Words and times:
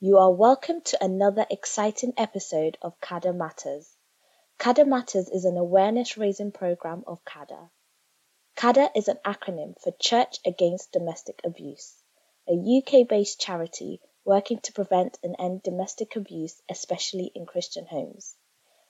You 0.00 0.18
are 0.18 0.30
welcome 0.30 0.80
to 0.82 1.04
another 1.04 1.44
exciting 1.50 2.12
episode 2.16 2.78
of 2.80 3.00
CADA 3.00 3.32
Matters. 3.32 3.96
CADA 4.58 4.84
Matters 4.84 5.28
is 5.28 5.44
an 5.44 5.56
awareness 5.56 6.16
raising 6.16 6.52
program 6.52 7.02
of 7.04 7.24
CADA. 7.24 7.68
CADA 8.54 8.92
is 8.94 9.08
an 9.08 9.18
acronym 9.24 9.76
for 9.80 9.90
Church 9.98 10.38
Against 10.46 10.92
Domestic 10.92 11.40
Abuse, 11.42 12.00
a 12.48 12.52
UK 12.52 13.08
based 13.08 13.40
charity 13.40 14.00
working 14.24 14.60
to 14.60 14.72
prevent 14.72 15.18
and 15.24 15.34
end 15.36 15.64
domestic 15.64 16.14
abuse, 16.14 16.62
especially 16.68 17.32
in 17.34 17.44
Christian 17.44 17.86
homes. 17.86 18.36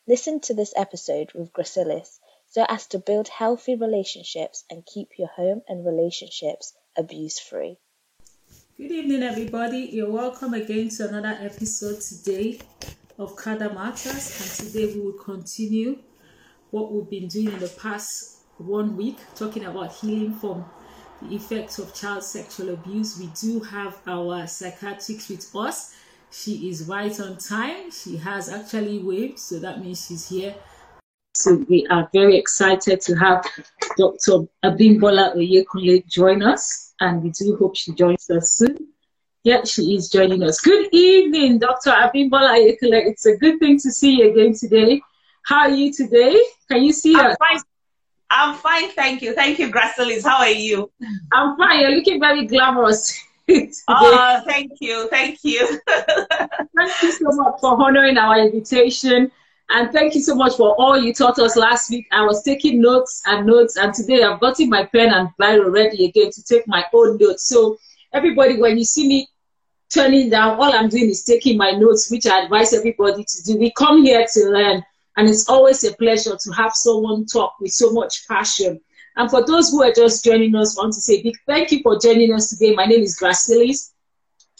Listen 0.07 0.41
to 0.41 0.53
this 0.53 0.75
episode 0.77 1.33
with 1.33 1.55
Gracilis 1.55 2.21
so 2.49 2.67
as 2.69 2.87
to 2.89 2.99
build 2.99 3.29
healthy 3.29 3.77
relationships 3.77 4.63
and 4.69 4.85
keep 4.85 5.19
your 5.19 5.29
home 5.29 5.63
and 5.69 5.87
relationships 5.87 6.75
abuse 6.99 7.39
free. 7.39 7.79
Good 8.81 8.93
evening, 8.93 9.25
everybody. 9.25 9.91
You're 9.93 10.09
welcome 10.09 10.55
again 10.55 10.89
to 10.91 11.09
another 11.09 11.37
episode 11.41 12.01
today 12.01 12.61
of 13.19 13.35
CADA 13.35 13.75
Matters. 13.75 14.07
And 14.07 14.69
today 14.69 14.95
we 14.95 15.01
will 15.01 15.19
continue 15.19 15.99
what 16.71 16.93
we've 16.93 17.11
been 17.11 17.27
doing 17.27 17.49
in 17.49 17.59
the 17.59 17.75
past 17.83 18.45
one 18.59 18.97
week, 18.97 19.17
talking 19.35 19.65
about 19.65 19.97
healing 19.97 20.33
from 20.33 20.65
the 21.21 21.35
effects 21.35 21.81
of 21.81 21.93
child 21.93 22.23
sexual 22.23 22.69
abuse. 22.69 23.19
We 23.19 23.27
do 23.41 23.59
have 23.65 23.99
our 24.07 24.47
psychiatrist 24.47 25.29
with 25.29 25.57
us. 25.57 25.97
She 26.31 26.69
is 26.69 26.87
right 26.87 27.19
on 27.19 27.37
time. 27.39 27.91
She 27.91 28.17
has 28.19 28.49
actually 28.49 29.01
waved, 29.01 29.41
so 29.41 29.59
that 29.59 29.81
means 29.81 30.07
she's 30.07 30.29
here. 30.29 30.55
So 31.35 31.65
we 31.69 31.85
are 31.89 32.09
very 32.13 32.37
excited 32.39 33.01
to 33.01 33.17
have 33.17 33.45
Dr. 33.97 34.47
Abimbola 34.63 35.35
Oyedokun 35.35 36.07
join 36.07 36.45
us 36.45 36.88
and 37.01 37.23
we 37.23 37.31
do 37.31 37.57
hope 37.57 37.77
she 37.77 37.93
joins 37.93 38.29
us 38.31 38.55
soon. 38.55 38.77
Yeah, 39.45 39.65
she 39.65 39.95
is 39.95 40.09
joining 40.09 40.43
us. 40.43 40.61
Good 40.61 40.89
evening, 40.93 41.59
Dr. 41.59 41.91
Abimbola 41.91 42.57
Oyedokun. 42.57 43.07
It's 43.07 43.27
a 43.27 43.37
good 43.37 43.59
thing 43.61 43.79
to 43.79 43.91
see 43.91 44.17
you 44.17 44.31
again 44.33 44.55
today. 44.55 45.01
How 45.47 45.61
are 45.61 45.71
you 45.71 45.93
today? 45.93 46.39
Can 46.71 46.83
you 46.83 46.93
see 46.93 47.15
I'm 47.15 47.31
us? 47.31 47.37
Fine. 47.39 47.61
I'm 48.31 48.55
fine, 48.57 48.91
thank 48.91 49.23
you. 49.23 49.35
Thank 49.35 49.59
you, 49.59 49.71
Gracilis. 49.71 50.23
How 50.25 50.39
are 50.39 50.51
you? 50.51 50.91
I'm 51.33 51.57
fine. 51.57 51.81
You're 51.81 51.93
looking 51.93 52.21
very 52.21 52.47
glamorous. 52.47 53.19
Today. 53.49 53.71
oh, 53.89 54.43
thank 54.45 54.73
you. 54.79 55.09
Thank 55.09 55.39
you. 55.43 55.81
thank 55.89 57.03
you 57.03 57.13
so 57.13 57.31
much 57.31 57.55
for 57.63 57.83
honoring 57.83 58.19
our 58.19 58.39
invitation. 58.41 59.31
And 59.71 59.93
thank 59.93 60.15
you 60.15 60.23
so 60.23 60.35
much 60.35 60.57
for 60.57 60.75
all 60.81 60.97
you 60.97 61.13
taught 61.13 61.39
us 61.39 61.57
last 61.57 61.91
week. 61.91 62.07
I 62.11 62.25
was 62.25 62.43
taking 62.43 62.81
notes 62.81 63.23
and 63.27 63.47
notes, 63.47 63.77
and 63.77 63.93
today 63.93 64.23
I've 64.23 64.41
gotten 64.41 64.71
my 64.71 64.87
pen 64.87 65.13
and 65.13 65.29
biro 65.39 65.71
ready 65.71 66.07
again 66.07 66.31
to 66.31 66.43
take 66.43 66.67
my 66.67 66.85
own 66.95 67.19
notes. 67.19 67.45
So, 67.47 67.77
everybody, 68.15 68.59
when 68.59 68.79
you 68.79 68.85
see 68.85 69.07
me 69.07 69.29
turning 69.93 70.31
down, 70.31 70.59
all 70.59 70.73
I'm 70.73 70.89
doing 70.89 71.11
is 71.11 71.23
taking 71.25 71.59
my 71.59 71.73
notes, 71.73 72.11
which 72.11 72.27
I 72.27 72.45
advise 72.45 72.73
everybody 72.73 73.25
to 73.25 73.43
do. 73.45 73.59
We 73.59 73.71
come 73.73 74.05
here 74.05 74.27
to 74.35 74.49
learn, 74.49 74.83
and 75.19 75.29
it's 75.29 75.51
always 75.51 75.85
a 75.85 75.93
pleasure 75.95 76.37
to 76.37 76.51
have 76.53 76.73
someone 76.73 77.27
talk 77.27 77.61
with 77.61 77.73
so 77.73 77.93
much 77.93 78.27
passion. 78.27 78.81
And 79.17 79.29
for 79.29 79.45
those 79.45 79.71
who 79.71 79.83
are 79.83 79.93
just 79.93 80.25
joining 80.25 80.55
us, 80.55 80.79
I 80.79 80.83
want 80.83 80.95
to 80.95 81.01
say 81.03 81.23
big 81.23 81.37
thank 81.47 81.73
you 81.73 81.81
for 81.83 81.99
joining 81.99 82.33
us 82.33 82.49
today. 82.49 82.75
My 82.75 82.87
name 82.87 83.03
is 83.03 83.21
Gracilis, 83.21 83.91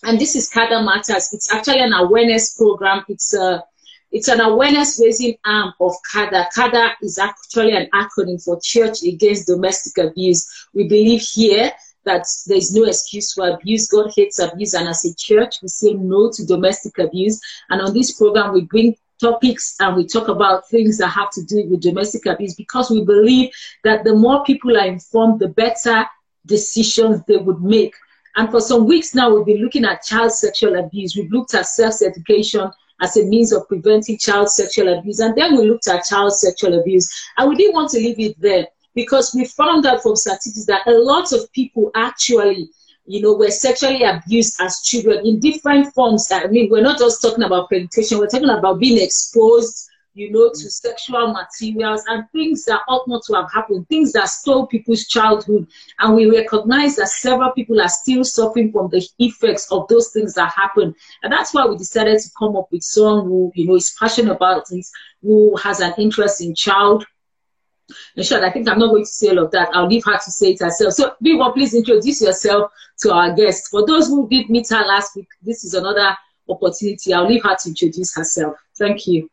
and 0.03 0.19
this 0.19 0.37
is 0.37 0.51
CADA 0.51 0.83
Matters. 0.83 1.33
It's 1.33 1.51
actually 1.51 1.81
an 1.81 1.95
awareness 1.95 2.59
program. 2.59 3.07
It's 3.09 3.33
a 3.33 3.65
it's 4.11 4.29
an 4.29 4.41
awareness 4.41 5.01
raising 5.03 5.37
arm 5.45 5.75
of 5.81 5.93
CADA. 6.13 6.49
CADA 6.55 6.93
is 7.03 7.19
actually 7.19 7.77
an 7.77 7.89
acronym 7.93 8.43
for 8.43 8.59
Church 8.63 9.03
Against 9.03 9.47
Domestic 9.47 10.03
Abuse. 10.03 10.69
We 10.73 10.89
believe 10.89 11.21
here 11.21 11.73
that 12.05 12.27
there 12.47 12.57
is 12.57 12.75
no 12.75 12.85
excuse 12.85 13.35
for 13.35 13.51
abuse. 13.51 13.87
God 13.89 14.11
hates 14.17 14.39
abuse, 14.39 14.75
and 14.75 14.89
as 14.89 15.05
a 15.05 15.15
church, 15.15 15.57
we 15.61 15.69
say 15.69 15.93
no 15.93 16.31
to 16.33 16.47
domestic 16.47 16.99
abuse. 16.99 17.39
And 17.69 17.83
on 17.83 17.93
this 17.93 18.13
program, 18.13 18.55
we 18.55 18.63
bring 18.63 18.97
topics 19.21 19.77
and 19.81 19.97
we 19.97 20.07
talk 20.07 20.29
about 20.29 20.69
things 20.69 20.97
that 20.99 21.09
have 21.09 21.31
to 21.33 21.43
do 21.43 21.67
with 21.69 21.81
domestic 21.81 22.25
abuse 22.27 22.55
because 22.55 22.89
we 22.89 23.05
believe 23.05 23.51
that 23.85 24.05
the 24.05 24.15
more 24.15 24.45
people 24.45 24.77
are 24.77 24.87
informed, 24.87 25.41
the 25.41 25.49
better 25.49 26.07
decisions 26.47 27.21
they 27.27 27.37
would 27.37 27.61
make. 27.61 27.95
And 28.37 28.49
for 28.51 28.61
some 28.61 28.87
weeks 28.87 29.15
now, 29.15 29.35
we've 29.35 29.45
been 29.45 29.63
looking 29.63 29.85
at 29.85 30.05
child 30.05 30.33
sexual 30.33 30.79
abuse. 30.79 31.17
We've 31.17 31.31
looked 31.31 31.55
at 31.55 31.67
sex 31.67 32.01
education 32.01 32.71
as 33.01 33.17
a 33.17 33.25
means 33.25 33.53
of 33.53 33.69
preventing 33.69 34.19
child 34.19 34.51
sexual 34.51 34.99
abuse. 34.99 35.21
And 35.21 35.37
then 35.37 35.57
we 35.57 35.65
looked 35.65 35.89
at 35.89 36.05
child 36.05 36.33
sexual 36.33 36.79
abuse. 36.79 37.09
And 37.37 37.49
we 37.49 37.57
didn't 37.57 37.75
want 37.75 37.91
to 37.91 37.99
leave 37.99 38.19
it 38.19 38.41
there 38.41 38.67
because 38.95 39.35
we 39.35 39.45
found 39.45 39.87
out 39.87 40.03
from 40.03 40.17
statistics 40.17 40.67
that 40.67 40.87
a 40.87 40.93
lot 40.93 41.33
of 41.33 41.51
people 41.53 41.91
actually, 41.95 42.71
you 43.07 43.23
know, 43.23 43.35
were 43.35 43.51
sexually 43.51 44.03
abused 44.03 44.61
as 44.61 44.81
children 44.83 45.25
in 45.25 45.39
different 45.39 45.95
forms. 45.95 46.31
I 46.33 46.47
mean, 46.47 46.69
we're 46.71 46.83
not 46.83 46.99
just 46.99 47.23
talking 47.23 47.45
about 47.45 47.71
penetration, 47.71 48.19
we're 48.19 48.27
talking 48.27 48.51
about 48.51 48.81
being 48.81 49.01
exposed 49.01 49.89
you 50.19 50.33
know, 50.33 50.51
to 50.51 50.71
sexual 50.71 51.33
materials 51.33 52.03
and 52.09 52.29
things 52.33 52.65
that 52.65 52.81
ought 52.89 53.07
not 53.07 53.23
to 53.25 53.35
have 53.35 53.51
happened, 53.53 53.89
things 53.89 54.13
that 54.13 54.29
stole 54.29 54.67
people's 54.67 55.07
childhood. 55.07 55.67
And 56.01 56.17
we 56.17 56.29
recognize 56.29 56.97
that 56.97 57.09
several 57.09 57.53
people 57.53 57.81
are 57.81 57.89
still 57.89 58.25
suffering 58.25 58.73
from 58.73 58.89
the 58.91 59.07
effects 59.21 59.71
of 59.71 59.87
those 59.87 60.11
things 60.11 60.35
that 60.35 60.53
happened. 60.53 60.97
And 61.23 61.33
that's 61.33 61.55
why 61.55 61.67
we 61.67 61.77
decided 61.77 62.19
to 62.19 62.31
come 62.37 62.57
up 62.57 62.67
with 62.73 62.83
someone 62.83 63.27
who, 63.27 63.53
you 63.55 63.69
know, 63.69 63.77
is 63.77 63.95
passionate 63.97 64.33
about 64.33 64.69
this, 64.69 64.91
who 65.23 65.57
has 65.57 65.79
an 65.79 65.95
interest 65.99 66.41
in 66.41 66.53
child. 66.55 67.07
In 68.17 68.25
short, 68.25 68.43
I 68.43 68.51
think 68.51 68.69
I'm 68.69 68.81
not 68.81 68.91
going 68.91 69.05
to 69.05 69.11
say 69.11 69.29
all 69.29 69.39
of 69.39 69.53
that. 69.53 69.71
I'll 69.73 69.87
leave 69.87 70.05
her 70.05 70.17
to 70.17 70.31
say 70.31 70.51
it 70.51 70.61
herself. 70.61 70.95
So, 70.95 71.15
Biwa, 71.25 71.55
please 71.55 71.75
introduce 71.75 72.21
yourself 72.21 72.73
to 73.03 73.15
our 73.15 73.35
guest. 73.35 73.69
For 73.71 73.87
those 73.87 74.09
who 74.09 74.29
did 74.29 74.51
meet 74.51 74.69
her 74.71 74.85
last 74.85 75.15
week, 75.15 75.29
this 75.43 75.63
is 75.63 75.75
another 75.75 76.17
opportunity. 76.49 77.15
I'll 77.15 77.29
leave 77.29 77.45
her 77.45 77.55
to 77.55 77.69
introduce 77.69 78.15
herself. 78.17 78.57
Thank 78.77 79.07
you. 79.07 79.31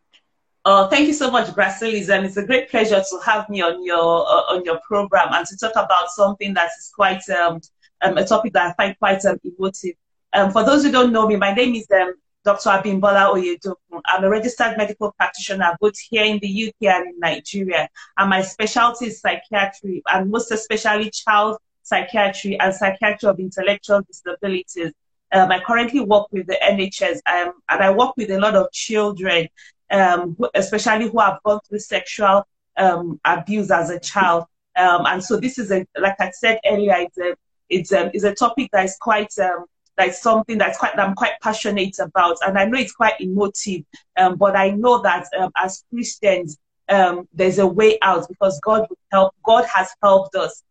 Oh, 0.68 0.88
thank 0.88 1.06
you 1.06 1.14
so 1.14 1.30
much, 1.30 1.50
Gracilis, 1.50 2.10
and 2.10 2.26
it's 2.26 2.38
a 2.38 2.46
great 2.46 2.72
pleasure 2.72 3.00
to 3.00 3.20
have 3.24 3.48
me 3.50 3.62
on 3.62 3.86
your 3.86 4.26
uh, 4.28 4.56
on 4.56 4.66
your 4.66 4.80
program 4.80 5.28
and 5.32 5.46
to 5.46 5.56
talk 5.58 5.74
about 5.74 6.10
something 6.10 6.56
that 6.56 6.72
is 6.80 6.92
quite 6.96 7.22
um, 7.30 7.62
um, 8.02 8.18
a 8.18 8.26
topic 8.26 8.54
that 8.54 8.72
I 8.72 8.74
find 8.74 8.98
quite 8.98 9.24
um, 9.26 9.40
emotive. 9.44 9.94
Um, 10.34 10.50
for 10.50 10.66
those 10.66 10.84
who 10.84 10.92
don't 10.92 11.14
know 11.14 11.28
me, 11.28 11.36
my 11.36 11.54
name 11.54 11.76
is 11.76 11.86
um, 11.92 12.16
Dr. 12.44 12.70
Abimbola 12.70 13.32
Oyedokun. 13.36 14.02
I'm 14.08 14.24
a 14.24 14.30
registered 14.30 14.76
medical 14.76 15.12
practitioner 15.12 15.78
both 15.80 16.00
here 16.00 16.26
in 16.26 16.40
the 16.40 16.68
UK 16.68 16.96
and 16.96 17.10
in 17.10 17.20
Nigeria, 17.20 17.88
and 18.18 18.30
my 18.32 18.42
specialty 18.42 19.06
is 19.06 19.22
psychiatry, 19.22 20.02
and 20.08 20.32
most 20.32 20.52
especially 20.52 21.12
child 21.12 21.60
psychiatry 21.84 22.60
and 22.60 22.74
psychiatry 22.74 23.30
of 23.30 23.40
intellectual 23.40 24.02
disabilities. 24.02 24.94
Um, 25.32 25.52
I 25.52 25.60
currently 25.60 26.00
work 26.00 26.26
with 26.32 26.48
the 26.48 26.58
NHS, 26.64 27.20
um, 27.28 27.54
and 27.70 27.84
I 27.84 27.92
work 27.92 28.18
with 28.18 28.32
a 28.32 28.40
lot 28.40 28.56
of 28.56 28.72
children 28.72 29.48
um, 29.92 30.38
especially 30.54 31.10
who 31.10 31.20
have 31.20 31.40
gone 31.44 31.60
through 31.68 31.80
sexual 31.80 32.46
um, 32.78 33.20
abuse 33.26 33.72
as 33.72 33.90
a 33.90 34.00
child. 34.00 34.46
Um, 34.76 35.06
and 35.06 35.24
so 35.24 35.40
this 35.40 35.58
is 35.58 35.72
a, 35.72 35.86
like 35.98 36.20
I 36.20 36.32
said 36.32 36.60
earlier, 36.66 36.96
it's 36.98 37.18
a, 37.18 37.36
it's 37.70 37.92
a, 37.92 38.12
it's 38.14 38.24
a 38.24 38.34
topic 38.34 38.70
that 38.74 38.86
is 38.86 38.98
quite, 39.00 39.38
um, 39.40 39.66
that's 39.98 40.22
something 40.22 40.58
that's 40.58 40.78
quite, 40.78 40.96
that 40.96 41.08
I'm 41.08 41.16
quite 41.16 41.40
passionate 41.42 41.98
about. 42.00 42.38
And 42.46 42.58
I 42.58 42.66
know 42.66 42.78
it's 42.78 42.92
quite 42.92 43.20
emotive, 43.20 43.84
um, 44.18 44.36
but 44.36 44.56
I 44.56 44.72
know 44.72 45.02
that 45.02 45.28
um, 45.40 45.52
as 45.56 45.84
Christians, 45.90 46.58
um, 46.90 47.28
there's 47.34 47.60
a 47.60 47.66
way 47.66 47.98
out 48.02 48.28
because 48.28 48.60
God 48.60 48.88
will 48.90 48.98
help. 49.12 49.34
God 49.44 49.66
has 49.74 49.90
helped 50.04 50.36
us. 50.36 50.62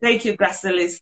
Thank 0.00 0.24
you, 0.24 0.36
Gracilis. 0.36 1.00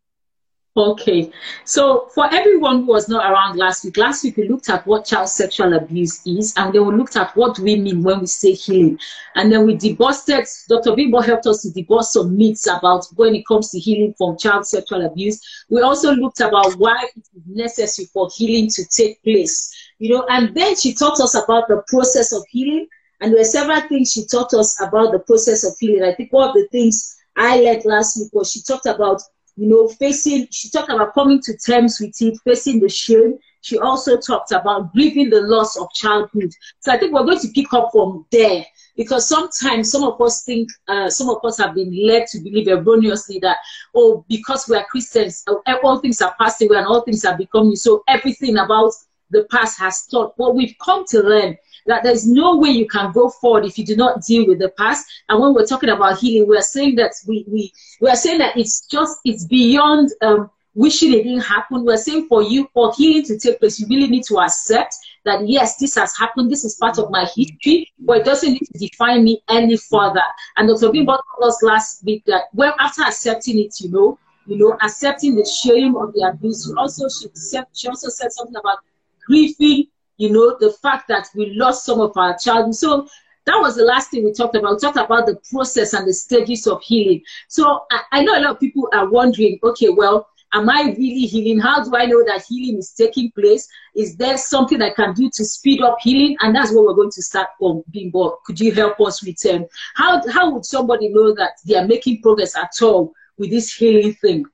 Okay, 0.76 1.30
so 1.64 2.08
for 2.12 2.26
everyone 2.34 2.80
who 2.80 2.86
was 2.86 3.08
not 3.08 3.30
around 3.30 3.56
last 3.56 3.84
week, 3.84 3.96
last 3.96 4.24
week 4.24 4.36
we 4.36 4.48
looked 4.48 4.68
at 4.68 4.84
what 4.88 5.04
child 5.04 5.28
sexual 5.28 5.72
abuse 5.72 6.20
is, 6.26 6.52
and 6.56 6.74
then 6.74 6.84
we 6.84 6.96
looked 6.96 7.14
at 7.14 7.36
what 7.36 7.56
we 7.60 7.76
mean 7.76 8.02
when 8.02 8.18
we 8.18 8.26
say 8.26 8.54
healing. 8.54 8.98
And 9.36 9.52
then 9.52 9.66
we 9.66 9.76
debusted, 9.76 10.48
Dr. 10.68 10.96
Bimbo 10.96 11.20
helped 11.20 11.46
us 11.46 11.62
to 11.62 11.68
debust 11.68 12.06
some 12.06 12.36
myths 12.36 12.66
about 12.66 13.06
when 13.14 13.36
it 13.36 13.46
comes 13.46 13.70
to 13.70 13.78
healing 13.78 14.14
from 14.18 14.36
child 14.36 14.66
sexual 14.66 15.06
abuse. 15.06 15.40
We 15.70 15.80
also 15.80 16.12
looked 16.12 16.40
about 16.40 16.72
why 16.72 17.06
it 17.14 17.20
is 17.20 17.42
necessary 17.46 18.08
for 18.12 18.28
healing 18.34 18.68
to 18.70 18.84
take 18.86 19.22
place. 19.22 19.72
You 20.00 20.16
know, 20.16 20.26
and 20.28 20.56
then 20.56 20.74
she 20.74 20.92
taught 20.92 21.20
us 21.20 21.36
about 21.36 21.68
the 21.68 21.84
process 21.86 22.32
of 22.32 22.42
healing, 22.50 22.88
and 23.20 23.30
there 23.30 23.38
were 23.38 23.44
several 23.44 23.80
things 23.82 24.10
she 24.10 24.26
taught 24.26 24.52
us 24.54 24.80
about 24.82 25.12
the 25.12 25.20
process 25.20 25.62
of 25.62 25.78
healing. 25.78 26.02
I 26.02 26.14
think 26.14 26.32
one 26.32 26.48
of 26.48 26.54
the 26.54 26.66
things 26.72 27.16
I 27.36 27.60
learned 27.60 27.84
last 27.84 28.18
week 28.18 28.32
was 28.32 28.50
she 28.50 28.60
talked 28.60 28.86
about 28.86 29.22
you 29.56 29.68
know, 29.68 29.88
facing, 29.88 30.48
she 30.50 30.68
talked 30.68 30.90
about 30.90 31.14
coming 31.14 31.40
to 31.42 31.56
terms 31.56 31.98
with 32.00 32.20
it, 32.20 32.38
facing 32.44 32.80
the 32.80 32.88
shame. 32.88 33.38
She 33.60 33.78
also 33.78 34.18
talked 34.18 34.52
about 34.52 34.92
grieving 34.92 35.30
the 35.30 35.40
loss 35.40 35.76
of 35.78 35.90
childhood. 35.94 36.50
So 36.80 36.92
I 36.92 36.98
think 36.98 37.12
we're 37.12 37.24
going 37.24 37.38
to 37.40 37.48
pick 37.48 37.72
up 37.72 37.90
from 37.92 38.26
there 38.30 38.64
because 38.96 39.28
sometimes 39.28 39.90
some 39.90 40.02
of 40.02 40.20
us 40.20 40.44
think, 40.44 40.68
uh, 40.88 41.08
some 41.08 41.30
of 41.30 41.38
us 41.44 41.58
have 41.58 41.74
been 41.74 42.06
led 42.06 42.26
to 42.28 42.40
believe 42.40 42.68
erroneously 42.68 43.38
that, 43.40 43.58
oh, 43.94 44.24
because 44.28 44.68
we 44.68 44.76
are 44.76 44.84
Christians, 44.84 45.44
uh, 45.46 45.76
all 45.82 45.98
things 45.98 46.20
are 46.20 46.34
passed 46.38 46.60
away 46.62 46.76
and 46.76 46.86
all 46.86 47.02
things 47.02 47.24
are 47.24 47.36
becoming. 47.36 47.76
So 47.76 48.02
everything 48.06 48.58
about 48.58 48.92
the 49.30 49.44
past 49.50 49.78
has 49.78 49.98
stopped. 49.98 50.36
But 50.36 50.54
we've 50.54 50.76
come 50.84 51.04
to 51.08 51.20
learn 51.20 51.56
that 51.86 52.02
there's 52.02 52.26
no 52.26 52.56
way 52.56 52.70
you 52.70 52.86
can 52.86 53.12
go 53.12 53.28
forward 53.28 53.64
if 53.64 53.78
you 53.78 53.84
do 53.84 53.96
not 53.96 54.22
deal 54.22 54.46
with 54.46 54.58
the 54.58 54.70
past. 54.70 55.06
And 55.28 55.40
when 55.40 55.54
we're 55.54 55.66
talking 55.66 55.90
about 55.90 56.18
healing, 56.18 56.48
we're 56.48 56.62
saying 56.62 56.96
that 56.96 57.12
we 57.26 57.44
we 57.48 57.72
we 58.00 58.08
are 58.08 58.16
saying 58.16 58.38
that 58.38 58.56
it's 58.56 58.86
just 58.86 59.18
it's 59.24 59.44
beyond 59.44 60.10
um, 60.22 60.50
wishing 60.74 61.12
it 61.12 61.24
didn't 61.24 61.40
happen. 61.40 61.84
We're 61.84 61.96
saying 61.96 62.26
for 62.28 62.42
you, 62.42 62.68
for 62.74 62.92
healing 62.94 63.24
to 63.24 63.38
take 63.38 63.60
place, 63.60 63.78
you 63.78 63.86
really 63.88 64.08
need 64.08 64.24
to 64.24 64.40
accept 64.40 64.94
that 65.24 65.46
yes, 65.48 65.76
this 65.76 65.94
has 65.94 66.16
happened. 66.16 66.50
This 66.50 66.64
is 66.64 66.76
part 66.76 66.98
of 66.98 67.10
my 67.10 67.26
history, 67.34 67.92
but 67.98 68.18
it 68.18 68.24
doesn't 68.24 68.52
need 68.52 68.66
to 68.72 68.78
define 68.78 69.24
me 69.24 69.42
any 69.48 69.76
further. 69.76 70.22
And 70.56 70.68
Dr. 70.68 70.92
Bimbo 70.92 71.12
told 71.12 71.48
us 71.48 71.62
last 71.62 72.04
week 72.04 72.24
that 72.26 72.44
well, 72.52 72.74
after 72.78 73.02
accepting 73.02 73.58
it, 73.58 73.74
you 73.80 73.90
know, 73.90 74.18
you 74.46 74.58
know, 74.58 74.76
accepting 74.82 75.34
the 75.36 75.44
shame 75.44 75.96
of 75.96 76.12
the 76.12 76.22
abuse, 76.22 76.66
you 76.68 76.76
also 76.76 77.08
she 77.08 77.28
said 77.34 77.64
she 77.72 77.88
also 77.88 78.08
said 78.08 78.32
something 78.32 78.56
about 78.56 78.78
grieving, 79.26 79.86
you 80.16 80.30
know, 80.30 80.56
the 80.60 80.70
fact 80.82 81.08
that 81.08 81.28
we 81.34 81.54
lost 81.54 81.84
some 81.84 82.00
of 82.00 82.16
our 82.16 82.36
child. 82.38 82.74
So 82.74 83.08
that 83.46 83.56
was 83.56 83.76
the 83.76 83.84
last 83.84 84.10
thing 84.10 84.24
we 84.24 84.32
talked 84.32 84.56
about. 84.56 84.72
We 84.72 84.78
talked 84.78 84.96
about 84.96 85.26
the 85.26 85.38
process 85.50 85.92
and 85.92 86.06
the 86.06 86.14
stages 86.14 86.66
of 86.66 86.82
healing. 86.82 87.22
So 87.48 87.84
I, 87.90 88.00
I 88.12 88.22
know 88.22 88.38
a 88.38 88.40
lot 88.40 88.52
of 88.52 88.60
people 88.60 88.88
are 88.92 89.08
wondering, 89.08 89.58
okay, 89.62 89.90
well, 89.90 90.28
am 90.54 90.70
I 90.70 90.94
really 90.96 91.26
healing? 91.26 91.58
How 91.58 91.84
do 91.84 91.94
I 91.96 92.06
know 92.06 92.24
that 92.24 92.44
healing 92.48 92.78
is 92.78 92.92
taking 92.92 93.30
place? 93.32 93.68
Is 93.94 94.16
there 94.16 94.38
something 94.38 94.80
I 94.80 94.90
can 94.90 95.12
do 95.12 95.28
to 95.34 95.44
speed 95.44 95.82
up 95.82 95.98
healing? 96.00 96.36
And 96.40 96.54
that's 96.54 96.72
what 96.72 96.84
we're 96.84 96.94
going 96.94 97.10
to 97.10 97.22
start 97.22 97.48
from 97.58 97.82
Bimbo. 97.90 98.38
Could 98.46 98.60
you 98.60 98.72
help 98.72 99.00
us 99.00 99.22
with 99.22 99.44
um, 99.46 99.66
how 99.94 100.22
how 100.30 100.50
would 100.50 100.64
somebody 100.64 101.08
know 101.08 101.34
that 101.34 101.58
they 101.66 101.74
are 101.76 101.86
making 101.86 102.22
progress 102.22 102.56
at 102.56 102.70
all 102.82 103.12
with 103.36 103.50
this 103.50 103.74
healing 103.74 104.14
thing? 104.14 104.46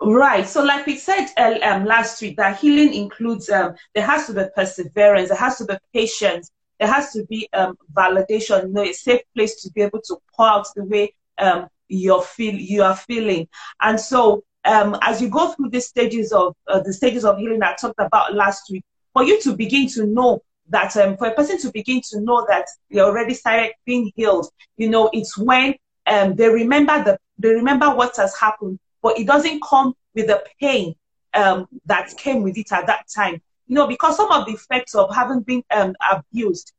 Right. 0.00 0.46
So, 0.46 0.62
like 0.62 0.86
we 0.86 0.96
said 0.96 1.26
uh, 1.36 1.58
um, 1.62 1.84
last 1.84 2.22
week, 2.22 2.36
that 2.36 2.58
healing 2.58 2.94
includes 2.94 3.50
um, 3.50 3.74
there 3.94 4.06
has 4.06 4.26
to 4.28 4.32
be 4.32 4.44
perseverance, 4.54 5.28
there 5.28 5.38
has 5.38 5.58
to 5.58 5.64
be 5.64 5.74
patience, 5.92 6.52
there 6.78 6.88
has 6.88 7.12
to 7.14 7.24
be 7.26 7.48
um, 7.52 7.76
validation, 7.92 8.62
you 8.62 8.72
know, 8.72 8.82
a 8.82 8.92
safe 8.92 9.22
place 9.34 9.60
to 9.62 9.70
be 9.72 9.82
able 9.82 10.00
to 10.02 10.16
pour 10.36 10.48
out 10.48 10.66
the 10.76 10.84
way 10.84 11.14
um, 11.38 11.66
you're 11.88 12.22
feel 12.22 12.54
you 12.54 12.84
are 12.84 12.94
feeling. 12.94 13.48
And 13.80 13.98
so, 13.98 14.44
um, 14.64 14.96
as 15.02 15.20
you 15.20 15.28
go 15.28 15.52
through 15.52 15.70
the 15.70 15.80
stages 15.80 16.32
of 16.32 16.54
uh, 16.68 16.80
the 16.80 16.92
stages 16.92 17.24
of 17.24 17.38
healing 17.38 17.62
I 17.64 17.74
talked 17.74 17.98
about 17.98 18.34
last 18.34 18.70
week, 18.70 18.84
for 19.12 19.24
you 19.24 19.40
to 19.42 19.56
begin 19.56 19.88
to 19.90 20.06
know 20.06 20.42
that 20.68 20.96
um, 20.96 21.16
for 21.16 21.26
a 21.26 21.34
person 21.34 21.58
to 21.58 21.72
begin 21.72 22.02
to 22.10 22.20
know 22.20 22.46
that 22.48 22.66
they 22.90 23.00
already 23.00 23.34
started 23.34 23.72
being 23.84 24.12
healed, 24.14 24.48
you 24.76 24.90
know, 24.90 25.10
it's 25.12 25.36
when 25.36 25.74
um, 26.06 26.36
they 26.36 26.48
remember 26.48 27.02
the 27.02 27.18
they 27.38 27.48
remember 27.50 27.94
what 27.94 28.16
has 28.16 28.36
happened, 28.36 28.78
but 29.02 29.18
it 29.18 29.26
doesn't 29.26 29.62
come 29.62 29.94
with 30.14 30.26
the 30.26 30.42
pain 30.60 30.94
um, 31.34 31.68
that 31.86 32.16
came 32.16 32.42
with 32.42 32.56
it 32.56 32.72
at 32.72 32.86
that 32.86 33.06
time 33.14 33.40
you 33.68 33.74
know, 33.74 33.86
because 33.86 34.16
some 34.16 34.32
of 34.32 34.46
the 34.46 34.52
effects 34.52 34.94
of 34.94 35.14
having 35.14 35.40
been 35.40 35.62
um, 35.70 35.94
abused, 36.10 36.72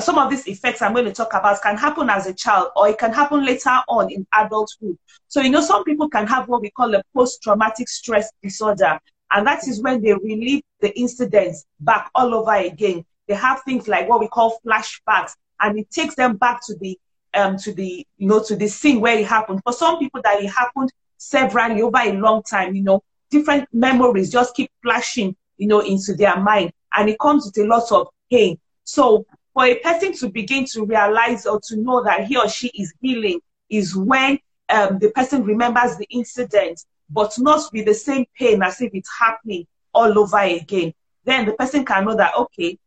some 0.00 0.18
of 0.18 0.30
these 0.30 0.46
effects 0.48 0.82
I'm 0.82 0.92
going 0.92 1.04
to 1.04 1.12
talk 1.12 1.32
about 1.32 1.62
can 1.62 1.76
happen 1.76 2.10
as 2.10 2.26
a 2.26 2.34
child 2.34 2.70
or 2.74 2.88
it 2.88 2.98
can 2.98 3.12
happen 3.12 3.44
later 3.44 3.76
on 3.88 4.10
in 4.10 4.26
adulthood. 4.34 4.98
So, 5.28 5.40
you 5.40 5.50
know, 5.50 5.60
some 5.60 5.84
people 5.84 6.08
can 6.08 6.26
have 6.26 6.48
what 6.48 6.62
we 6.62 6.70
call 6.70 6.94
a 6.94 7.02
post 7.14 7.42
traumatic 7.42 7.88
stress 7.88 8.32
disorder. 8.42 8.98
And 9.30 9.46
that 9.46 9.66
is 9.68 9.82
when 9.82 10.02
they 10.02 10.12
relive 10.12 10.62
the 10.80 10.98
incidents 10.98 11.66
back 11.80 12.10
all 12.14 12.34
over 12.34 12.54
again. 12.54 13.04
They 13.28 13.34
have 13.34 13.62
things 13.62 13.86
like 13.86 14.08
what 14.08 14.20
we 14.20 14.28
call 14.28 14.58
flashbacks, 14.66 15.34
and 15.60 15.78
it 15.78 15.90
takes 15.90 16.14
them 16.14 16.36
back 16.36 16.60
to 16.66 16.76
the 16.78 16.98
um, 17.32 17.56
to 17.58 17.72
the 17.72 18.06
you 18.18 18.28
know 18.28 18.42
to 18.44 18.54
the 18.54 18.68
scene 18.68 19.00
where 19.00 19.18
it 19.18 19.26
happened. 19.26 19.60
For 19.64 19.72
some 19.72 19.98
people, 19.98 20.20
that 20.22 20.42
it 20.42 20.48
happened 20.48 20.92
severally 21.16 21.82
over 21.82 21.98
a 21.98 22.12
long 22.12 22.42
time. 22.42 22.74
You 22.74 22.82
know, 22.82 23.02
different 23.30 23.68
memories 23.72 24.30
just 24.30 24.54
keep 24.54 24.70
flashing 24.82 25.36
you 25.56 25.66
know, 25.66 25.80
into 25.80 26.14
their 26.14 26.38
mind. 26.40 26.72
And 26.92 27.08
it 27.08 27.18
comes 27.18 27.46
with 27.46 27.58
a 27.58 27.68
lot 27.68 27.90
of 27.92 28.08
pain. 28.30 28.58
So 28.84 29.26
for 29.52 29.64
a 29.64 29.78
person 29.78 30.12
to 30.14 30.28
begin 30.28 30.64
to 30.72 30.84
realize 30.84 31.46
or 31.46 31.60
to 31.68 31.76
know 31.76 32.02
that 32.04 32.26
he 32.26 32.36
or 32.36 32.48
she 32.48 32.68
is 32.68 32.92
healing 33.00 33.40
is 33.70 33.96
when 33.96 34.38
um, 34.68 34.98
the 34.98 35.10
person 35.10 35.44
remembers 35.44 35.96
the 35.96 36.06
incident, 36.10 36.84
but 37.10 37.34
not 37.38 37.62
with 37.72 37.86
the 37.86 37.94
same 37.94 38.24
pain 38.38 38.62
as 38.62 38.80
if 38.80 38.90
it's 38.94 39.10
happening 39.18 39.66
all 39.92 40.18
over 40.18 40.38
again. 40.38 40.92
Then 41.24 41.46
the 41.46 41.52
person 41.52 41.84
can 41.84 42.04
know 42.04 42.16
that, 42.16 42.34
okay, 42.36 42.78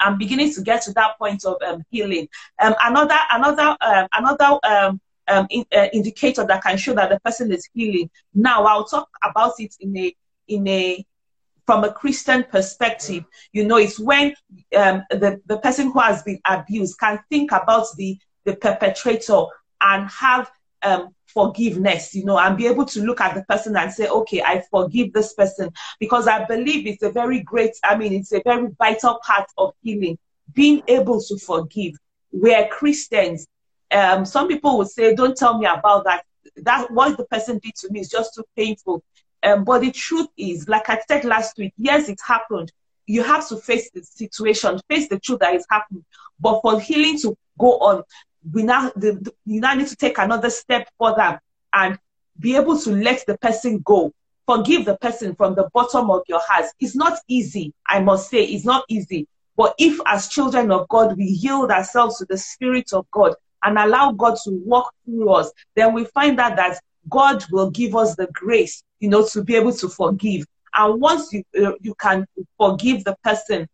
I'm 0.00 0.18
beginning 0.18 0.52
to 0.54 0.62
get 0.62 0.82
to 0.82 0.92
that 0.94 1.18
point 1.18 1.44
of 1.44 1.56
um, 1.66 1.84
healing. 1.90 2.28
Um, 2.60 2.74
another, 2.82 3.18
another, 3.30 3.76
um, 3.80 4.08
another 4.12 4.58
um, 5.28 5.46
in, 5.50 5.64
uh, 5.74 5.88
indicator 5.92 6.44
that 6.44 6.62
can 6.62 6.76
show 6.76 6.94
that 6.94 7.10
the 7.10 7.20
person 7.20 7.52
is 7.52 7.68
healing. 7.72 8.10
Now, 8.34 8.64
I'll 8.64 8.84
talk 8.84 9.08
about 9.22 9.54
it 9.58 9.74
in 9.80 9.96
a 9.96 10.14
in 10.48 10.66
a 10.68 11.04
from 11.66 11.84
a 11.84 11.92
Christian 11.92 12.44
perspective, 12.44 13.24
you 13.52 13.64
know, 13.64 13.76
it's 13.76 13.98
when 13.98 14.34
um, 14.76 15.04
the, 15.10 15.40
the 15.46 15.58
person 15.58 15.92
who 15.92 16.00
has 16.00 16.22
been 16.22 16.40
abused 16.44 16.98
can 16.98 17.20
think 17.30 17.52
about 17.52 17.86
the, 17.96 18.18
the 18.44 18.56
perpetrator 18.56 19.44
and 19.80 20.08
have 20.08 20.50
um, 20.82 21.14
forgiveness, 21.26 22.14
you 22.14 22.24
know, 22.24 22.38
and 22.38 22.56
be 22.56 22.66
able 22.66 22.84
to 22.86 23.00
look 23.02 23.20
at 23.20 23.34
the 23.34 23.44
person 23.44 23.76
and 23.76 23.92
say, 23.92 24.08
okay, 24.08 24.42
I 24.42 24.62
forgive 24.70 25.12
this 25.12 25.34
person. 25.34 25.70
Because 26.00 26.26
I 26.26 26.44
believe 26.44 26.86
it's 26.86 27.02
a 27.02 27.10
very 27.10 27.40
great, 27.40 27.72
I 27.84 27.96
mean, 27.96 28.12
it's 28.12 28.32
a 28.32 28.42
very 28.44 28.68
vital 28.78 29.20
part 29.24 29.48
of 29.56 29.72
healing, 29.82 30.18
being 30.52 30.82
able 30.88 31.20
to 31.22 31.38
forgive. 31.38 31.94
We're 32.32 32.66
Christians. 32.68 33.46
Um, 33.92 34.24
some 34.24 34.48
people 34.48 34.78
would 34.78 34.88
say, 34.88 35.14
don't 35.14 35.36
tell 35.36 35.58
me 35.58 35.66
about 35.66 36.04
that. 36.04 36.24
That 36.56 36.90
what 36.90 37.16
the 37.16 37.24
person 37.24 37.58
did 37.58 37.74
to 37.76 37.90
me 37.90 38.00
is 38.00 38.08
just 38.08 38.34
too 38.34 38.44
painful. 38.56 39.02
Um, 39.42 39.64
but 39.64 39.80
the 39.80 39.90
truth 39.90 40.28
is, 40.36 40.68
like 40.68 40.88
I 40.88 41.00
said 41.08 41.24
last 41.24 41.58
week, 41.58 41.72
yes, 41.76 42.08
it 42.08 42.18
happened. 42.24 42.72
You 43.06 43.22
have 43.22 43.48
to 43.48 43.56
face 43.56 43.90
the 43.90 44.02
situation, 44.02 44.78
face 44.88 45.08
the 45.08 45.18
truth 45.18 45.40
that 45.40 45.54
is 45.54 45.66
happening. 45.68 46.04
But 46.40 46.60
for 46.62 46.80
healing 46.80 47.18
to 47.20 47.36
go 47.58 47.78
on, 47.78 48.04
we 48.52 48.62
now 48.62 48.90
the, 48.96 49.12
the, 49.12 49.32
you 49.44 49.60
now 49.60 49.74
need 49.74 49.88
to 49.88 49.96
take 49.96 50.18
another 50.18 50.50
step 50.50 50.88
further 50.98 51.40
and 51.72 51.98
be 52.38 52.56
able 52.56 52.78
to 52.78 52.90
let 52.90 53.24
the 53.26 53.36
person 53.38 53.80
go. 53.84 54.12
Forgive 54.46 54.84
the 54.84 54.96
person 54.98 55.34
from 55.34 55.54
the 55.54 55.68
bottom 55.72 56.10
of 56.10 56.22
your 56.28 56.40
heart. 56.46 56.66
It's 56.80 56.96
not 56.96 57.18
easy, 57.28 57.72
I 57.86 58.00
must 58.00 58.30
say, 58.30 58.44
it's 58.44 58.64
not 58.64 58.84
easy. 58.88 59.26
But 59.56 59.74
if, 59.78 60.00
as 60.06 60.28
children 60.28 60.70
of 60.70 60.88
God, 60.88 61.16
we 61.16 61.24
yield 61.24 61.70
ourselves 61.70 62.18
to 62.18 62.26
the 62.28 62.38
Spirit 62.38 62.92
of 62.92 63.06
God 63.10 63.34
and 63.64 63.78
allow 63.78 64.12
God 64.12 64.36
to 64.44 64.50
walk 64.64 64.92
through 65.04 65.30
us, 65.30 65.50
then 65.74 65.92
we 65.92 66.04
find 66.06 66.38
out 66.40 66.56
that 66.56 66.80
God 67.08 67.44
will 67.50 67.70
give 67.70 67.94
us 67.96 68.14
the 68.16 68.28
grace 68.32 68.82
you 69.02 69.08
know, 69.08 69.26
to 69.26 69.42
be 69.42 69.56
able 69.56 69.72
to 69.72 69.88
forgive. 69.88 70.46
And 70.74 71.00
once 71.00 71.32
you 71.32 71.42
uh, 71.60 71.72
you 71.80 71.94
can 71.96 72.24
forgive 72.56 73.04
the 73.04 73.16
person, 73.24 73.68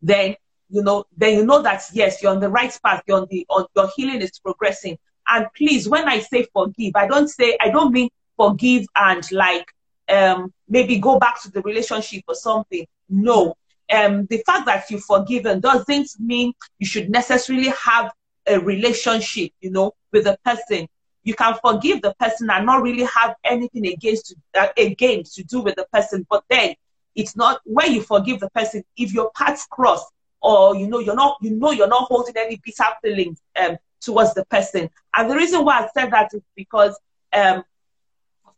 then 0.00 0.36
you 0.70 0.82
know, 0.82 1.04
then 1.16 1.38
you 1.38 1.44
know 1.44 1.60
that 1.60 1.82
yes, 1.92 2.22
you're 2.22 2.30
on 2.30 2.40
the 2.40 2.48
right 2.48 2.72
path. 2.82 3.02
You're 3.06 3.20
on 3.20 3.26
the 3.30 3.44
on, 3.50 3.66
your 3.74 3.90
healing 3.96 4.22
is 4.22 4.38
progressing. 4.38 4.96
And 5.26 5.46
please, 5.56 5.88
when 5.88 6.08
I 6.08 6.20
say 6.20 6.46
forgive, 6.52 6.92
I 6.94 7.08
don't 7.08 7.28
say 7.28 7.58
I 7.60 7.70
don't 7.70 7.92
mean 7.92 8.08
forgive 8.36 8.86
and 8.94 9.30
like 9.32 9.66
um, 10.08 10.54
maybe 10.68 10.98
go 10.98 11.18
back 11.18 11.42
to 11.42 11.50
the 11.50 11.60
relationship 11.62 12.22
or 12.28 12.36
something. 12.36 12.86
No, 13.08 13.56
um, 13.92 14.26
the 14.26 14.40
fact 14.46 14.66
that 14.66 14.88
you've 14.88 15.04
forgiven 15.04 15.58
doesn't 15.58 16.10
mean 16.20 16.52
you 16.78 16.86
should 16.86 17.10
necessarily 17.10 17.72
have 17.84 18.12
a 18.48 18.58
relationship, 18.60 19.52
you 19.60 19.70
know, 19.70 19.92
with 20.12 20.24
the 20.24 20.38
person. 20.44 20.88
You 21.24 21.34
can 21.34 21.54
forgive 21.62 22.00
the 22.02 22.14
person 22.14 22.48
and 22.50 22.64
not 22.64 22.82
really 22.82 23.04
have 23.04 23.34
anything 23.44 23.86
against 23.86 24.34
uh, 24.58 24.68
again 24.78 25.22
to 25.34 25.44
do 25.44 25.60
with 25.60 25.76
the 25.76 25.86
person. 25.92 26.26
But 26.30 26.44
then 26.48 26.74
it's 27.14 27.36
not 27.36 27.60
when 27.64 27.92
you 27.92 28.02
forgive 28.02 28.40
the 28.40 28.50
person 28.50 28.82
if 28.96 29.12
your 29.12 29.30
paths 29.36 29.66
cross 29.70 30.04
or 30.40 30.76
you 30.76 30.86
know 30.86 31.00
you're 31.00 31.16
not 31.16 31.36
you 31.42 31.50
know 31.50 31.72
you're 31.72 31.88
not 31.88 32.04
holding 32.04 32.36
any 32.36 32.60
bitter 32.64 32.84
feelings 33.02 33.40
um, 33.60 33.76
towards 34.00 34.34
the 34.34 34.44
person. 34.46 34.88
And 35.14 35.30
the 35.30 35.36
reason 35.36 35.64
why 35.64 35.80
i 35.80 35.88
said 35.92 36.10
that 36.12 36.30
is 36.32 36.42
because 36.56 36.98
um, 37.32 37.64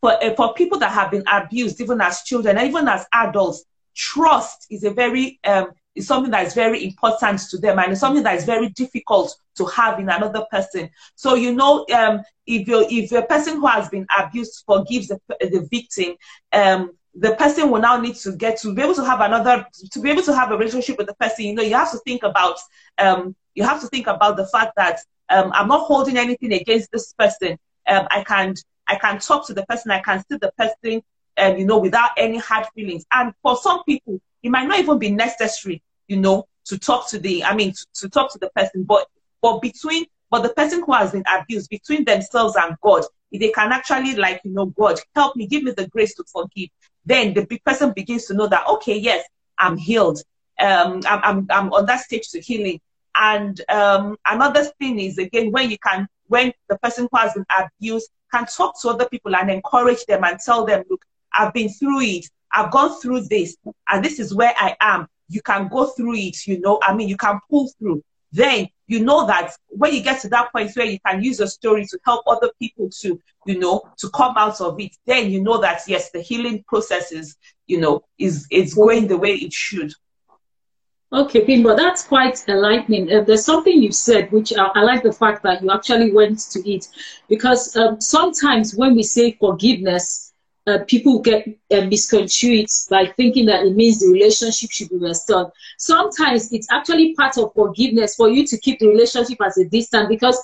for, 0.00 0.12
uh, 0.23 0.35
for 0.35 0.54
people 0.54 0.78
that 0.78 0.92
have 0.92 1.11
been 1.11 1.25
abused 1.30 1.80
even 1.80 2.00
as 2.00 2.23
children 2.23 2.59
even 2.59 2.88
as 2.88 3.06
adults 3.12 3.64
trust 3.94 4.66
is 4.70 4.85
a 4.85 4.90
very 4.90 5.38
um, 5.44 5.66
is 6.00 6.09
something 6.09 6.30
that 6.33 6.47
is 6.47 6.54
very 6.54 6.85
important 6.85 7.40
to 7.50 7.59
them 7.59 7.78
and 7.78 7.92
it's 7.92 8.00
something 8.00 8.23
that 8.23 8.37
is 8.37 8.45
very 8.45 8.69
difficult 8.71 9.37
to 9.57 9.64
have 9.66 9.99
in 9.99 10.09
another 10.09 10.45
person. 10.50 10.90
So 11.14 11.35
you 11.35 11.54
know, 11.54 11.87
um, 11.95 12.23
if 12.47 12.66
you 12.66 12.87
if 12.90 13.12
a 13.12 13.23
person 13.23 13.57
who 13.57 13.66
has 13.66 13.88
been 13.88 14.07
abused 14.19 14.64
forgives 14.66 15.09
the, 15.09 15.21
the 15.40 15.66
victim, 15.71 16.16
um, 16.52 16.92
the 17.14 17.35
person 17.35 17.71
will 17.71 17.80
now 17.80 18.00
need 18.00 18.16
to 18.16 18.33
get 18.33 18.59
to 18.59 18.75
be 18.75 18.83
able 18.83 18.95
to 18.95 19.04
have 19.04 19.21
another 19.21 19.66
to 19.92 20.00
be 20.00 20.11
able 20.11 20.23
to 20.23 20.35
have 20.35 20.50
a 20.50 20.57
relationship 20.57 20.99
with 20.99 21.07
the 21.07 21.14
person. 21.14 21.45
You 21.45 21.54
know, 21.54 21.62
you 21.62 21.75
have 21.75 21.92
to 21.92 21.99
think 21.99 22.23
about 22.23 22.57
um, 22.99 23.35
you 23.54 23.64
have 23.64 23.80
to 23.80 23.88
think 23.88 24.07
about 24.07 24.37
the 24.37 24.47
fact 24.47 24.73
that 24.76 25.00
um, 25.28 25.50
I'm 25.54 25.69
not 25.69 25.87
holding 25.87 26.16
anything 26.16 26.52
against 26.52 26.90
this 26.92 27.12
person. 27.14 27.59
Um, 27.87 28.07
I 28.11 28.23
can 28.25 28.54
I 28.87 28.97
can 28.97 29.19
talk 29.21 29.47
to 29.47 29.54
the 29.54 29.64
person. 29.66 29.90
I 29.90 30.00
can 30.00 30.21
see 30.28 30.38
the 30.40 30.52
person, 30.59 31.02
um, 31.37 31.57
you 31.57 31.64
know, 31.64 31.78
without 31.78 32.11
any 32.16 32.38
hard 32.38 32.66
feelings. 32.75 33.04
And 33.12 33.33
for 33.42 33.57
some 33.57 33.85
people, 33.85 34.21
it 34.42 34.50
might 34.50 34.66
not 34.66 34.78
even 34.78 34.99
be 34.99 35.11
necessary, 35.11 35.83
you 36.10 36.16
know, 36.16 36.46
to 36.64 36.78
talk 36.78 37.08
to 37.08 37.18
the, 37.18 37.44
I 37.44 37.54
mean, 37.54 37.72
to, 37.72 37.86
to 38.00 38.08
talk 38.08 38.32
to 38.32 38.38
the 38.38 38.50
person, 38.50 38.82
but, 38.82 39.06
but 39.40 39.62
between, 39.62 40.06
but 40.28 40.42
the 40.42 40.50
person 40.50 40.82
who 40.84 40.92
has 40.92 41.12
been 41.12 41.24
abused 41.32 41.70
between 41.70 42.04
themselves 42.04 42.56
and 42.56 42.76
God, 42.82 43.04
if 43.30 43.40
they 43.40 43.50
can 43.50 43.70
actually 43.70 44.16
like, 44.16 44.40
you 44.44 44.52
know, 44.52 44.66
God, 44.66 44.98
help 45.14 45.36
me, 45.36 45.46
give 45.46 45.62
me 45.62 45.70
the 45.70 45.86
grace 45.86 46.14
to 46.16 46.24
forgive, 46.24 46.68
then 47.06 47.32
the 47.32 47.46
person 47.64 47.92
begins 47.92 48.26
to 48.26 48.34
know 48.34 48.48
that, 48.48 48.66
okay, 48.68 48.98
yes, 48.98 49.24
I'm 49.56 49.76
healed. 49.76 50.20
Um, 50.58 51.00
I'm, 51.06 51.20
I'm, 51.22 51.46
I'm 51.50 51.72
on 51.72 51.86
that 51.86 52.00
stage 52.00 52.28
to 52.30 52.40
healing. 52.40 52.80
And 53.14 53.60
um, 53.68 54.16
another 54.26 54.64
thing 54.78 54.98
is 54.98 55.18
again 55.18 55.52
when 55.52 55.70
you 55.70 55.78
can, 55.78 56.08
when 56.26 56.52
the 56.68 56.78
person 56.78 57.08
who 57.10 57.18
has 57.18 57.34
been 57.34 57.46
abused 57.56 58.10
can 58.32 58.46
talk 58.46 58.80
to 58.82 58.88
other 58.88 59.08
people 59.08 59.34
and 59.34 59.50
encourage 59.50 60.04
them 60.06 60.24
and 60.24 60.38
tell 60.38 60.64
them, 60.64 60.84
look, 60.90 61.04
I've 61.32 61.52
been 61.52 61.68
through 61.68 62.00
it. 62.02 62.26
I've 62.52 62.70
gone 62.70 63.00
through 63.00 63.22
this 63.22 63.56
and 63.88 64.04
this 64.04 64.18
is 64.18 64.34
where 64.34 64.52
I 64.56 64.76
am. 64.80 65.06
You 65.30 65.40
can 65.40 65.68
go 65.68 65.87
through 65.87 66.16
it, 66.16 66.46
you 66.46 66.60
know, 66.60 66.78
I 66.82 66.94
mean, 66.94 67.08
you 67.08 67.16
can 67.16 67.40
pull 67.49 67.70
through. 67.78 68.02
Then 68.32 68.68
you 68.87 69.04
know 69.04 69.26
that 69.26 69.52
when 69.68 69.94
you 69.94 70.02
get 70.02 70.20
to 70.22 70.28
that 70.28 70.52
point 70.52 70.70
where 70.75 70.87
you 70.87 70.99
can 71.04 71.22
use 71.22 71.38
your 71.38 71.49
story 71.49 71.87
to 71.87 71.99
help 72.04 72.25
other 72.26 72.50
people 72.60 72.88
to, 73.00 73.20
you 73.46 73.58
know, 73.58 73.82
to 73.99 74.10
come 74.10 74.34
out 74.37 74.60
of 74.60 74.78
it, 74.80 74.96
then 75.06 75.30
you 75.30 75.42
know 75.42 75.60
that 75.60 75.82
yes, 75.88 76.10
the 76.10 76.20
healing 76.20 76.64
process 76.68 77.12
is, 77.12 77.37
you 77.66 77.80
know, 77.80 78.02
is 78.18 78.46
is 78.50 78.75
going 78.75 79.08
the 79.08 79.16
way 79.16 79.34
it 79.34 79.52
should. 79.52 79.92
Okay, 81.12 81.44
Bimbo, 81.44 81.75
that's 81.75 82.04
quite 82.04 82.44
enlightening. 82.46 83.12
Uh, 83.12 83.22
there's 83.22 83.44
something 83.44 83.82
you 83.82 83.90
said, 83.90 84.30
which 84.30 84.52
I, 84.56 84.66
I, 84.76 84.82
like 84.82 85.02
the 85.02 85.12
fact 85.12 85.42
that 85.42 85.60
you 85.60 85.68
actually 85.72 86.12
went 86.12 86.38
to 86.52 86.70
it, 86.70 86.87
because 87.28 87.75
um, 87.76 88.00
sometimes 88.00 88.76
when 88.76 88.94
we 88.94 89.02
say 89.02 89.32
forgiveness, 89.32 90.29
uh, 90.70 90.78
people 90.92 91.14
get 91.30 91.40
uh, 91.74 91.84
misconstrued 91.92 92.68
by 92.88 93.02
thinking 93.18 93.46
that 93.46 93.66
it 93.66 93.74
means 93.80 93.98
the 93.98 94.12
relationship 94.16 94.70
should 94.70 94.90
be 94.94 94.96
restored. 95.10 95.48
Sometimes 95.78 96.52
it's 96.52 96.70
actually 96.70 97.14
part 97.20 97.36
of 97.38 97.52
forgiveness 97.54 98.14
for 98.14 98.28
you 98.34 98.42
to 98.46 98.56
keep 98.64 98.78
the 98.78 98.88
relationship 98.94 99.38
as 99.48 99.58
a 99.58 99.66
distance, 99.78 100.08
because 100.08 100.38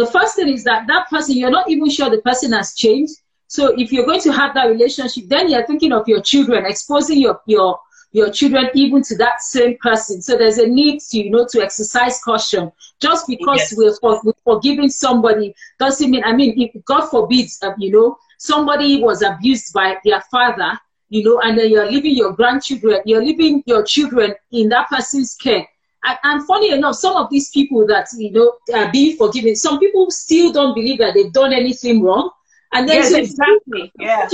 the 0.00 0.06
first 0.06 0.36
thing 0.36 0.48
is 0.56 0.64
that 0.64 0.86
that 0.86 1.08
person, 1.12 1.36
you're 1.36 1.56
not 1.58 1.68
even 1.68 1.88
sure 1.90 2.08
the 2.10 2.22
person 2.30 2.52
has 2.52 2.74
changed. 2.74 3.14
So 3.48 3.62
if 3.82 3.92
you're 3.92 4.06
going 4.10 4.24
to 4.28 4.32
have 4.32 4.54
that 4.54 4.66
relationship, 4.74 5.24
then 5.26 5.48
you're 5.50 5.66
thinking 5.66 5.92
of 5.92 6.06
your 6.06 6.22
children, 6.22 6.66
exposing 6.66 7.18
your 7.18 7.40
your 7.46 7.80
your 8.12 8.30
children 8.30 8.68
even 8.74 9.02
to 9.02 9.16
that 9.16 9.36
same 9.40 9.76
person. 9.88 10.22
So 10.22 10.36
there's 10.36 10.58
a 10.58 10.66
need 10.66 11.00
to, 11.10 11.18
you 11.18 11.30
know, 11.30 11.46
to 11.52 11.60
exercise 11.60 12.20
caution. 12.22 12.72
Just 13.00 13.26
because 13.26 13.58
yes. 13.58 13.74
we're, 13.76 13.96
for, 14.00 14.20
we're 14.24 14.32
forgiving 14.44 14.88
somebody 14.88 15.54
doesn't 15.78 16.10
mean, 16.10 16.24
I 16.24 16.32
mean, 16.32 16.50
if 16.60 16.84
God 16.84 17.08
forbids, 17.08 17.58
uh, 17.62 17.72
you 17.78 17.90
know, 17.92 18.16
somebody 18.38 19.02
was 19.02 19.22
abused 19.22 19.72
by 19.72 19.96
their 20.04 20.22
father, 20.30 20.78
you 21.10 21.22
know, 21.24 21.40
and 21.40 21.58
then 21.58 21.70
you're 21.70 21.90
leaving 21.90 22.16
your 22.16 22.32
grandchildren, 22.32 23.00
you're 23.04 23.22
leaving 23.22 23.62
your 23.66 23.82
children 23.82 24.34
in 24.52 24.68
that 24.70 24.88
person's 24.88 25.34
care. 25.34 25.66
And, 26.04 26.18
and 26.24 26.46
funny 26.46 26.72
enough, 26.72 26.94
some 26.94 27.16
of 27.16 27.28
these 27.30 27.50
people 27.50 27.86
that, 27.88 28.08
you 28.16 28.32
know, 28.32 28.54
are 28.74 28.90
being 28.90 29.16
forgiven, 29.16 29.56
some 29.56 29.78
people 29.78 30.10
still 30.10 30.52
don't 30.52 30.74
believe 30.74 30.98
that 30.98 31.14
they've 31.14 31.32
done 31.32 31.52
anything 31.52 32.02
wrong. 32.02 32.30
And 32.72 32.88
then 32.88 32.96
yes, 32.96 33.10
so 33.10 33.18
exactly. 33.18 33.92
Yeah 33.98 34.28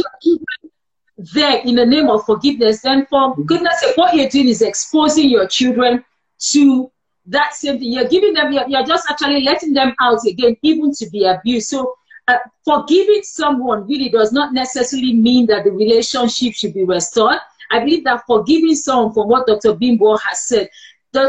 there 1.17 1.61
in 1.65 1.77
the 1.77 1.87
name 1.87 2.09
of 2.09 2.25
forgiveness, 2.25 2.81
then 2.83 3.07
for 3.07 3.33
mm-hmm. 3.33 3.43
goodness 3.43 3.81
sake, 3.81 3.97
what 3.97 4.15
you're 4.15 4.29
doing 4.29 4.49
is 4.49 4.63
exposing 4.63 5.29
your 5.29 5.47
children 5.47 6.05
to 6.39 6.91
that 7.27 7.55
same 7.55 7.79
thing. 7.79 7.93
You're 7.93 8.09
giving 8.09 8.35
them, 8.35 8.53
you're, 8.53 8.69
you're 8.69 8.85
just 8.85 9.09
actually 9.09 9.43
letting 9.43 9.73
them 9.73 9.95
out 10.01 10.19
again, 10.27 10.57
even 10.63 10.93
to 10.95 11.09
be 11.11 11.25
abused. 11.25 11.69
So 11.69 11.95
uh, 12.29 12.39
forgiving 12.65 13.21
someone 13.23 13.87
really 13.87 14.09
does 14.09 14.33
not 14.33 14.53
necessarily 14.53 15.15
mean 15.15 15.47
that 15.47 15.65
the 15.65 15.71
relationship 15.71 16.55
should 16.55 16.75
be 16.75 16.85
restored. 16.85 17.39
I 17.71 17.81
believe 17.81 18.05
that 18.05 18.25
forgiving 18.27 18.75
someone, 18.75 19.13
from 19.13 19.29
what 19.29 19.47
Dr. 19.47 19.75
Bimbo 19.75 20.17
has 20.19 20.47
said, 20.47 20.69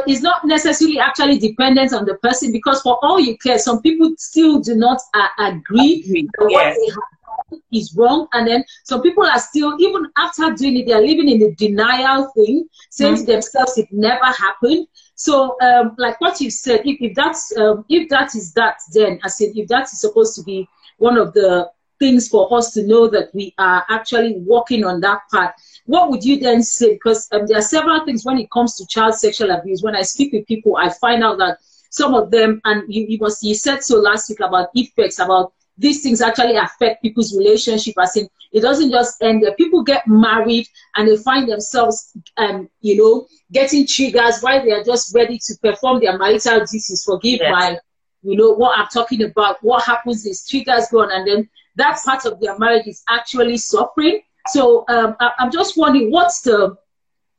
is 0.07 0.21
not 0.21 0.45
necessarily 0.45 0.99
actually 0.99 1.37
dependent 1.37 1.93
on 1.93 2.05
the 2.05 2.15
person 2.15 2.51
because 2.51 2.81
for 2.81 2.97
all 3.03 3.19
you 3.19 3.37
care, 3.37 3.59
some 3.59 3.81
people 3.81 4.11
still 4.17 4.59
do 4.59 4.75
not 4.75 4.99
uh, 5.13 5.27
agree 5.39 6.03
yes. 6.07 6.23
what 6.37 6.75
they 6.75 6.87
have 6.87 7.49
done 7.51 7.61
is 7.71 7.93
wrong. 7.95 8.27
And 8.33 8.47
then 8.47 8.63
some 8.83 9.01
people 9.01 9.25
are 9.25 9.39
still, 9.39 9.75
even 9.79 10.07
after 10.17 10.51
doing 10.51 10.77
it, 10.77 10.87
they 10.87 10.93
are 10.93 11.01
living 11.01 11.29
in 11.29 11.39
the 11.39 11.53
denial 11.55 12.31
thing, 12.35 12.67
saying 12.89 13.15
mm-hmm. 13.15 13.25
to 13.25 13.31
themselves 13.31 13.77
it 13.77 13.87
never 13.91 14.25
happened. 14.25 14.87
So, 15.15 15.55
um, 15.61 15.95
like 15.97 16.19
what 16.19 16.41
you 16.41 16.49
said, 16.49 16.81
if, 16.85 16.97
if 16.99 17.15
that's 17.15 17.55
um, 17.57 17.85
if 17.87 18.09
that 18.09 18.35
is 18.35 18.53
that, 18.53 18.79
then 18.93 19.19
I 19.23 19.29
said 19.29 19.49
if 19.55 19.67
that 19.69 19.83
is 19.83 20.01
supposed 20.01 20.35
to 20.35 20.43
be 20.43 20.67
one 20.97 21.17
of 21.17 21.33
the 21.33 21.69
things 21.99 22.27
for 22.27 22.53
us 22.53 22.73
to 22.73 22.85
know 22.85 23.07
that 23.07 23.33
we 23.33 23.53
are 23.57 23.85
actually 23.89 24.35
working 24.39 24.83
on 24.83 24.99
that 25.01 25.21
part. 25.31 25.53
What 25.85 26.09
would 26.09 26.23
you 26.23 26.39
then 26.39 26.61
say? 26.61 26.93
Because 26.93 27.27
um, 27.31 27.47
there 27.47 27.57
are 27.57 27.61
several 27.61 28.03
things 28.05 28.25
when 28.25 28.37
it 28.37 28.51
comes 28.51 28.75
to 28.75 28.87
child 28.87 29.15
sexual 29.15 29.51
abuse. 29.51 29.81
When 29.81 29.95
I 29.95 30.01
speak 30.01 30.33
with 30.33 30.47
people, 30.47 30.77
I 30.77 30.89
find 30.89 31.23
out 31.23 31.37
that 31.37 31.59
some 31.89 32.13
of 32.13 32.31
them, 32.31 32.59
and 32.65 32.83
you, 32.93 33.05
you 33.07 33.17
must, 33.19 33.43
you 33.43 33.55
said 33.55 33.83
so 33.83 33.97
last 33.97 34.29
week 34.29 34.41
about 34.41 34.69
effects, 34.73 35.19
about 35.19 35.53
these 35.77 36.03
things 36.03 36.21
actually 36.21 36.55
affect 36.55 37.01
people's 37.01 37.37
relationship. 37.37 37.95
As 38.01 38.15
in, 38.17 38.27
it 38.51 38.61
doesn't 38.61 38.91
just 38.91 39.21
end 39.21 39.43
there. 39.43 39.53
People 39.55 39.83
get 39.83 40.07
married 40.07 40.67
and 40.95 41.07
they 41.07 41.17
find 41.17 41.49
themselves, 41.49 42.13
um, 42.37 42.69
you 42.81 42.97
know, 42.97 43.27
getting 43.51 43.85
triggers 43.85 44.41
while 44.41 44.63
they 44.63 44.71
are 44.71 44.83
just 44.83 45.13
ready 45.13 45.37
to 45.37 45.53
perform 45.61 45.99
their 45.99 46.17
marital 46.17 46.59
duties. 46.59 47.03
Forgive 47.05 47.39
yes. 47.41 47.51
my, 47.51 47.77
you 48.25 48.35
know, 48.35 48.51
what 48.51 48.77
I'm 48.77 48.87
talking 48.87 49.23
about. 49.23 49.57
What 49.61 49.83
happens 49.83 50.25
is 50.25 50.47
triggers 50.47 50.87
go 50.91 51.03
on, 51.03 51.11
and 51.11 51.27
then 51.27 51.49
that 51.75 51.99
part 52.03 52.25
of 52.25 52.39
their 52.39 52.57
marriage 52.57 52.87
is 52.87 53.03
actually 53.09 53.57
suffering. 53.57 54.21
So 54.47 54.85
um, 54.89 55.15
I, 55.19 55.31
I'm 55.39 55.51
just 55.51 55.77
wondering, 55.77 56.11
what's 56.11 56.41
the, 56.41 56.75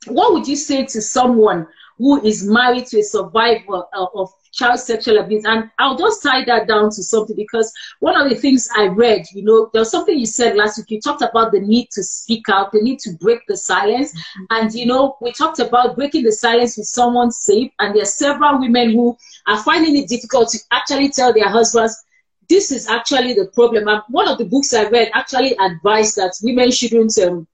what 0.07 0.33
would 0.33 0.47
you 0.47 0.55
say 0.55 0.85
to 0.85 1.01
someone 1.01 1.67
who 1.97 2.23
is 2.23 2.47
married 2.47 2.85
to 2.87 2.99
a 2.99 3.03
survivor 3.03 3.83
uh, 3.93 4.05
of 4.15 4.31
child 4.53 4.79
sexual 4.79 5.19
abuse. 5.19 5.45
And 5.45 5.69
I'll 5.79 5.97
just 5.97 6.23
tie 6.23 6.43
that 6.45 6.67
down 6.67 6.85
to 6.85 7.03
something 7.03 7.35
because 7.35 7.71
one 7.99 8.19
of 8.19 8.29
the 8.29 8.35
things 8.35 8.69
I 8.75 8.87
read, 8.87 9.25
you 9.33 9.43
know, 9.43 9.69
there 9.73 9.81
was 9.81 9.91
something 9.91 10.17
you 10.17 10.25
said 10.25 10.55
last 10.55 10.77
week. 10.77 10.91
You 10.91 11.01
talked 11.01 11.21
about 11.21 11.51
the 11.51 11.59
need 11.59 11.89
to 11.91 12.03
speak 12.03 12.49
out, 12.49 12.71
the 12.71 12.81
need 12.81 12.99
to 12.99 13.13
break 13.13 13.39
the 13.47 13.57
silence. 13.57 14.13
Mm-hmm. 14.13 14.43
And, 14.51 14.73
you 14.73 14.85
know, 14.85 15.17
we 15.21 15.31
talked 15.31 15.59
about 15.59 15.95
breaking 15.95 16.23
the 16.23 16.31
silence 16.31 16.77
with 16.77 16.87
someone 16.87 17.31
safe. 17.31 17.71
And 17.79 17.95
there 17.95 18.03
are 18.03 18.05
several 18.05 18.59
women 18.59 18.91
who 18.91 19.17
are 19.47 19.61
finding 19.63 19.95
it 19.97 20.09
difficult 20.09 20.49
to 20.49 20.59
actually 20.71 21.09
tell 21.09 21.33
their 21.33 21.49
husbands, 21.49 22.03
this 22.49 22.71
is 22.71 22.87
actually 22.87 23.33
the 23.33 23.47
problem. 23.53 23.87
And 23.87 24.01
one 24.07 24.27
of 24.27 24.37
the 24.37 24.45
books 24.45 24.73
I 24.73 24.87
read 24.87 25.11
actually 25.13 25.55
advised 25.57 26.15
that 26.15 26.33
women 26.41 26.71
shouldn't 26.71 27.17
um, 27.19 27.47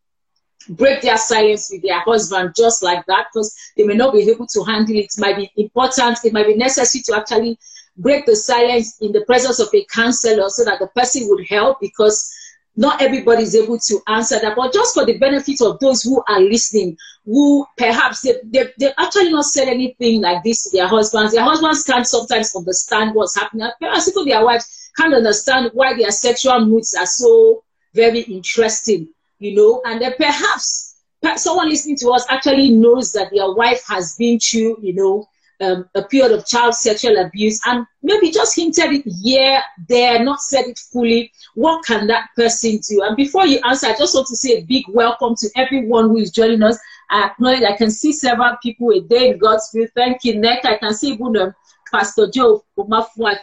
break 0.69 1.01
their 1.01 1.17
silence 1.17 1.69
with 1.71 1.81
their 1.81 1.99
husband 2.01 2.53
just 2.55 2.83
like 2.83 3.05
that 3.05 3.27
because 3.31 3.55
they 3.77 3.83
may 3.83 3.95
not 3.95 4.13
be 4.13 4.29
able 4.29 4.47
to 4.47 4.63
handle 4.63 4.95
it. 4.95 5.05
It 5.05 5.19
might 5.19 5.35
be 5.35 5.51
important, 5.57 6.19
it 6.23 6.33
might 6.33 6.47
be 6.47 6.55
necessary 6.55 7.03
to 7.03 7.17
actually 7.17 7.57
break 7.97 8.25
the 8.25 8.35
silence 8.35 8.97
in 9.01 9.11
the 9.11 9.21
presence 9.25 9.59
of 9.59 9.69
a 9.73 9.85
counselor 9.93 10.49
so 10.49 10.65
that 10.65 10.79
the 10.79 10.87
person 10.87 11.27
would 11.29 11.45
help 11.47 11.79
because 11.79 12.33
not 12.75 13.01
everybody 13.01 13.43
is 13.43 13.55
able 13.55 13.77
to 13.77 14.01
answer 14.07 14.39
that. 14.39 14.55
But 14.55 14.73
just 14.73 14.95
for 14.95 15.05
the 15.05 15.17
benefit 15.19 15.61
of 15.61 15.79
those 15.79 16.01
who 16.01 16.23
are 16.27 16.39
listening, 16.39 16.97
who 17.23 17.65
perhaps 17.77 18.21
they, 18.21 18.33
they, 18.45 18.65
they 18.79 18.91
actually 18.97 19.31
not 19.31 19.45
said 19.45 19.67
anything 19.67 20.21
like 20.21 20.43
this 20.43 20.63
to 20.63 20.77
their 20.77 20.87
husbands. 20.87 21.33
Their 21.33 21.43
husbands 21.43 21.83
can't 21.83 22.07
sometimes 22.07 22.55
understand 22.55 23.13
what's 23.13 23.37
happening. 23.37 23.69
Perhaps 23.79 24.09
even 24.09 24.25
their 24.25 24.43
wives 24.43 24.91
can't 24.97 25.13
understand 25.13 25.69
why 25.73 25.93
their 25.93 26.11
sexual 26.11 26.65
moods 26.65 26.95
are 26.95 27.05
so 27.05 27.63
very 27.93 28.21
interesting 28.21 29.07
you 29.43 29.55
know, 29.55 29.81
and 29.85 30.01
then 30.01 30.13
perhaps 30.17 30.95
someone 31.35 31.69
listening 31.69 31.97
to 31.97 32.09
us 32.09 32.25
actually 32.29 32.69
knows 32.69 33.11
that 33.11 33.29
their 33.33 33.51
wife 33.51 33.83
has 33.87 34.15
been 34.15 34.39
through, 34.39 34.77
you 34.81 34.93
know, 34.93 35.27
um, 35.61 35.87
a 35.95 36.03
period 36.03 36.31
of 36.31 36.45
child 36.45 36.73
sexual 36.73 37.17
abuse 37.17 37.59
and 37.65 37.85
maybe 38.01 38.31
just 38.31 38.55
hinted 38.55 38.91
it 38.91 39.03
here, 39.21 39.61
there, 39.87 40.23
not 40.23 40.41
said 40.41 40.65
it 40.65 40.79
fully. 40.79 41.31
What 41.55 41.85
can 41.85 42.07
that 42.07 42.29
person 42.35 42.79
do? 42.89 43.03
And 43.03 43.15
before 43.15 43.45
you 43.45 43.59
answer, 43.65 43.87
I 43.87 43.97
just 43.97 44.15
want 44.15 44.27
to 44.27 44.35
say 44.35 44.57
a 44.57 44.63
big 44.63 44.85
welcome 44.89 45.35
to 45.35 45.49
everyone 45.55 46.05
who 46.05 46.17
is 46.17 46.31
joining 46.31 46.63
us. 46.63 46.77
I 47.09 47.25
acknowledge 47.25 47.63
I 47.63 47.77
can 47.77 47.91
see 47.91 48.11
several 48.11 48.57
people 48.63 48.89
a 48.91 49.01
day 49.01 49.29
in 49.29 49.37
God's 49.37 49.69
will. 49.73 49.87
Thank 49.95 50.23
you, 50.23 50.39
Nick. 50.39 50.65
I 50.65 50.77
can 50.77 50.93
see 50.93 51.17
um, 51.21 51.53
Pastor 51.93 52.27
Joe. 52.27 52.65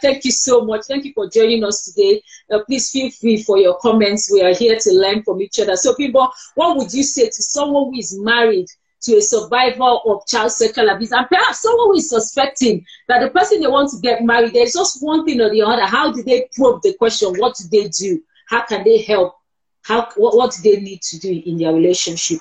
Thank 0.01 0.25
you 0.25 0.31
so 0.31 0.65
much. 0.65 0.81
Thank 0.85 1.05
you 1.05 1.13
for 1.13 1.29
joining 1.29 1.63
us 1.63 1.85
today. 1.85 2.21
Uh, 2.51 2.59
please 2.65 2.91
feel 2.91 3.09
free 3.09 3.41
for 3.41 3.57
your 3.57 3.77
comments. 3.79 4.29
We 4.29 4.43
are 4.43 4.53
here 4.53 4.77
to 4.77 4.91
learn 4.91 5.23
from 5.23 5.41
each 5.41 5.57
other. 5.61 5.77
So, 5.77 5.95
people, 5.95 6.29
what 6.55 6.75
would 6.75 6.93
you 6.93 7.03
say 7.03 7.27
to 7.27 7.41
someone 7.41 7.85
who 7.85 7.99
is 7.99 8.19
married 8.19 8.67
to 9.03 9.15
a 9.15 9.21
survivor 9.21 9.97
of 10.05 10.27
child 10.27 10.51
sexual 10.51 10.89
abuse 10.89 11.13
and 11.13 11.27
perhaps 11.29 11.61
someone 11.61 11.87
who 11.87 11.95
is 11.95 12.09
suspecting 12.09 12.85
that 13.07 13.21
the 13.21 13.29
person 13.29 13.61
they 13.61 13.67
want 13.67 13.89
to 13.91 13.99
get 14.01 14.21
married, 14.21 14.53
there's 14.53 14.73
just 14.73 15.01
one 15.01 15.25
thing 15.25 15.39
or 15.39 15.49
the 15.49 15.61
other. 15.61 15.85
How 15.85 16.11
do 16.11 16.21
they 16.21 16.49
probe 16.53 16.81
the 16.83 16.93
question? 16.95 17.33
What 17.37 17.55
do 17.55 17.63
they 17.71 17.87
do? 17.87 18.21
How 18.49 18.65
can 18.65 18.83
they 18.83 19.01
help? 19.01 19.35
How, 19.83 20.09
what, 20.17 20.35
what 20.35 20.51
do 20.51 20.61
they 20.61 20.81
need 20.81 21.01
to 21.03 21.19
do 21.19 21.41
in 21.45 21.57
their 21.57 21.73
relationship? 21.73 22.39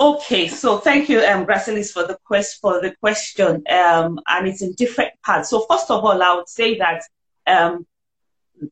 Okay, 0.00 0.48
so 0.48 0.78
thank 0.78 1.10
you, 1.10 1.20
um, 1.20 1.44
Gracilis, 1.44 1.92
for 1.92 2.06
the 2.06 2.16
quest 2.24 2.58
for 2.62 2.80
the 2.80 2.94
question, 3.00 3.62
um, 3.68 4.18
and 4.28 4.48
it's 4.48 4.62
in 4.62 4.72
different 4.72 5.12
parts. 5.22 5.50
So 5.50 5.66
first 5.68 5.90
of 5.90 6.02
all, 6.02 6.22
I 6.22 6.34
would 6.36 6.48
say 6.48 6.78
that 6.78 7.02
um, 7.46 7.86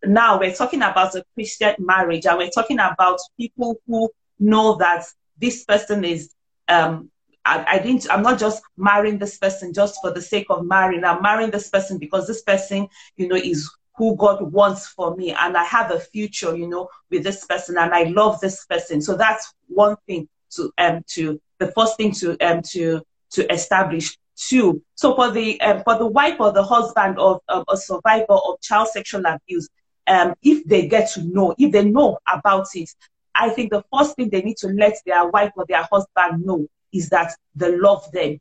now 0.05 0.41
we're 0.41 0.55
talking 0.55 0.81
about 0.81 1.15
a 1.17 1.25
Christian 1.35 1.75
marriage, 1.81 2.25
and 2.25 2.39
we're 2.39 2.49
talking 2.49 2.79
about 2.79 3.21
people 3.39 3.79
who 3.87 4.09
know 4.39 4.77
that 4.77 5.05
this 5.39 5.65
person 5.65 6.03
is. 6.03 6.33
Um, 6.67 7.11
I, 7.45 7.63
I 7.73 7.79
didn't. 7.79 8.11
I'm 8.11 8.23
not 8.23 8.39
just 8.39 8.63
marrying 8.79 9.19
this 9.19 9.37
person 9.37 9.75
just 9.75 10.01
for 10.01 10.11
the 10.11 10.23
sake 10.23 10.47
of 10.49 10.65
marrying. 10.65 11.05
I'm 11.05 11.21
marrying 11.21 11.51
this 11.51 11.69
person 11.69 11.99
because 11.99 12.27
this 12.27 12.41
person, 12.41 12.89
you 13.19 13.29
know, 13.29 13.37
is 13.37 13.71
who 13.99 14.17
God 14.17 14.51
wants 14.51 14.87
for 14.87 15.15
me, 15.15 15.33
and 15.33 15.59
I 15.59 15.65
have 15.65 15.91
a 15.91 16.01
future, 16.01 16.57
you 16.57 16.69
know, 16.69 16.89
with 17.11 17.23
this 17.23 17.45
person, 17.45 17.77
and 17.77 17.93
I 17.93 18.05
love 18.05 18.41
this 18.41 18.65
person. 18.65 19.03
So 19.03 19.15
that's 19.15 19.53
one 19.67 19.97
thing 20.07 20.27
to 20.51 20.73
um 20.79 21.03
to 21.07 21.41
the 21.59 21.71
first 21.73 21.97
thing 21.97 22.13
to 22.13 22.37
um 22.41 22.63
to 22.63 23.03
to 23.31 23.53
establish 23.53 24.17
two 24.37 24.83
so 24.95 25.15
for 25.17 25.31
the 25.31 25.61
um, 25.61 25.83
for 25.83 25.99
the 25.99 26.07
wife 26.07 26.37
or 26.39 26.53
the 26.53 26.63
husband 26.63 27.19
of, 27.19 27.41
of 27.49 27.65
a 27.69 27.77
survivor 27.77 28.25
of 28.31 28.61
child 28.61 28.89
sexual 28.89 29.23
abuse 29.27 29.69
um, 30.09 30.35
if 30.43 30.65
they 30.65 30.89
get 30.89 31.11
to 31.13 31.23
know, 31.23 31.55
if 31.59 31.71
they 31.71 31.85
know 31.85 32.19
about 32.33 32.67
it, 32.75 32.91
I 33.35 33.51
think 33.51 33.71
the 33.71 33.85
first 33.95 34.17
thing 34.17 34.31
they 34.31 34.43
need 34.43 34.57
to 34.59 34.69
let 34.69 34.97
their 35.07 35.29
wife 35.29 35.53
or 35.55 35.65
their 35.69 35.87
husband 35.91 36.45
know 36.45 36.67
is 36.93 37.11
that 37.11 37.33
they 37.55 37.77
love 37.77 38.11
them. 38.13 38.41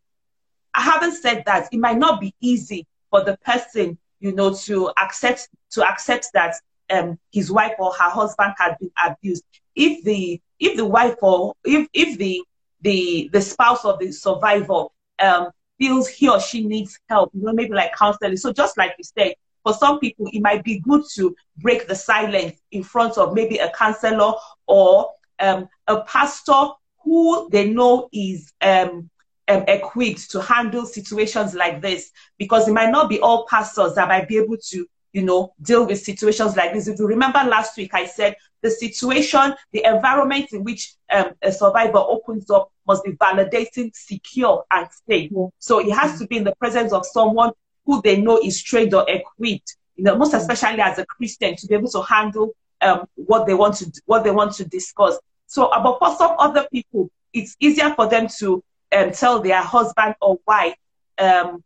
I 0.73 0.81
haven't 0.81 1.13
said 1.13 1.43
that 1.45 1.67
it 1.71 1.77
might 1.77 1.97
not 1.97 2.21
be 2.21 2.33
easy 2.39 2.87
for 3.09 3.23
the 3.23 3.37
person, 3.37 3.97
you 4.19 4.31
know, 4.33 4.53
to 4.53 4.91
accept 4.97 5.49
to 5.71 5.87
accept 5.87 6.29
that 6.33 6.55
um, 6.89 7.19
his 7.31 7.51
wife 7.51 7.73
or 7.77 7.91
her 7.91 8.09
husband 8.09 8.53
had 8.57 8.77
been 8.79 8.91
abused. 9.05 9.43
If 9.75 10.03
the 10.03 10.39
if 10.59 10.77
the 10.77 10.85
wife 10.85 11.15
or 11.21 11.53
if 11.65 11.87
if 11.93 12.17
the 12.17 12.43
the 12.81 13.29
the 13.33 13.41
spouse 13.41 13.85
of 13.85 13.99
the 13.99 14.11
survivor 14.11 14.85
um, 15.19 15.49
feels 15.77 16.07
he 16.07 16.29
or 16.29 16.39
she 16.39 16.65
needs 16.65 16.99
help, 17.09 17.31
you 17.33 17.43
know, 17.43 17.53
maybe 17.53 17.73
like 17.73 17.95
counseling. 17.95 18.37
So 18.37 18.51
just 18.53 18.77
like 18.77 18.95
you 18.97 19.03
said, 19.03 19.33
for 19.63 19.73
some 19.73 19.99
people, 19.99 20.29
it 20.31 20.41
might 20.41 20.63
be 20.63 20.79
good 20.79 21.03
to 21.15 21.35
break 21.57 21.87
the 21.87 21.95
silence 21.95 22.59
in 22.71 22.83
front 22.83 23.17
of 23.17 23.33
maybe 23.33 23.57
a 23.57 23.69
counselor 23.71 24.33
or 24.65 25.11
um, 25.39 25.67
a 25.87 26.01
pastor 26.01 26.69
who 27.03 27.49
they 27.51 27.69
know 27.69 28.09
is 28.11 28.53
um, 28.61 29.09
um, 29.47 29.63
equipped 29.67 30.31
to 30.31 30.41
handle 30.41 30.85
situations 30.85 31.53
like 31.53 31.81
this 31.81 32.11
because 32.37 32.67
it 32.67 32.73
might 32.73 32.91
not 32.91 33.09
be 33.09 33.19
all 33.19 33.45
pastors 33.49 33.95
that 33.95 34.07
might 34.07 34.27
be 34.27 34.37
able 34.37 34.57
to 34.57 34.85
you 35.17 35.23
know, 35.23 35.51
deal 35.59 35.87
with 35.87 35.99
situations 35.99 36.55
like 36.55 36.73
this. 36.73 36.87
If 36.87 36.99
you 36.99 37.07
remember 37.07 37.39
last 37.39 37.75
week, 37.75 37.91
I 37.95 38.05
said 38.05 38.35
the 38.61 38.69
situation, 38.69 39.55
the 39.71 39.83
environment 39.83 40.53
in 40.53 40.63
which 40.63 40.93
um, 41.11 41.31
a 41.41 41.51
survivor 41.51 41.97
opens 41.97 42.51
up 42.51 42.71
must 42.87 43.03
be 43.03 43.13
validating, 43.13 43.95
secure, 43.95 44.63
and 44.71 44.87
safe. 45.09 45.31
Yeah. 45.33 45.47
So 45.57 45.79
it 45.79 45.91
has 45.91 46.19
to 46.19 46.27
be 46.27 46.37
in 46.37 46.43
the 46.43 46.55
presence 46.57 46.93
of 46.93 47.03
someone 47.03 47.51
who 47.87 47.99
they 48.03 48.21
know 48.21 48.39
is 48.43 48.61
trained 48.61 48.93
or 48.93 49.09
equipped, 49.09 49.77
you 49.95 50.03
know, 50.03 50.15
most 50.15 50.35
especially 50.35 50.81
as 50.81 50.99
a 50.99 51.05
Christian, 51.07 51.55
to 51.55 51.65
be 51.65 51.73
able 51.73 51.89
to 51.89 52.03
handle 52.03 52.51
um, 52.81 53.07
what 53.15 53.47
they 53.47 53.55
want 53.55 53.73
to 53.77 53.91
what 54.05 54.23
they 54.23 54.29
want 54.29 54.53
to 54.57 54.65
discuss. 54.65 55.17
So, 55.47 55.65
uh, 55.65 55.81
but 55.81 55.97
for 55.97 56.15
some 56.15 56.35
other 56.37 56.67
people, 56.71 57.09
it's 57.33 57.57
easier 57.59 57.91
for 57.95 58.07
them 58.07 58.27
to 58.37 58.63
um, 58.95 59.11
tell 59.13 59.41
their 59.41 59.63
husband 59.63 60.13
or 60.21 60.37
wife 60.45 60.75
um, 61.17 61.63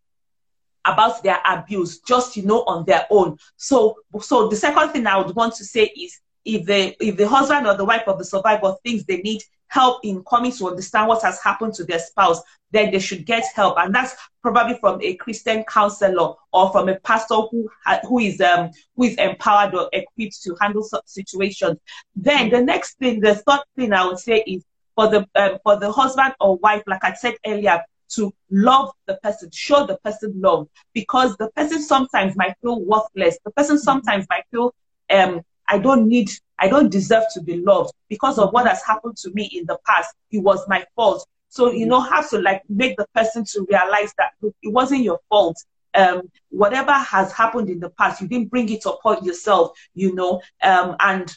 about 0.86 1.24
their 1.24 1.40
abuse 1.46 2.00
just 2.00 2.36
you 2.36 2.44
know 2.44 2.64
on 2.64 2.86
their 2.86 3.06
own. 3.10 3.38
So 3.58 3.98
so 4.22 4.48
the 4.48 4.56
second 4.56 4.90
thing 4.90 5.08
i 5.08 5.18
would 5.18 5.36
want 5.36 5.56
to 5.56 5.66
say 5.66 5.86
is 5.86 6.20
if 6.46 6.66
the 6.66 6.96
if 7.00 7.18
the 7.18 7.28
husband 7.28 7.68
or 7.68 7.76
the 7.76 7.86
wife 7.86 8.08
of 8.08 8.18
the 8.18 8.26
survivor 8.26 8.76
thinks 8.84 9.04
they 9.04 9.18
need 9.18 9.42
help 9.68 10.00
in 10.04 10.22
coming 10.30 10.52
to 10.52 10.68
understand 10.68 11.08
what 11.08 11.22
has 11.24 11.42
happened 11.42 11.74
to 11.74 11.84
their 11.86 12.00
spouse 12.00 12.42
then 12.72 12.92
they 12.92 13.00
should 13.00 13.26
get 13.26 13.44
help. 13.54 13.78
And 13.78 13.94
that's 13.94 14.16
probably 14.42 14.78
from 14.80 15.02
a 15.02 15.16
christian 15.16 15.64
counselor 15.66 16.34
or 16.52 16.72
from 16.72 16.90
a 16.90 17.00
pastor 17.02 17.36
who 17.36 17.70
who 18.08 18.20
is 18.20 18.42
um 18.42 18.72
who 18.96 19.04
is 19.04 19.16
empowered 19.16 19.76
or 19.76 19.90
equipped 19.94 20.42
to 20.44 20.56
handle 20.60 20.84
such 20.84 21.04
situations. 21.06 21.78
Then 22.16 22.50
the 22.50 22.62
next 22.62 22.98
thing 22.98 23.20
the 23.20 23.36
third 23.36 23.62
thing 23.76 23.94
i 23.94 24.06
would 24.06 24.20
say 24.20 24.44
is 24.48 24.64
for 24.96 25.08
the 25.08 25.28
um, 25.36 25.58
for 25.64 25.80
the 25.80 25.92
husband 25.92 26.34
or 26.40 26.58
wife 26.58 26.84
like 26.88 27.04
i 27.04 27.14
said 27.14 27.36
earlier 27.46 27.82
to 28.12 28.34
love 28.50 28.92
the 29.08 29.16
person, 29.24 29.50
show 29.52 29.86
the 29.86 29.98
person 29.98 30.34
love, 30.36 30.68
because 30.94 31.36
the 31.38 31.50
person 31.52 31.82
sometimes 31.82 32.36
might 32.36 32.56
feel 32.62 32.82
worthless. 32.82 33.38
The 33.46 33.52
person 33.52 33.78
sometimes 33.78 34.26
might 34.30 34.44
feel, 34.52 34.74
um, 35.10 35.42
I 35.68 35.78
don't 35.78 36.08
need, 36.08 36.30
I 36.60 36.68
don't 36.68 36.90
deserve 36.90 37.24
to 37.34 37.42
be 37.42 37.58
loved 37.58 37.94
because 38.10 38.38
of 38.38 38.52
what 38.52 38.68
has 38.68 38.84
happened 38.84 39.18
to 39.18 39.32
me 39.34 39.50
in 39.54 39.66
the 39.66 39.78
past. 39.86 40.14
It 40.32 40.40
was 40.40 40.68
my 40.68 40.86
fault. 40.96 41.26
So, 41.50 41.72
you 41.72 41.86
know, 41.86 42.00
have 42.00 42.30
to 42.30 42.40
like 42.40 42.62
make 42.70 42.96
the 42.98 43.06
person 43.14 43.44
to 43.46 43.66
realize 43.70 44.14
that 44.18 44.32
it 44.42 44.72
wasn't 44.72 45.04
your 45.04 45.20
fault. 45.30 45.58
Um, 45.94 46.32
whatever 46.50 46.94
has 46.94 47.34
happened 47.34 47.70
in 47.70 47.80
the 47.80 47.90
past, 47.90 48.22
you 48.22 48.28
didn't 48.28 48.50
bring 48.50 48.70
it 48.70 48.86
upon 48.86 49.26
yourself, 49.26 49.78
you 49.94 50.16
know, 50.16 50.42
um, 50.64 50.96
and 51.02 51.36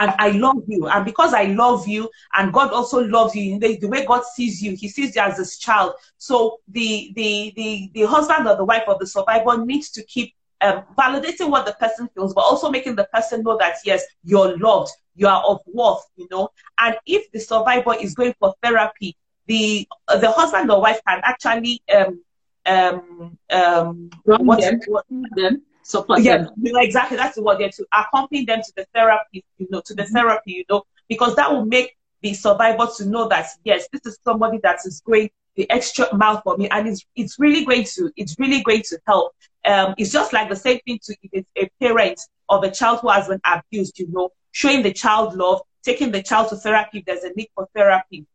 and 0.00 0.14
I 0.18 0.30
love 0.30 0.62
you. 0.66 0.88
And 0.88 1.04
because 1.04 1.34
I 1.34 1.44
love 1.44 1.86
you, 1.86 2.10
and 2.34 2.52
God 2.52 2.72
also 2.72 3.00
loves 3.00 3.36
you, 3.36 3.58
the, 3.58 3.76
the 3.76 3.88
way 3.88 4.04
God 4.06 4.24
sees 4.24 4.62
you, 4.62 4.74
He 4.74 4.88
sees 4.88 5.14
you 5.14 5.22
as 5.22 5.36
His 5.36 5.58
child. 5.58 5.92
So 6.16 6.58
the 6.68 7.12
the 7.14 7.52
the 7.54 7.90
the 7.94 8.06
husband 8.06 8.48
or 8.48 8.56
the 8.56 8.64
wife 8.64 8.84
of 8.88 8.98
the 8.98 9.06
survivor 9.06 9.64
needs 9.64 9.90
to 9.92 10.02
keep 10.04 10.34
um, 10.62 10.84
validating 10.98 11.50
what 11.50 11.66
the 11.66 11.74
person 11.74 12.08
feels, 12.14 12.34
but 12.34 12.40
also 12.42 12.70
making 12.70 12.96
the 12.96 13.04
person 13.12 13.42
know 13.42 13.56
that 13.58 13.76
yes, 13.84 14.02
you're 14.24 14.56
loved, 14.58 14.90
you 15.14 15.28
are 15.28 15.42
of 15.44 15.60
worth, 15.66 16.02
you 16.16 16.26
know. 16.30 16.48
And 16.78 16.96
if 17.06 17.30
the 17.32 17.38
survivor 17.40 17.94
is 17.94 18.14
going 18.14 18.34
for 18.40 18.54
therapy, 18.62 19.16
the 19.46 19.86
uh, 20.08 20.16
the 20.18 20.30
husband 20.30 20.70
or 20.70 20.80
wife 20.80 21.00
can 21.06 21.20
actually 21.24 21.82
um 21.94 22.20
um 22.66 23.38
um 23.50 24.10
what, 24.24 24.44
what, 24.86 25.04
them 25.34 25.62
support 25.90 26.22
yeah, 26.22 26.38
them. 26.38 26.52
exactly. 26.76 27.16
That's 27.16 27.36
the 27.36 27.42
word. 27.42 27.60
Yeah, 27.60 27.68
to 27.68 27.86
accompany 27.92 28.44
them 28.44 28.60
to 28.62 28.72
the 28.76 28.86
therapy, 28.94 29.44
you 29.58 29.66
know, 29.70 29.82
to 29.84 29.94
the 29.94 30.02
mm-hmm. 30.02 30.14
therapy, 30.14 30.52
you 30.52 30.64
know, 30.70 30.84
because 31.08 31.36
that 31.36 31.50
will 31.50 31.66
make 31.66 31.96
the 32.22 32.34
survivor 32.34 32.86
to 32.96 33.06
know 33.06 33.28
that 33.28 33.46
yes, 33.64 33.88
this 33.92 34.02
is 34.06 34.18
somebody 34.24 34.58
that 34.62 34.78
is 34.84 35.00
going 35.00 35.30
the 35.56 35.68
extra 35.70 36.14
mile 36.14 36.40
for 36.42 36.56
me, 36.56 36.68
and 36.68 36.88
it's 36.88 37.04
it's 37.16 37.38
really 37.38 37.64
going 37.64 37.84
to 37.84 38.10
it's 38.16 38.36
really 38.38 38.62
going 38.62 38.82
to 38.82 38.98
help. 39.06 39.34
Um, 39.64 39.94
it's 39.98 40.12
just 40.12 40.32
like 40.32 40.48
the 40.48 40.56
same 40.56 40.78
thing 40.86 40.98
to 41.04 41.16
if 41.22 41.30
it's 41.32 41.50
a 41.56 41.84
parent 41.84 42.20
of 42.48 42.64
a 42.64 42.70
child 42.70 43.00
who 43.00 43.08
has 43.08 43.28
been 43.28 43.40
abused, 43.44 43.98
you 43.98 44.08
know, 44.10 44.30
showing 44.52 44.82
the 44.82 44.92
child 44.92 45.34
love, 45.34 45.60
taking 45.82 46.12
the 46.12 46.22
child 46.22 46.48
to 46.50 46.56
therapy 46.56 46.98
if 46.98 47.04
there's 47.04 47.24
a 47.24 47.32
need 47.34 47.48
for 47.54 47.68
therapy. 47.74 48.26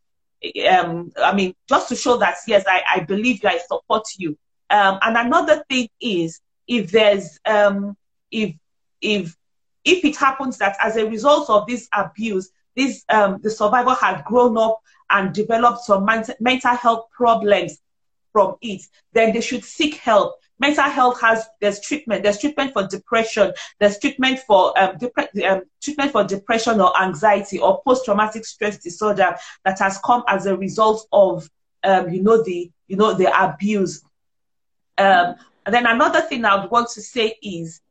Um, 0.70 1.12
I 1.18 1.34
mean, 1.34 1.56
just 1.68 1.90
to 1.90 1.96
show 1.96 2.18
that 2.18 2.36
yes, 2.48 2.66
I, 2.68 2.84
I 2.96 3.00
believe 3.02 3.42
you, 3.44 3.50
I 3.50 3.58
support 3.58 4.06
you. 4.18 4.38
Um, 4.70 5.00
and 5.02 5.18
another 5.18 5.64
thing 5.70 5.90
is 6.02 6.42
if 6.68 6.92
there's 6.92 7.40
um, 7.46 7.96
if 8.32 8.56
if 9.02 9.36
if 9.84 10.04
it 10.04 10.18
happens 10.18 10.58
that 10.58 10.76
as 10.82 10.98
a 10.98 11.08
result 11.08 11.50
of 11.50 11.68
this 11.68 11.88
abuse, 11.94 12.50
this 12.76 13.04
um, 13.10 13.40
the 13.42 13.50
survivor 13.50 13.94
had 13.94 14.24
grown 14.26 14.58
up 14.58 14.82
and 15.10 15.34
developed 15.34 15.82
some 15.82 16.06
mental 16.40 16.76
health 16.76 17.06
problems 17.12 17.80
from 18.32 18.56
it, 18.62 18.82
then 19.14 19.34
they 19.34 19.42
should 19.42 19.64
seek 19.64 19.96
help. 19.96 20.36
Mental 20.60 20.84
health 20.84 21.22
has 21.22 21.46
there's 21.62 21.80
treatment. 21.82 22.24
There's 22.24 22.40
treatment 22.40 22.74
for 22.74 22.88
depression. 22.88 23.54
There's 23.80 24.00
treatment 24.00 24.40
for 24.40 24.78
um, 24.80 24.98
um, 25.46 25.62
treatment 25.82 26.12
for 26.12 26.24
depression 26.24 26.82
or 26.82 27.00
anxiety 27.02 27.60
or 27.60 27.82
post-traumatic 27.86 28.46
stress 28.46 28.78
disorder 28.78 29.36
that 29.66 29.80
has 29.80 30.00
come 30.00 30.24
as 30.28 30.46
a 30.46 30.58
result 30.58 31.08
of 31.12 31.50
um, 31.84 32.10
you 32.10 32.24
know 32.24 32.42
the 32.42 32.72
you 32.88 32.98
know 32.98 33.14
the 33.14 33.30
abuse. 33.44 34.02
And 35.66 35.74
then 35.74 35.86
another 35.86 36.22
thing 36.22 36.46
I 36.46 36.62
would 36.62 36.72
want 36.72 36.90
to 36.92 37.02
say 37.02 37.36
is 37.42 37.82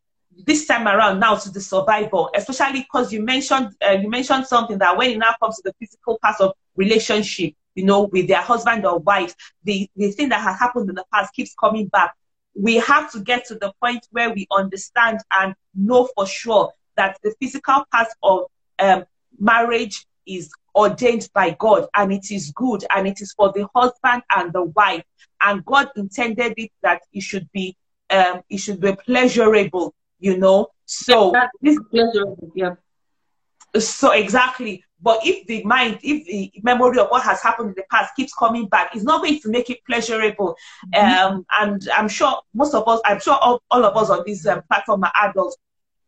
this 0.47 0.67
time 0.67 0.87
around 0.87 1.21
now 1.21 1.37
to 1.37 1.51
the 1.51 1.61
survivor, 1.61 2.27
especially 2.35 2.81
because 2.81 3.13
you 3.13 3.23
mentioned 3.23 3.75
uh, 3.87 3.93
you 3.93 4.09
mentioned 4.09 4.47
something 4.47 4.79
that 4.79 4.97
when 4.97 5.11
it 5.11 5.19
now 5.19 5.35
comes 5.43 5.57
to 5.57 5.63
the 5.65 5.75
physical 5.79 6.19
part 6.23 6.41
of 6.41 6.53
relationship, 6.77 7.55
you 7.75 7.85
know, 7.85 8.03
with 8.03 8.29
their 8.29 8.43
husband 8.43 8.85
or 8.87 8.99
wife, 8.99 9.35
the, 9.65 9.89
the 9.97 10.11
thing 10.11 10.29
that 10.31 10.41
has 10.41 10.59
happened 10.59 10.89
in 10.89 10.95
the 10.95 11.05
past 11.13 11.33
keeps 11.35 11.55
coming 11.55 11.87
back. 11.89 12.15
We 12.55 12.77
have 12.77 13.11
to 13.13 13.21
get 13.21 13.47
to 13.47 13.57
the 13.57 13.73
point 13.83 14.07
where 14.11 14.33
we 14.33 14.47
understand 14.53 15.21
and 15.33 15.55
know 15.75 16.09
for 16.15 16.27
sure 16.27 16.73
that 16.97 17.19
the 17.23 17.35
physical 17.41 17.85
part 17.91 18.09
of 18.23 18.45
um, 18.79 19.05
marriage 19.39 20.07
is 20.27 20.51
ordained 20.75 21.29
by 21.35 21.57
God 21.59 21.87
and 21.95 22.13
it 22.13 22.31
is 22.31 22.51
good 22.53 22.85
and 22.95 23.07
it 23.07 23.21
is 23.21 23.33
for 23.33 23.53
the 23.53 23.69
husband 23.75 24.23
and 24.35 24.53
the 24.53 24.65
wife. 24.65 25.05
And 25.41 25.65
God 25.65 25.91
intended 25.97 26.55
it 26.57 26.71
that 26.83 27.03
it 27.13 27.23
should 27.23 27.49
be 27.53 27.77
um 28.11 28.43
it 28.51 28.59
should 28.59 28.81
be 28.81 28.95
pleasurable, 28.95 29.95
you 30.19 30.37
know. 30.37 30.69
So 30.87 31.33
yeah, 31.33 31.49
this 31.61 31.79
pleasurable, 31.91 32.53
yeah. 32.55 32.75
So 33.79 34.13
exactly. 34.13 34.85
But 35.05 35.21
if 35.23 35.47
the 35.47 35.63
mind, 35.65 35.99
if 36.03 36.25
the 36.27 36.51
memory 36.63 36.99
of 36.99 37.09
what 37.09 37.23
has 37.25 37.43
happened 37.43 37.69
in 37.71 37.75
the 37.77 37.85
past 37.91 38.17
keeps 38.17 38.33
coming 38.33 38.69
back, 38.69 38.95
it's 38.95 39.05
not 39.05 39.21
going 39.21 39.39
to 39.41 39.51
make 39.51 39.69
it 39.69 39.85
pleasurable. 39.85 40.57
Mm-hmm. 40.95 41.35
Um, 41.35 41.47
and 41.61 41.89
I'm 41.95 42.09
sure 42.09 42.41
most 42.55 42.75
of 42.75 42.89
us, 42.89 43.01
I'm 43.05 43.21
sure 43.21 43.35
all, 43.35 43.63
all 43.71 43.85
of 43.85 43.97
us 43.99 44.09
on 44.09 44.23
this 44.27 44.47
um, 44.47 44.63
platform 44.63 45.05
are 45.05 45.13
adults. 45.29 45.59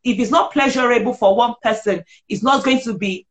If 0.03 0.19
it's 0.19 0.31
not 0.31 0.51
pleasurable 0.51 1.13
for 1.13 1.37
one 1.37 1.55
person, 1.63 2.05
it's 2.31 2.43
not 2.43 2.65
going 2.65 2.81
to 2.83 2.97
be 2.97 3.27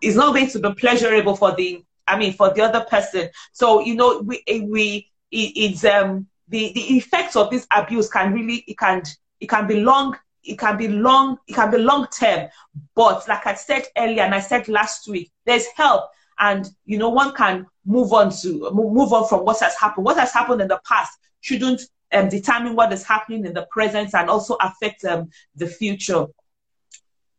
it's 0.00 0.16
not 0.16 0.34
going 0.34 0.48
to 0.48 0.58
be 0.58 0.74
pleasurable 0.74 1.36
for 1.36 1.54
the 1.54 1.84
I 2.06 2.18
mean 2.18 2.32
for 2.32 2.52
the 2.52 2.62
other 2.62 2.84
person. 2.88 3.28
So 3.52 3.80
you 3.80 3.94
know 3.94 4.20
we 4.20 4.42
we 4.46 5.10
it, 5.30 5.52
it's 5.56 5.84
um 5.84 6.26
the 6.48 6.72
the 6.74 6.96
effects 6.96 7.36
of 7.36 7.50
this 7.50 7.66
abuse 7.74 8.08
can 8.08 8.32
really 8.32 8.64
it 8.66 8.78
can 8.78 9.02
it 9.40 9.48
can 9.48 9.66
be 9.66 9.80
long 9.80 10.16
it 10.42 10.58
can 10.58 10.76
be 10.76 10.88
long 10.88 11.38
it 11.46 11.54
can 11.54 11.70
be 11.70 11.78
long 11.78 12.06
term. 12.08 12.48
But 12.94 13.28
like 13.28 13.46
i 13.46 13.54
said 13.54 13.84
earlier 13.96 14.22
and 14.22 14.34
i 14.34 14.40
said 14.40 14.68
last 14.68 15.08
week 15.08 15.30
there's 15.44 15.66
help. 15.76 16.04
And 16.40 16.68
you 16.86 16.98
know 16.98 17.08
one 17.10 17.34
can 17.34 17.66
move 17.84 18.12
on 18.12 18.30
to 18.42 18.70
move 18.72 19.12
on 19.12 19.28
from 19.28 19.44
what 19.44 19.60
has 19.60 19.76
happened. 19.76 20.04
What 20.04 20.18
has 20.18 20.32
happened 20.32 20.62
in 20.62 20.68
the 20.68 20.80
past 20.86 21.18
shouldn't 21.40 21.82
um, 22.12 22.28
determine 22.28 22.74
what 22.74 22.92
is 22.92 23.04
happening 23.04 23.44
in 23.44 23.52
the 23.52 23.66
present 23.70 24.14
and 24.14 24.30
also 24.30 24.54
affect 24.60 25.04
um, 25.04 25.30
the 25.56 25.66
future. 25.66 26.26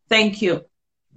Thank 0.09 0.41
you 0.41 0.68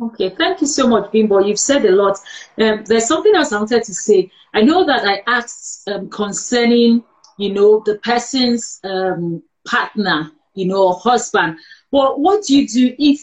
Okay, 0.02 0.30
thank 0.30 0.60
you 0.60 0.66
so 0.66 0.88
much, 0.88 1.12
Bimbo. 1.12 1.38
You've 1.38 1.60
said 1.60 1.84
a 1.84 1.92
lot. 1.92 2.18
Um, 2.58 2.82
there's 2.86 3.06
something 3.06 3.36
else 3.36 3.52
I 3.52 3.58
wanted 3.58 3.84
to 3.84 3.94
say. 3.94 4.32
I 4.52 4.62
know 4.62 4.84
that 4.84 5.04
I 5.04 5.22
asked 5.30 5.88
um, 5.88 6.10
concerning, 6.10 7.04
you 7.38 7.54
know, 7.54 7.82
the 7.86 7.98
person's 7.98 8.80
um, 8.82 9.44
partner, 9.64 10.32
you 10.54 10.66
know, 10.66 10.92
husband. 10.94 11.56
But 11.92 12.18
what 12.18 12.44
do 12.44 12.56
you 12.58 12.66
do 12.66 12.96
if, 12.98 13.20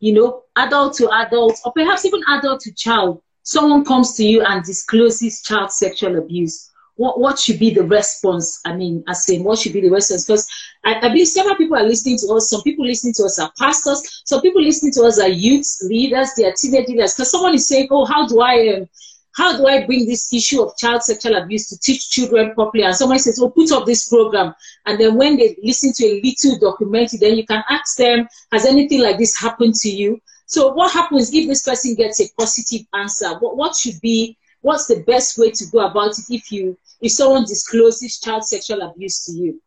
you 0.00 0.14
know, 0.14 0.44
adult 0.56 0.94
to 0.94 1.10
adult, 1.10 1.60
or 1.66 1.72
perhaps 1.72 2.06
even 2.06 2.22
adult 2.28 2.60
to 2.62 2.72
child, 2.72 3.20
someone 3.42 3.84
comes 3.84 4.14
to 4.14 4.24
you 4.24 4.42
and 4.42 4.64
discloses 4.64 5.42
child 5.42 5.70
sexual 5.70 6.16
abuse? 6.16 6.71
What, 7.02 7.18
what 7.18 7.38
should 7.38 7.58
be 7.58 7.70
the 7.74 7.82
response? 7.82 8.60
I 8.64 8.76
mean, 8.76 9.02
as 9.08 9.28
in, 9.28 9.42
what 9.42 9.58
should 9.58 9.72
be 9.72 9.80
the 9.80 9.90
response? 9.90 10.24
Because 10.24 10.46
I, 10.84 10.94
I 11.04 11.08
believe 11.08 11.26
several 11.26 11.56
people 11.56 11.76
are 11.76 11.82
listening 11.92 12.18
to 12.18 12.34
us. 12.34 12.50
Some 12.50 12.62
people 12.62 12.86
listening 12.86 13.14
to 13.14 13.24
us 13.24 13.40
are 13.40 13.50
pastors. 13.58 14.22
Some 14.24 14.40
people 14.40 14.62
listening 14.62 14.92
to 14.92 15.02
us 15.02 15.18
are 15.18 15.28
youth 15.28 15.68
leaders. 15.82 16.30
They 16.36 16.46
are 16.46 16.54
teenage 16.56 16.86
leaders. 16.86 17.14
Because 17.14 17.32
someone 17.32 17.54
is 17.54 17.66
saying, 17.66 17.88
"Oh, 17.90 18.04
how 18.04 18.28
do 18.28 18.40
I 18.40 18.54
um, 18.74 18.88
how 19.34 19.56
do 19.56 19.66
I 19.66 19.84
bring 19.84 20.06
this 20.06 20.32
issue 20.32 20.62
of 20.62 20.76
child 20.76 21.02
sexual 21.02 21.36
abuse 21.36 21.68
to 21.70 21.78
teach 21.78 22.10
children 22.10 22.54
properly? 22.54 22.84
And 22.84 22.94
somebody 22.94 23.18
says, 23.18 23.40
oh, 23.40 23.50
put 23.50 23.72
up 23.72 23.86
this 23.86 24.08
program. 24.08 24.54
And 24.86 25.00
then 25.00 25.16
when 25.16 25.36
they 25.36 25.56
listen 25.62 25.92
to 25.94 26.04
a 26.04 26.20
little 26.22 26.58
documentary, 26.58 27.18
then 27.18 27.36
you 27.36 27.46
can 27.46 27.64
ask 27.68 27.96
them, 27.96 28.28
has 28.52 28.66
anything 28.66 29.00
like 29.00 29.18
this 29.18 29.38
happened 29.38 29.74
to 29.76 29.90
you? 29.90 30.20
So 30.46 30.72
what 30.74 30.92
happens 30.92 31.32
if 31.32 31.48
this 31.48 31.64
person 31.66 31.94
gets 31.94 32.20
a 32.20 32.28
positive 32.38 32.86
answer? 32.92 33.38
What, 33.38 33.56
what 33.56 33.74
should 33.74 33.98
be, 34.02 34.36
what's 34.60 34.86
the 34.86 35.02
best 35.04 35.38
way 35.38 35.50
to 35.50 35.64
go 35.72 35.78
about 35.86 36.18
it 36.18 36.26
if 36.28 36.52
you, 36.52 36.76
if 37.02 37.12
someone 37.12 37.44
discloses 37.44 38.18
child 38.18 38.44
sexual 38.44 38.80
abuse 38.80 39.24
to 39.26 39.32
you? 39.32 39.60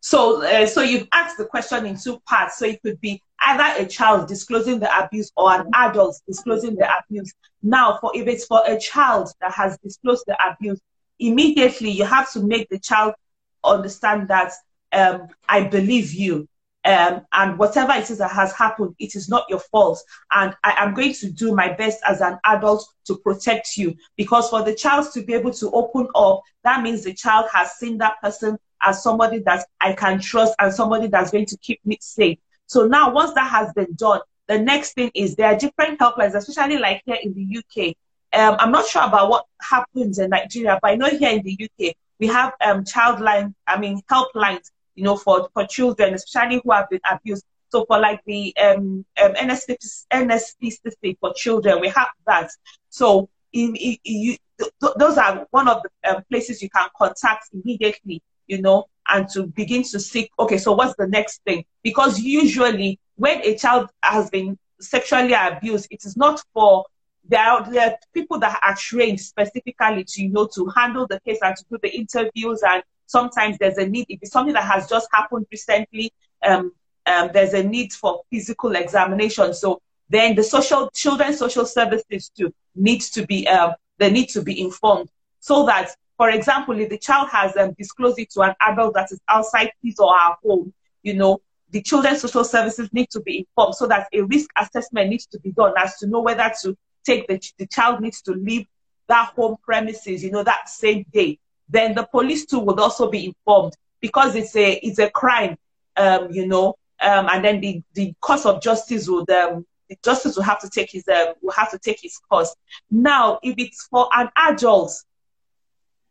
So, 0.00 0.44
uh, 0.44 0.66
so 0.66 0.80
you've 0.80 1.08
asked 1.12 1.38
the 1.38 1.44
question 1.44 1.86
in 1.86 1.96
two 1.96 2.20
parts. 2.20 2.58
So 2.58 2.66
it 2.66 2.82
could 2.82 3.00
be 3.00 3.22
either 3.40 3.84
a 3.84 3.86
child 3.86 4.28
disclosing 4.28 4.78
the 4.78 5.04
abuse 5.04 5.30
or 5.36 5.52
an 5.52 5.70
adult 5.74 6.20
disclosing 6.26 6.76
the 6.76 6.88
abuse. 6.98 7.32
Now, 7.62 7.98
for 8.00 8.10
if 8.14 8.26
it's 8.26 8.46
for 8.46 8.62
a 8.66 8.78
child 8.78 9.30
that 9.40 9.52
has 9.52 9.78
disclosed 9.78 10.24
the 10.26 10.36
abuse, 10.44 10.80
immediately 11.18 11.90
you 11.90 12.04
have 12.04 12.32
to 12.32 12.40
make 12.40 12.68
the 12.68 12.78
child 12.78 13.14
understand 13.62 14.28
that 14.28 14.52
um, 14.92 15.28
I 15.48 15.64
believe 15.64 16.12
you. 16.12 16.48
Um, 16.84 17.24
and 17.32 17.58
whatever 17.58 17.92
it 17.92 18.10
is 18.10 18.18
that 18.18 18.32
has 18.32 18.52
happened, 18.52 18.96
it 18.98 19.14
is 19.14 19.28
not 19.28 19.44
your 19.48 19.60
fault. 19.60 20.02
And 20.32 20.54
I 20.64 20.74
am 20.78 20.94
going 20.94 21.12
to 21.14 21.30
do 21.30 21.54
my 21.54 21.72
best 21.72 22.00
as 22.08 22.20
an 22.20 22.38
adult 22.44 22.84
to 23.06 23.16
protect 23.18 23.76
you. 23.76 23.96
Because 24.16 24.50
for 24.50 24.62
the 24.62 24.74
child 24.74 25.06
to 25.14 25.22
be 25.22 25.34
able 25.34 25.52
to 25.52 25.70
open 25.70 26.08
up, 26.14 26.42
that 26.64 26.82
means 26.82 27.04
the 27.04 27.14
child 27.14 27.46
has 27.52 27.72
seen 27.72 27.98
that 27.98 28.20
person 28.20 28.58
as 28.82 29.02
somebody 29.02 29.38
that 29.40 29.66
I 29.80 29.92
can 29.92 30.20
trust 30.20 30.54
and 30.58 30.72
somebody 30.72 31.06
that's 31.06 31.30
going 31.30 31.46
to 31.46 31.56
keep 31.58 31.80
me 31.84 31.98
safe. 32.00 32.38
So 32.66 32.86
now, 32.86 33.12
once 33.12 33.32
that 33.34 33.48
has 33.50 33.72
been 33.74 33.94
done, 33.94 34.20
the 34.48 34.58
next 34.58 34.94
thing 34.94 35.10
is 35.14 35.36
there 35.36 35.46
are 35.46 35.56
different 35.56 36.00
helplines, 36.00 36.34
especially 36.34 36.78
like 36.78 37.02
here 37.06 37.18
in 37.22 37.32
the 37.34 37.58
UK. 37.58 37.94
Um, 38.34 38.56
I'm 38.58 38.72
not 38.72 38.86
sure 38.86 39.02
about 39.04 39.30
what 39.30 39.46
happens 39.60 40.18
in 40.18 40.30
Nigeria, 40.30 40.78
but 40.82 40.90
I 40.90 40.94
know 40.96 41.08
here 41.08 41.30
in 41.30 41.42
the 41.42 41.56
UK 41.64 41.94
we 42.18 42.28
have 42.28 42.54
um, 42.60 42.84
child 42.84 43.20
line, 43.20 43.54
I 43.66 43.78
mean 43.78 44.00
helplines, 44.10 44.70
you 44.94 45.04
know, 45.04 45.16
for 45.16 45.48
for 45.52 45.66
children, 45.66 46.14
especially 46.14 46.60
who 46.62 46.72
have 46.72 46.88
been 46.90 47.00
abused. 47.10 47.44
So 47.68 47.86
for 47.86 47.98
like 47.98 48.20
the 48.26 48.54
um, 48.58 49.04
um, 49.22 49.32
NSP, 49.32 49.76
NSP 50.12 51.16
for 51.18 51.32
children, 51.34 51.80
we 51.80 51.88
have 51.88 52.08
that. 52.26 52.50
So 52.90 53.30
in, 53.52 53.74
in, 53.76 53.96
you, 54.04 54.36
th- 54.58 54.92
those 54.98 55.16
are 55.16 55.46
one 55.50 55.68
of 55.68 55.82
the 55.82 56.16
um, 56.16 56.22
places 56.30 56.60
you 56.60 56.68
can 56.68 56.88
contact 56.96 57.48
immediately, 57.52 58.22
you 58.46 58.60
know, 58.60 58.84
and 59.08 59.26
to 59.30 59.46
begin 59.46 59.82
to 59.84 60.00
seek, 60.00 60.30
okay, 60.38 60.58
so 60.58 60.72
what's 60.72 60.94
the 60.96 61.06
next 61.06 61.40
thing? 61.44 61.64
Because 61.82 62.20
usually 62.20 62.98
when 63.16 63.40
a 63.42 63.56
child 63.56 63.88
has 64.02 64.28
been 64.30 64.58
sexually 64.80 65.32
abused, 65.32 65.88
it 65.90 66.04
is 66.04 66.16
not 66.16 66.42
for 66.52 66.84
there 67.28 67.40
are, 67.40 67.70
there 67.70 67.90
are 67.90 67.96
people 68.12 68.38
that 68.40 68.58
are 68.62 68.74
trained 68.76 69.20
specifically 69.20 70.04
to 70.04 70.22
you 70.22 70.28
know 70.30 70.48
to 70.54 70.66
handle 70.76 71.06
the 71.06 71.20
case 71.20 71.38
and 71.40 71.56
to 71.56 71.64
do 71.70 71.78
the 71.82 71.94
interviews 71.94 72.62
and 72.66 72.82
sometimes 73.12 73.56
there's 73.58 73.78
a 73.78 73.86
need 73.86 74.06
if 74.08 74.18
it's 74.22 74.32
something 74.32 74.54
that 74.54 74.64
has 74.64 74.88
just 74.88 75.08
happened 75.12 75.46
recently 75.50 76.12
um, 76.44 76.72
um, 77.06 77.30
there's 77.32 77.52
a 77.52 77.62
need 77.62 77.92
for 77.92 78.22
physical 78.30 78.74
examination 78.74 79.52
so 79.54 79.80
then 80.08 80.34
the 80.34 80.42
social 80.42 80.90
children's 80.94 81.38
social 81.38 81.66
services 81.66 82.30
too 82.36 82.52
needs 82.74 83.10
to 83.10 83.26
be 83.26 83.46
um, 83.48 83.72
they 83.98 84.10
need 84.10 84.28
to 84.28 84.42
be 84.42 84.60
informed 84.60 85.08
so 85.38 85.66
that 85.66 85.94
for 86.22 86.30
example, 86.30 86.78
if 86.78 86.88
the 86.88 86.98
child 86.98 87.30
has 87.30 87.56
um, 87.56 87.72
disclosed 87.72 88.18
it 88.20 88.30
to 88.30 88.42
an 88.42 88.54
adult 88.60 88.94
that 88.94 89.10
is 89.10 89.20
outside 89.28 89.72
his 89.82 89.98
or 89.98 90.12
her 90.16 90.36
home, 90.44 90.72
you 91.02 91.14
know, 91.14 91.40
the 91.70 91.82
children's 91.82 92.20
social 92.20 92.44
services 92.44 92.88
need 92.92 93.10
to 93.10 93.20
be 93.20 93.38
informed 93.40 93.74
so 93.74 93.88
that 93.88 94.06
a 94.12 94.20
risk 94.20 94.48
assessment 94.56 95.10
needs 95.10 95.26
to 95.26 95.40
be 95.40 95.50
done 95.50 95.72
as 95.76 95.96
to 95.96 96.06
know 96.06 96.20
whether 96.20 96.48
to 96.62 96.76
take 97.04 97.26
the, 97.26 97.40
the 97.58 97.66
child 97.66 98.00
needs 98.00 98.22
to 98.22 98.34
leave 98.34 98.66
that 99.08 99.32
home 99.34 99.56
premises, 99.64 100.22
you 100.22 100.30
know, 100.30 100.44
that 100.44 100.68
same 100.68 101.04
day. 101.12 101.40
Then 101.72 101.94
the 101.94 102.04
police 102.04 102.44
too 102.44 102.58
would 102.60 102.78
also 102.78 103.10
be 103.10 103.26
informed 103.26 103.72
because 104.00 104.36
it's 104.36 104.54
a 104.56 104.72
it's 104.86 104.98
a 104.98 105.10
crime, 105.10 105.56
um, 105.96 106.30
you 106.30 106.46
know, 106.46 106.76
um, 107.00 107.28
and 107.30 107.42
then 107.42 107.60
the, 107.60 107.82
the 107.94 108.14
course 108.20 108.44
of 108.44 108.62
justice 108.62 109.08
would 109.08 109.30
um, 109.30 109.64
the 109.88 109.96
justice 110.04 110.36
will 110.36 110.42
have 110.42 110.60
to 110.60 110.68
take 110.68 110.90
his 110.90 111.08
um, 111.08 111.34
will 111.40 111.52
have 111.52 111.70
to 111.70 111.78
take 111.78 112.00
his 112.02 112.18
course. 112.28 112.54
Now, 112.90 113.38
if 113.42 113.54
it's 113.56 113.86
for 113.86 114.06
an 114.12 114.28
adult, 114.36 114.92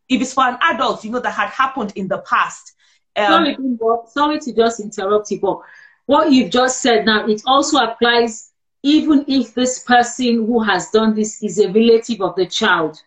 if 0.08 0.20
it's 0.20 0.34
for 0.34 0.44
an 0.44 0.58
adult, 0.62 1.04
you 1.04 1.12
know, 1.12 1.20
that 1.20 1.30
had 1.30 1.50
happened 1.50 1.92
in 1.94 2.08
the 2.08 2.18
past. 2.18 2.74
Um, 3.14 3.26
sorry, 3.26 3.56
sorry 4.08 4.38
to 4.40 4.52
just 4.52 4.80
interrupt 4.80 5.30
you, 5.30 5.38
but 5.38 5.60
what 6.06 6.32
you've 6.32 6.50
just 6.50 6.80
said 6.80 7.06
now, 7.06 7.26
it 7.26 7.42
also 7.46 7.78
applies 7.78 8.50
even 8.82 9.24
if 9.28 9.54
this 9.54 9.84
person 9.84 10.46
who 10.46 10.60
has 10.60 10.90
done 10.90 11.14
this 11.14 11.40
is 11.40 11.60
a 11.60 11.70
relative 11.70 12.20
of 12.20 12.34
the 12.34 12.46
child. 12.46 13.00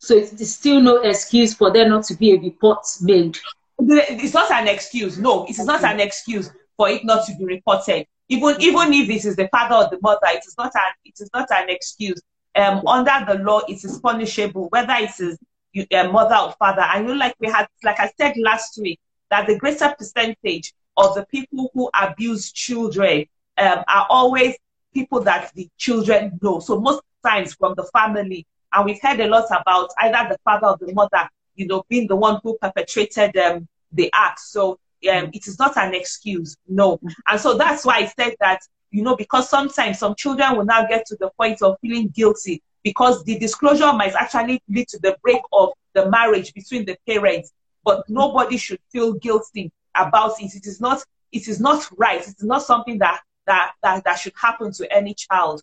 So 0.00 0.14
it's 0.14 0.50
still 0.50 0.80
no 0.80 1.02
excuse 1.02 1.52
for 1.52 1.70
there 1.70 1.88
not 1.88 2.04
to 2.04 2.14
be 2.14 2.32
a 2.32 2.40
report 2.40 2.86
made. 3.02 3.38
It's 3.78 4.34
not 4.34 4.50
an 4.50 4.66
excuse. 4.66 5.18
No, 5.18 5.44
it 5.44 5.58
is 5.58 5.66
not 5.66 5.84
an 5.84 6.00
excuse 6.00 6.50
for 6.76 6.88
it 6.88 7.04
not 7.04 7.26
to 7.26 7.34
be 7.36 7.44
reported. 7.44 8.06
Even 8.28 8.56
even 8.60 8.92
if 8.94 9.10
it 9.10 9.24
is 9.26 9.36
the 9.36 9.48
father 9.48 9.74
or 9.74 9.90
the 9.90 9.98
mother, 10.00 10.26
it 10.28 10.44
is 10.46 10.54
not 10.56 10.72
an 10.74 10.92
it 11.04 11.14
is 11.20 11.28
not 11.34 11.48
an 11.50 11.68
excuse. 11.68 12.20
Um, 12.56 12.82
under 12.86 13.12
the 13.28 13.44
law, 13.44 13.60
it 13.68 13.84
is 13.84 14.00
punishable, 14.02 14.68
whether 14.70 14.94
it 14.94 15.12
is 15.20 15.38
you, 15.72 15.86
uh, 15.92 16.08
mother 16.08 16.36
or 16.36 16.52
father. 16.58 16.82
I 16.82 17.02
know, 17.02 17.12
like 17.12 17.34
we 17.38 17.48
had, 17.48 17.68
like 17.84 18.00
I 18.00 18.10
said 18.18 18.34
last 18.38 18.78
week, 18.80 18.98
that 19.30 19.46
the 19.46 19.58
greater 19.58 19.94
percentage 19.96 20.72
of 20.96 21.14
the 21.14 21.26
people 21.26 21.70
who 21.74 21.90
abuse 21.94 22.50
children 22.52 23.26
um, 23.58 23.84
are 23.86 24.06
always 24.08 24.56
people 24.94 25.20
that 25.20 25.52
the 25.54 25.68
children 25.76 26.38
know. 26.42 26.60
So 26.60 26.80
most 26.80 27.02
times 27.24 27.54
from 27.54 27.74
the 27.76 27.84
family, 27.92 28.46
and 28.72 28.84
we've 28.84 29.00
heard 29.02 29.20
a 29.20 29.28
lot 29.28 29.46
about 29.50 29.90
either 29.98 30.30
the 30.30 30.38
father 30.44 30.68
or 30.68 30.78
the 30.80 30.92
mother, 30.92 31.28
you 31.54 31.66
know, 31.66 31.84
being 31.88 32.06
the 32.06 32.16
one 32.16 32.40
who 32.42 32.56
perpetrated 32.60 33.36
um, 33.36 33.66
the 33.92 34.10
act. 34.14 34.40
So 34.40 34.78
um, 35.10 35.30
it 35.32 35.46
is 35.46 35.58
not 35.58 35.76
an 35.76 35.94
excuse, 35.94 36.56
no. 36.68 37.00
And 37.26 37.40
so 37.40 37.56
that's 37.56 37.84
why 37.84 37.96
I 37.96 38.06
said 38.06 38.34
that, 38.40 38.60
you 38.90 39.02
know, 39.02 39.16
because 39.16 39.48
sometimes 39.48 39.98
some 39.98 40.14
children 40.14 40.56
will 40.56 40.64
now 40.64 40.86
get 40.86 41.06
to 41.06 41.16
the 41.16 41.30
point 41.38 41.62
of 41.62 41.76
feeling 41.80 42.08
guilty 42.08 42.62
because 42.82 43.24
the 43.24 43.38
disclosure 43.38 43.92
might 43.92 44.14
actually 44.14 44.62
lead 44.68 44.88
to 44.88 44.98
the 45.00 45.16
break 45.22 45.40
of 45.52 45.70
the 45.94 46.10
marriage 46.10 46.52
between 46.54 46.84
the 46.84 46.96
parents. 47.06 47.52
But 47.84 48.08
nobody 48.08 48.56
should 48.56 48.80
feel 48.92 49.14
guilty 49.14 49.72
about 49.96 50.40
it. 50.40 50.54
It 50.54 50.66
is 50.66 50.80
not. 50.80 51.02
It 51.32 51.48
is 51.48 51.60
not 51.60 51.88
right. 51.96 52.20
It 52.20 52.36
is 52.36 52.42
not 52.42 52.62
something 52.62 52.98
that 52.98 53.22
that 53.46 53.72
that, 53.82 54.04
that 54.04 54.18
should 54.18 54.34
happen 54.40 54.72
to 54.72 54.92
any 54.92 55.14
child. 55.14 55.62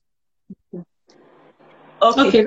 Okay. 0.74 0.84
Okay, 2.02 2.44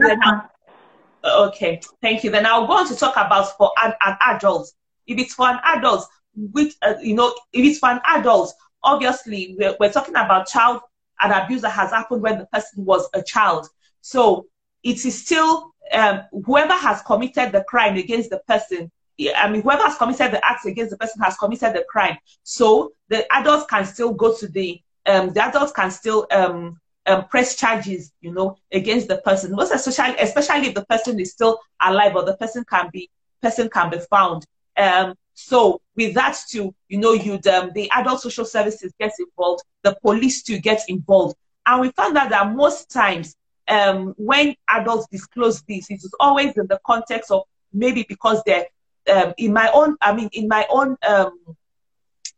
okay. 1.25 1.81
Thank 2.01 2.25
you. 2.25 2.31
Then 2.31 2.47
I'll 2.47 2.67
go 2.67 2.75
on 2.75 2.89
to 2.89 2.97
talk 2.97 3.17
about 3.17 3.57
for 3.57 3.73
an, 3.83 3.93
an 4.05 4.17
adult. 4.27 4.73
If 5.07 5.19
it's 5.19 5.35
for 5.35 5.49
an 5.49 5.61
adult, 5.65 6.07
which 6.35 6.75
uh, 6.83 6.95
you 7.01 7.15
know, 7.15 7.35
if 7.53 7.65
it's 7.65 7.79
for 7.79 7.91
an 7.91 8.01
adult, 8.07 8.55
obviously 8.83 9.57
we're, 9.59 9.77
we're 9.81 9.93
talking 9.93 10.15
about 10.15 10.49
child 10.49 10.81
and 11.21 11.33
abuse 11.33 11.63
that 11.63 11.71
has 11.71 11.91
happened 11.91 12.23
when 12.23 12.39
the 12.39 12.47
person 12.47 12.85
was 12.85 13.09
a 13.15 13.23
child. 13.23 13.69
So 14.01 14.47
it 14.83 15.05
is 15.05 15.23
still 15.23 15.75
um, 15.93 16.23
whoever 16.45 16.73
has 16.73 17.03
committed 17.03 17.53
the 17.53 17.65
crime 17.65 17.97
against 17.97 18.31
the 18.31 18.41
person. 18.49 18.91
I 19.37 19.51
mean, 19.51 19.63
whoever 19.63 19.83
has 19.83 19.97
committed 19.97 20.33
the 20.33 20.45
act 20.45 20.65
against 20.65 20.93
the 20.93 20.97
person 20.97 21.21
has 21.23 21.37
committed 21.37 21.75
the 21.75 21.85
crime. 21.91 22.17
So 22.43 22.93
the 23.09 23.31
adults 23.35 23.67
can 23.69 23.85
still 23.85 24.15
go 24.15 24.35
to 24.37 24.49
the 24.49 24.81
um, 25.07 25.33
the 25.33 25.43
adults 25.43 25.73
can 25.73 25.91
still 25.91 26.27
um, 26.31 26.79
um, 27.07 27.27
press 27.27 27.57
charges, 27.57 28.13
you 28.21 28.33
know, 28.33 28.57
against 28.73 29.09
the 29.09 29.19
person. 29.19 29.53
Most 29.53 29.73
especially, 29.73 30.17
especially 30.19 30.69
if 30.69 30.75
the 30.75 30.85
person 30.87 31.19
is 31.21 31.33
still 31.33 31.59
alive 31.83 32.15
or 32.17 32.25
the 32.25 32.37
person 32.37 32.65
can 32.69 32.89
be 32.93 33.11
person 33.43 33.69
can 33.69 33.91
be 33.91 33.99
found. 34.11 34.47
Um, 34.77 35.15
so 35.35 35.81
with 35.97 36.15
that 36.15 36.37
too, 36.49 36.75
you 36.89 36.99
know, 36.99 37.13
you 37.13 37.35
um, 37.53 37.71
the 37.75 37.91
adult 37.93 38.21
social 38.21 38.45
services 38.45 38.93
gets 39.01 39.19
involved, 39.19 39.63
the 39.83 39.97
police 40.03 40.43
too 40.43 40.59
gets 40.59 40.85
involved, 40.87 41.37
and 41.67 41.81
we 41.81 41.91
found 41.93 42.17
out 42.19 42.31
that 42.31 42.55
most 42.55 42.91
times 42.91 43.35
um, 43.69 44.15
when 44.19 44.55
adults 44.69 45.07
disclose 45.11 45.63
this, 45.63 45.91
it 45.91 45.95
is 45.95 46.15
always 46.21 46.57
in 46.57 46.67
the 46.67 46.79
context 46.85 47.31
of 47.31 47.43
maybe 47.73 48.05
because 48.09 48.43
they're 48.45 48.67
um, 49.11 49.33
in 49.39 49.53
my 49.53 49.71
own, 49.73 49.97
I 50.01 50.15
mean, 50.15 50.29
in 50.33 50.49
my 50.49 50.67
own 50.69 50.97
um, 51.09 51.39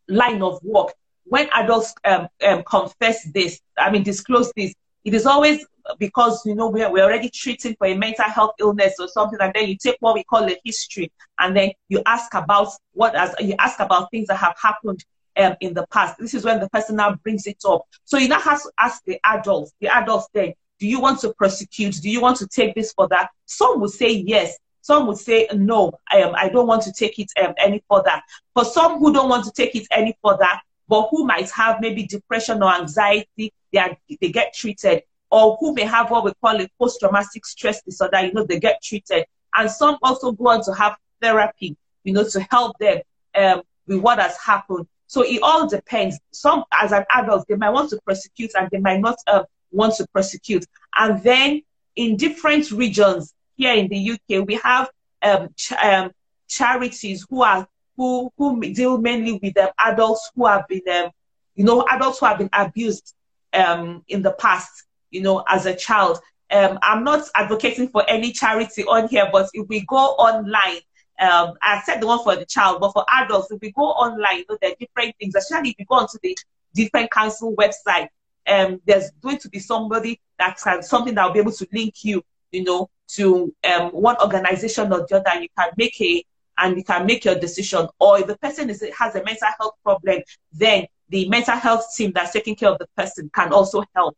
line 0.09 0.43
of 0.43 0.63
work, 0.63 0.95
when 1.25 1.49
adults 1.53 1.95
um, 2.05 2.29
um, 2.47 2.63
confess 2.65 3.25
this, 3.33 3.61
I 3.79 3.91
mean, 3.91 4.03
disclose 4.03 4.53
this, 4.57 4.75
it 5.05 5.15
is 5.15 5.27
always 5.27 5.65
because 5.99 6.43
you 6.47 6.55
know 6.55 6.69
we're, 6.69 6.91
we're 6.91 7.03
already 7.03 7.29
treating 7.29 7.75
for 7.77 7.89
a 7.89 7.97
mental 7.97 8.25
health 8.25 8.53
illness 8.61 8.95
or 9.01 9.09
something 9.09 9.39
and 9.41 9.53
then 9.53 9.69
you 9.69 9.77
take 9.77 9.97
what 9.99 10.15
we 10.15 10.23
call 10.23 10.45
a 10.45 10.57
history 10.65 11.11
and 11.41 11.57
then 11.57 11.73
you 11.89 12.01
ask 12.07 12.33
about 12.35 12.69
what 12.93 13.17
as 13.17 13.35
you 13.41 13.55
ask 13.59 13.81
about 13.81 14.09
things 14.13 14.29
that 14.29 14.37
have 14.37 14.55
happened 14.63 15.05
um, 15.37 15.55
in 15.61 15.75
the 15.75 15.87
past. 15.89 16.19
This 16.19 16.35
is 16.35 16.45
when 16.45 16.61
the 16.61 16.69
person 16.71 16.97
now 16.97 17.15
brings 17.23 17.47
it 17.47 17.59
up. 17.67 17.87
So 18.05 18.19
you 18.19 18.29
now 18.29 18.41
have 18.41 18.63
to 18.63 18.71
ask 18.79 19.03
the 19.05 19.19
adults, 19.25 19.73
the 19.81 19.89
adults 19.89 20.29
then, 20.35 20.53
do 20.79 20.87
you 20.87 21.01
want 21.01 21.21
to 21.21 21.33
prosecute? 21.35 21.95
Do 22.03 22.11
you 22.11 22.21
want 22.21 22.39
to 22.39 22.47
take 22.47 22.75
this 22.75 22.93
for 22.93 23.09
that? 23.09 23.31
Some 23.47 23.81
would 23.81 23.91
say 23.91 24.11
yes. 24.11 24.57
Some 24.81 25.07
would 25.07 25.19
say 25.19 25.47
no, 25.55 25.93
um, 26.13 26.35
I 26.35 26.49
don't 26.49 26.67
want 26.67 26.83
to 26.83 26.93
take 26.93 27.19
it 27.21 27.31
um, 27.41 27.55
any 27.57 27.85
further. 27.89 28.21
For 28.53 28.65
some 28.65 28.99
who 28.99 29.13
don't 29.13 29.29
want 29.29 29.45
to 29.45 29.53
take 29.53 29.77
it 29.77 29.87
any 29.93 30.19
further, 30.25 30.49
but 30.93 31.09
who 31.11 31.25
might 31.25 31.49
have 31.53 31.81
maybe 31.81 32.07
depression 32.07 32.63
or 32.63 32.71
anxiety, 32.71 33.51
they, 33.73 33.79
are, 33.79 33.97
they 34.21 34.31
get 34.31 34.53
treated. 34.53 35.03
Or 35.31 35.57
who 35.59 35.75
may 35.75 35.85
have 35.85 36.11
what 36.11 36.23
we 36.23 36.35
call 36.39 36.61
a 36.61 36.69
post-traumatic 36.79 37.47
stress 37.47 37.81
disorder, 37.83 38.27
you 38.27 38.35
know, 38.35 38.45
they 38.45 38.61
get 38.61 38.83
treated. 38.83 39.25
And 39.55 39.71
some 39.71 39.97
also 40.03 40.33
go 40.33 40.49
on 40.49 40.63
to 40.65 40.75
have 40.75 40.99
therapy, 41.23 41.79
you 42.05 42.13
know, 42.13 42.29
to 42.29 42.47
help 42.51 42.77
them 42.77 43.01
um, 43.35 43.63
with 43.87 44.01
what 44.01 44.19
has 44.19 44.37
happened. 44.37 44.87
So 45.07 45.23
it 45.23 45.41
all 45.43 45.67
depends. 45.67 46.19
Some, 46.31 46.65
as 46.71 46.93
an 46.93 47.07
adult, 47.11 47.47
they 47.49 47.57
might 47.57 47.71
want 47.71 47.89
to 47.89 48.01
prosecute 48.05 48.51
and 48.55 48.69
they 48.71 48.79
might 48.79 49.01
not 49.01 49.17
uh, 49.27 49.45
want 49.71 49.95
to 49.95 50.07
prosecute. 50.09 50.67
And 50.95 51.23
then 51.23 51.63
in 51.97 52.19
different 52.19 52.71
regions 52.71 53.33
here 53.57 53.73
in 53.73 53.89
the 53.89 54.11
UK, 54.11 54.47
we 54.47 54.61
have 54.63 54.91
um, 55.23 55.49
ch- 55.57 55.73
um, 55.73 56.11
charities 56.49 57.25
who 57.31 57.41
are 57.41 57.67
who 57.97 58.31
who 58.37 58.61
deal 58.61 58.99
mainly 58.99 59.39
with 59.43 59.57
um, 59.59 59.71
adults 59.79 60.31
who 60.35 60.47
have 60.47 60.67
been, 60.69 60.83
um, 60.93 61.11
you 61.55 61.65
know, 61.65 61.85
adults 61.91 62.19
who 62.19 62.27
have 62.27 62.39
been 62.39 62.51
abused 62.53 63.15
um, 63.53 64.03
in 64.09 64.23
the 64.23 64.33
past, 64.33 64.85
you 65.11 65.23
know, 65.23 65.45
as 65.49 65.67
a 65.67 65.75
child. 65.75 66.19
Um, 66.51 66.79
I'm 66.83 67.03
not 67.03 67.29
advocating 67.35 67.89
for 67.89 68.05
any 68.09 68.33
charity 68.33 68.85
on 68.85 69.09
here, 69.09 69.29
but 69.33 69.49
if 69.55 69.67
we 69.69 69.85
go 69.87 69.97
online, 69.97 70.81
um, 71.19 71.55
I 71.63 71.81
said 71.85 72.01
the 72.01 72.07
one 72.07 72.23
for 72.23 72.37
the 72.37 72.45
child, 72.45 72.81
but 72.81 72.93
for 72.93 73.05
adults, 73.09 73.51
if 73.51 73.61
we 73.61 73.71
go 73.73 73.85
online, 73.85 74.39
you 74.39 74.45
know, 74.49 74.59
there 74.61 74.73
are 74.73 74.77
different 74.79 75.15
things, 75.19 75.35
especially 75.35 75.71
if 75.71 75.77
you 75.79 75.87
go 75.87 75.97
onto 75.97 76.19
the 76.23 76.37
different 76.75 77.11
council 77.11 77.55
website, 77.55 78.09
um, 78.47 78.81
there's 78.87 79.11
going 79.23 79.39
to 79.39 79.49
be 79.49 79.59
somebody 79.59 80.21
that 80.39 80.59
has 80.65 80.89
something 80.89 81.15
that 81.15 81.25
will 81.25 81.33
be 81.33 81.41
able 81.41 81.53
to 81.53 81.67
link 81.73 82.05
you, 82.05 82.23
you 82.51 82.65
know, 82.65 82.91
to 83.09 83.55
um, 83.65 83.91
one 83.91 84.17
organization 84.21 84.93
or 84.93 85.07
the 85.09 85.17
other. 85.25 85.41
You 85.41 85.49
can 85.57 85.71
make 85.77 86.01
a 86.01 86.25
and 86.59 86.77
you 86.77 86.85
can 86.85 87.07
make 87.07 87.25
your 87.25 87.39
decision. 87.39 87.89
Or 87.99 88.21
if 88.21 88.27
the 88.27 88.39
person 88.39 88.71
is, 88.71 88.85
has 88.99 89.15
a 89.15 89.25
mental 89.25 89.49
health 89.59 89.75
problem, 89.83 90.23
then 90.53 90.87
the 91.09 91.29
mental 91.29 91.57
health 91.57 91.87
team 91.97 92.13
that's 92.15 92.33
taking 92.33 92.57
care 92.57 92.71
of 92.71 92.79
the 92.79 92.89
person 92.97 93.31
can 93.35 93.53
also 93.53 93.85
help. 93.95 94.17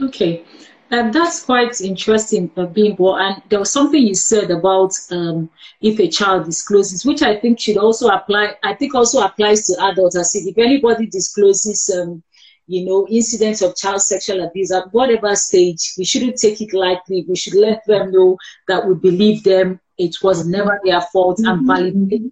Okay. 0.00 0.44
Um, 0.90 1.12
that's 1.12 1.44
quite 1.44 1.80
interesting, 1.82 2.50
uh, 2.56 2.64
Bimbo. 2.64 3.16
And 3.16 3.42
there 3.50 3.58
was 3.58 3.70
something 3.70 4.00
you 4.00 4.14
said 4.14 4.50
about 4.50 4.92
um, 5.10 5.50
if 5.82 5.98
a 6.00 6.08
child 6.08 6.46
discloses, 6.46 7.04
which 7.04 7.20
I 7.22 7.38
think 7.38 7.60
should 7.60 7.76
also 7.76 8.08
apply. 8.08 8.54
I 8.62 8.74
think 8.74 8.94
also 8.94 9.20
applies 9.20 9.66
to 9.66 9.84
adults. 9.84 10.16
I 10.16 10.22
see 10.22 10.48
if 10.48 10.56
anybody 10.56 11.06
discloses 11.06 11.90
um, 11.94 12.22
you 12.68 12.84
know, 12.84 13.06
incidents 13.08 13.62
of 13.62 13.74
child 13.76 14.02
sexual 14.02 14.44
abuse 14.44 14.70
at 14.70 14.92
whatever 14.92 15.34
stage, 15.34 15.94
we 15.96 16.04
shouldn't 16.04 16.36
take 16.36 16.60
it 16.60 16.74
lightly. 16.74 17.24
We 17.26 17.34
should 17.34 17.54
let 17.54 17.84
them 17.86 18.12
know 18.12 18.36
that 18.68 18.86
we 18.86 18.94
believe 18.94 19.42
them. 19.42 19.80
It 19.96 20.16
was 20.22 20.46
never 20.46 20.78
their 20.84 21.00
fault 21.00 21.38
mm-hmm. 21.38 21.48
and 21.48 21.66
validate. 21.66 22.30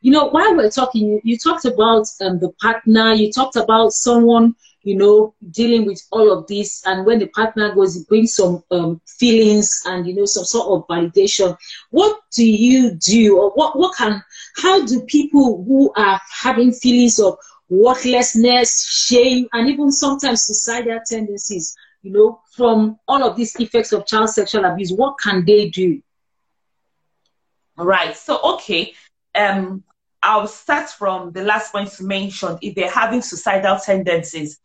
You 0.00 0.12
know, 0.12 0.28
while 0.28 0.56
we're 0.56 0.70
talking, 0.70 1.08
you, 1.08 1.20
you 1.24 1.36
talked 1.36 1.64
about 1.64 2.06
um, 2.20 2.38
the 2.38 2.52
partner, 2.60 3.12
you 3.12 3.32
talked 3.32 3.56
about 3.56 3.92
someone, 3.92 4.54
you 4.84 4.96
know, 4.96 5.34
dealing 5.50 5.84
with 5.84 6.00
all 6.12 6.32
of 6.32 6.46
this. 6.46 6.82
And 6.86 7.04
when 7.04 7.18
the 7.18 7.26
partner 7.26 7.74
goes, 7.74 7.96
it 7.96 8.08
brings 8.08 8.34
some 8.34 8.62
um, 8.70 9.00
feelings 9.06 9.82
and, 9.84 10.06
you 10.06 10.14
know, 10.14 10.26
some 10.26 10.44
sort 10.44 10.68
of 10.68 10.88
validation. 10.88 11.56
What 11.90 12.20
do 12.32 12.44
you 12.44 12.94
do 12.94 13.38
or 13.38 13.50
what, 13.50 13.76
what 13.76 13.96
can, 13.96 14.22
how 14.56 14.84
do 14.84 15.02
people 15.02 15.64
who 15.64 15.92
are 15.96 16.20
having 16.42 16.72
feelings 16.72 17.18
of 17.18 17.36
worthlessness, 17.72 18.84
shame, 18.84 19.48
and 19.54 19.70
even 19.70 19.90
sometimes 19.90 20.44
suicidal 20.44 21.00
tendencies, 21.06 21.74
you 22.02 22.12
know, 22.12 22.42
from 22.54 22.98
all 23.08 23.22
of 23.24 23.34
these 23.34 23.58
effects 23.58 23.92
of 23.92 24.06
child 24.06 24.28
sexual 24.28 24.66
abuse, 24.66 24.92
what 24.92 25.14
can 25.18 25.42
they 25.46 25.70
do? 25.70 26.02
Right. 27.76 28.14
So, 28.14 28.38
okay. 28.54 28.92
Um, 29.34 29.84
I'll 30.22 30.46
start 30.46 30.90
from 30.90 31.32
the 31.32 31.42
last 31.44 31.72
point 31.72 31.98
you 31.98 32.06
mentioned. 32.06 32.58
If 32.60 32.74
they're 32.74 32.90
having 32.90 33.22
suicidal 33.22 33.78
tendencies, 33.78 34.60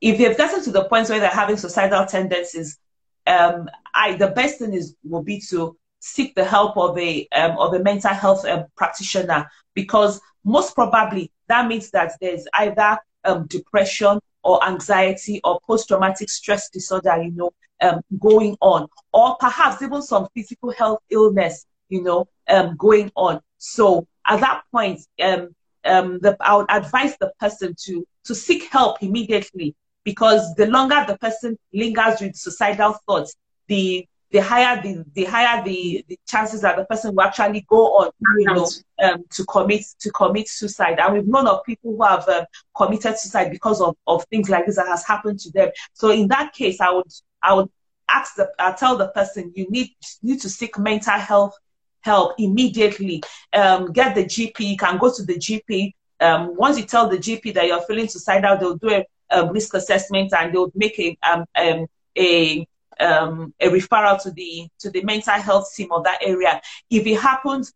if 0.00 0.16
they've 0.16 0.38
gotten 0.38 0.62
to 0.62 0.70
the 0.70 0.84
point 0.84 1.08
where 1.08 1.18
they're 1.18 1.30
having 1.30 1.56
suicidal 1.56 2.06
tendencies, 2.06 2.78
um, 3.26 3.68
I 3.94 4.14
the 4.14 4.28
best 4.28 4.60
thing 4.60 4.72
is 4.72 4.94
will 5.02 5.24
be 5.24 5.40
to 5.50 5.76
seek 5.98 6.36
the 6.36 6.44
help 6.44 6.76
of 6.76 6.96
a 6.96 7.28
um, 7.32 7.58
of 7.58 7.74
a 7.74 7.80
mental 7.80 8.14
health 8.14 8.46
um, 8.46 8.64
practitioner 8.76 9.50
because 9.74 10.20
most 10.44 10.74
probably 10.74 11.30
that 11.48 11.66
means 11.66 11.90
that 11.90 12.12
there's 12.20 12.46
either 12.54 12.98
um, 13.24 13.46
depression 13.46 14.20
or 14.42 14.64
anxiety 14.64 15.40
or 15.44 15.60
post-traumatic 15.66 16.30
stress 16.30 16.70
disorder, 16.70 17.22
you 17.22 17.32
know, 17.32 17.50
um, 17.80 18.00
going 18.18 18.56
on, 18.60 18.88
or 19.12 19.36
perhaps 19.36 19.82
even 19.82 20.02
some 20.02 20.28
physical 20.34 20.70
health 20.72 21.00
illness, 21.10 21.66
you 21.88 22.02
know, 22.02 22.28
um, 22.48 22.76
going 22.76 23.10
on. 23.14 23.40
So 23.58 24.06
at 24.26 24.40
that 24.40 24.62
point, 24.72 25.00
um, 25.22 25.54
um, 25.84 26.18
the, 26.20 26.36
I 26.40 26.56
would 26.56 26.66
advise 26.68 27.16
the 27.18 27.32
person 27.40 27.74
to 27.84 28.06
to 28.24 28.34
seek 28.34 28.70
help 28.70 29.02
immediately 29.02 29.74
because 30.04 30.54
the 30.54 30.66
longer 30.66 31.04
the 31.06 31.16
person 31.18 31.58
lingers 31.72 32.20
with 32.20 32.36
suicidal 32.36 32.96
thoughts, 33.06 33.36
the 33.68 34.06
the 34.30 34.38
higher 34.38 34.80
the 34.82 35.04
the 35.14 35.24
higher 35.24 35.62
the, 35.64 36.04
the 36.08 36.18
chances 36.26 36.60
that 36.60 36.76
the 36.76 36.84
person 36.84 37.14
will 37.14 37.22
actually 37.22 37.64
go 37.68 37.86
on 37.98 38.10
you 38.38 38.46
know 38.46 38.68
um, 39.02 39.24
to 39.30 39.44
commit 39.44 39.84
to 40.00 40.10
commit 40.10 40.48
suicide. 40.48 40.98
And 40.98 41.14
we've 41.14 41.26
known 41.26 41.46
of 41.46 41.64
people 41.64 41.96
who 41.96 42.02
have 42.02 42.28
um, 42.28 42.44
committed 42.76 43.18
suicide 43.18 43.50
because 43.50 43.80
of, 43.80 43.96
of 44.06 44.24
things 44.24 44.50
like 44.50 44.66
this 44.66 44.76
that 44.76 44.88
has 44.88 45.06
happened 45.06 45.38
to 45.40 45.52
them. 45.52 45.70
So 45.94 46.10
in 46.10 46.28
that 46.28 46.52
case 46.52 46.80
i 46.80 46.90
would 46.90 47.10
i 47.42 47.54
would 47.54 47.68
ask 48.08 48.34
the 48.36 48.50
uh, 48.58 48.72
tell 48.72 48.96
the 48.96 49.08
person 49.08 49.52
you 49.54 49.66
need 49.70 49.90
need 50.22 50.40
to 50.40 50.48
seek 50.48 50.78
mental 50.78 51.18
health 51.18 51.56
help 52.00 52.34
immediately. 52.38 53.22
Um, 53.52 53.92
get 53.92 54.14
the 54.14 54.24
gp 54.24 54.60
you 54.60 54.76
can 54.76 54.98
go 54.98 55.12
to 55.12 55.24
the 55.24 55.34
gp 55.34 55.92
um, 56.20 56.56
once 56.56 56.78
you 56.78 56.84
tell 56.84 57.08
the 57.08 57.18
gp 57.18 57.54
that 57.54 57.66
you're 57.66 57.80
feeling 57.82 58.08
suicidal 58.08 58.56
they'll 58.58 58.76
do 58.76 58.90
a, 58.90 59.06
a 59.30 59.50
risk 59.50 59.74
assessment 59.74 60.32
and 60.32 60.54
they'll 60.54 60.72
make 60.74 60.98
a 60.98 61.16
um, 61.28 61.44
um 61.56 61.86
a 62.16 62.66
um, 63.00 63.54
a 63.60 63.68
referral 63.68 64.20
to 64.22 64.30
the 64.30 64.68
to 64.80 64.90
the 64.90 65.02
mental 65.02 65.34
health 65.34 65.74
team 65.74 65.92
of 65.92 66.04
that 66.04 66.18
area. 66.22 66.60
If 66.90 67.06
it 67.06 67.20
happens, 67.20 67.72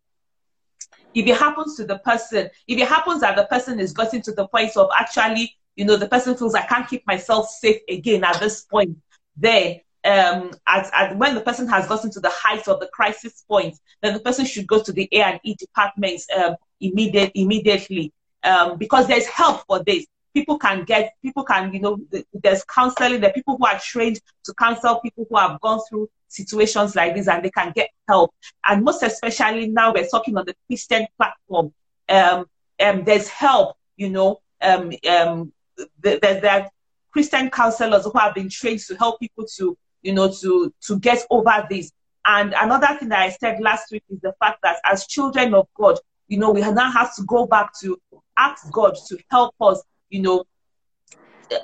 if 1.13 1.27
it 1.27 1.37
happens 1.37 1.75
to 1.77 1.85
the 1.85 1.99
person, 1.99 2.49
if 2.67 2.79
it 2.79 2.87
happens 2.87 3.21
that 3.21 3.35
the 3.35 3.45
person 3.45 3.79
is 3.79 3.93
getting 3.93 4.21
to 4.23 4.31
the 4.31 4.47
point 4.47 4.75
of 4.75 4.89
actually, 4.97 5.55
you 5.75 5.85
know, 5.85 5.95
the 5.95 6.07
person 6.07 6.35
feels 6.35 6.55
I 6.55 6.65
can't 6.65 6.87
keep 6.87 7.05
myself 7.07 7.49
safe 7.49 7.81
again 7.89 8.23
at 8.23 8.39
this 8.39 8.63
point, 8.63 8.97
then 9.37 9.79
um, 10.05 10.51
as, 10.67 10.89
as 10.93 11.15
when 11.15 11.35
the 11.35 11.41
person 11.41 11.67
has 11.67 11.87
gotten 11.87 12.11
to 12.11 12.19
the 12.19 12.31
height 12.31 12.67
of 12.67 12.79
the 12.79 12.87
crisis 12.87 13.43
point, 13.47 13.79
then 14.01 14.13
the 14.13 14.19
person 14.19 14.45
should 14.45 14.67
go 14.67 14.81
to 14.81 14.91
the 14.91 15.07
A 15.13 15.23
and 15.23 15.39
E 15.43 15.55
departments 15.55 16.27
um, 16.35 16.55
immediate, 16.81 17.31
immediately 17.35 18.11
um, 18.43 18.77
because 18.77 19.07
there's 19.07 19.25
help 19.25 19.65
for 19.65 19.83
this 19.83 20.05
people 20.33 20.57
can 20.57 20.83
get, 20.83 21.13
people 21.21 21.43
can, 21.43 21.73
you 21.73 21.79
know, 21.79 21.99
there's 22.33 22.63
counseling, 22.63 23.21
there 23.21 23.31
people 23.31 23.57
who 23.57 23.65
are 23.65 23.79
trained 23.79 24.19
to 24.43 24.53
counsel 24.55 24.99
people 24.99 25.25
who 25.29 25.37
have 25.37 25.59
gone 25.61 25.79
through 25.87 26.09
situations 26.27 26.95
like 26.95 27.15
this 27.15 27.27
and 27.27 27.43
they 27.43 27.51
can 27.51 27.71
get 27.75 27.89
help. 28.07 28.33
And 28.67 28.83
most 28.83 29.03
especially 29.03 29.67
now 29.67 29.93
we're 29.93 30.07
talking 30.07 30.35
on 30.37 30.45
the 30.45 30.55
Christian 30.67 31.05
platform. 31.17 31.73
Um, 32.09 32.45
um, 32.79 33.03
there's 33.03 33.27
help, 33.29 33.77
you 33.95 34.09
know, 34.09 34.41
um, 34.61 34.91
um, 35.07 35.53
there, 36.01 36.19
there 36.19 36.49
are 36.49 36.69
Christian 37.11 37.49
counselors 37.49 38.05
who 38.05 38.17
have 38.17 38.33
been 38.33 38.49
trained 38.49 38.79
to 38.79 38.95
help 38.95 39.19
people 39.19 39.45
to, 39.57 39.77
you 40.01 40.13
know, 40.13 40.31
to, 40.41 40.73
to 40.87 40.99
get 40.99 41.25
over 41.29 41.67
this. 41.69 41.91
And 42.25 42.53
another 42.57 42.97
thing 42.97 43.09
that 43.09 43.19
I 43.19 43.29
said 43.29 43.59
last 43.59 43.91
week 43.91 44.03
is 44.09 44.19
the 44.21 44.33
fact 44.39 44.59
that 44.63 44.77
as 44.85 45.05
children 45.07 45.53
of 45.53 45.67
God, 45.75 45.99
you 46.27 46.37
know, 46.37 46.51
we 46.51 46.61
now 46.61 46.91
have 46.91 47.15
to 47.15 47.23
go 47.23 47.45
back 47.45 47.77
to 47.81 47.99
ask 48.37 48.71
God 48.71 48.95
to 49.07 49.19
help 49.29 49.53
us 49.61 49.81
you 50.13 50.21
know, 50.21 50.45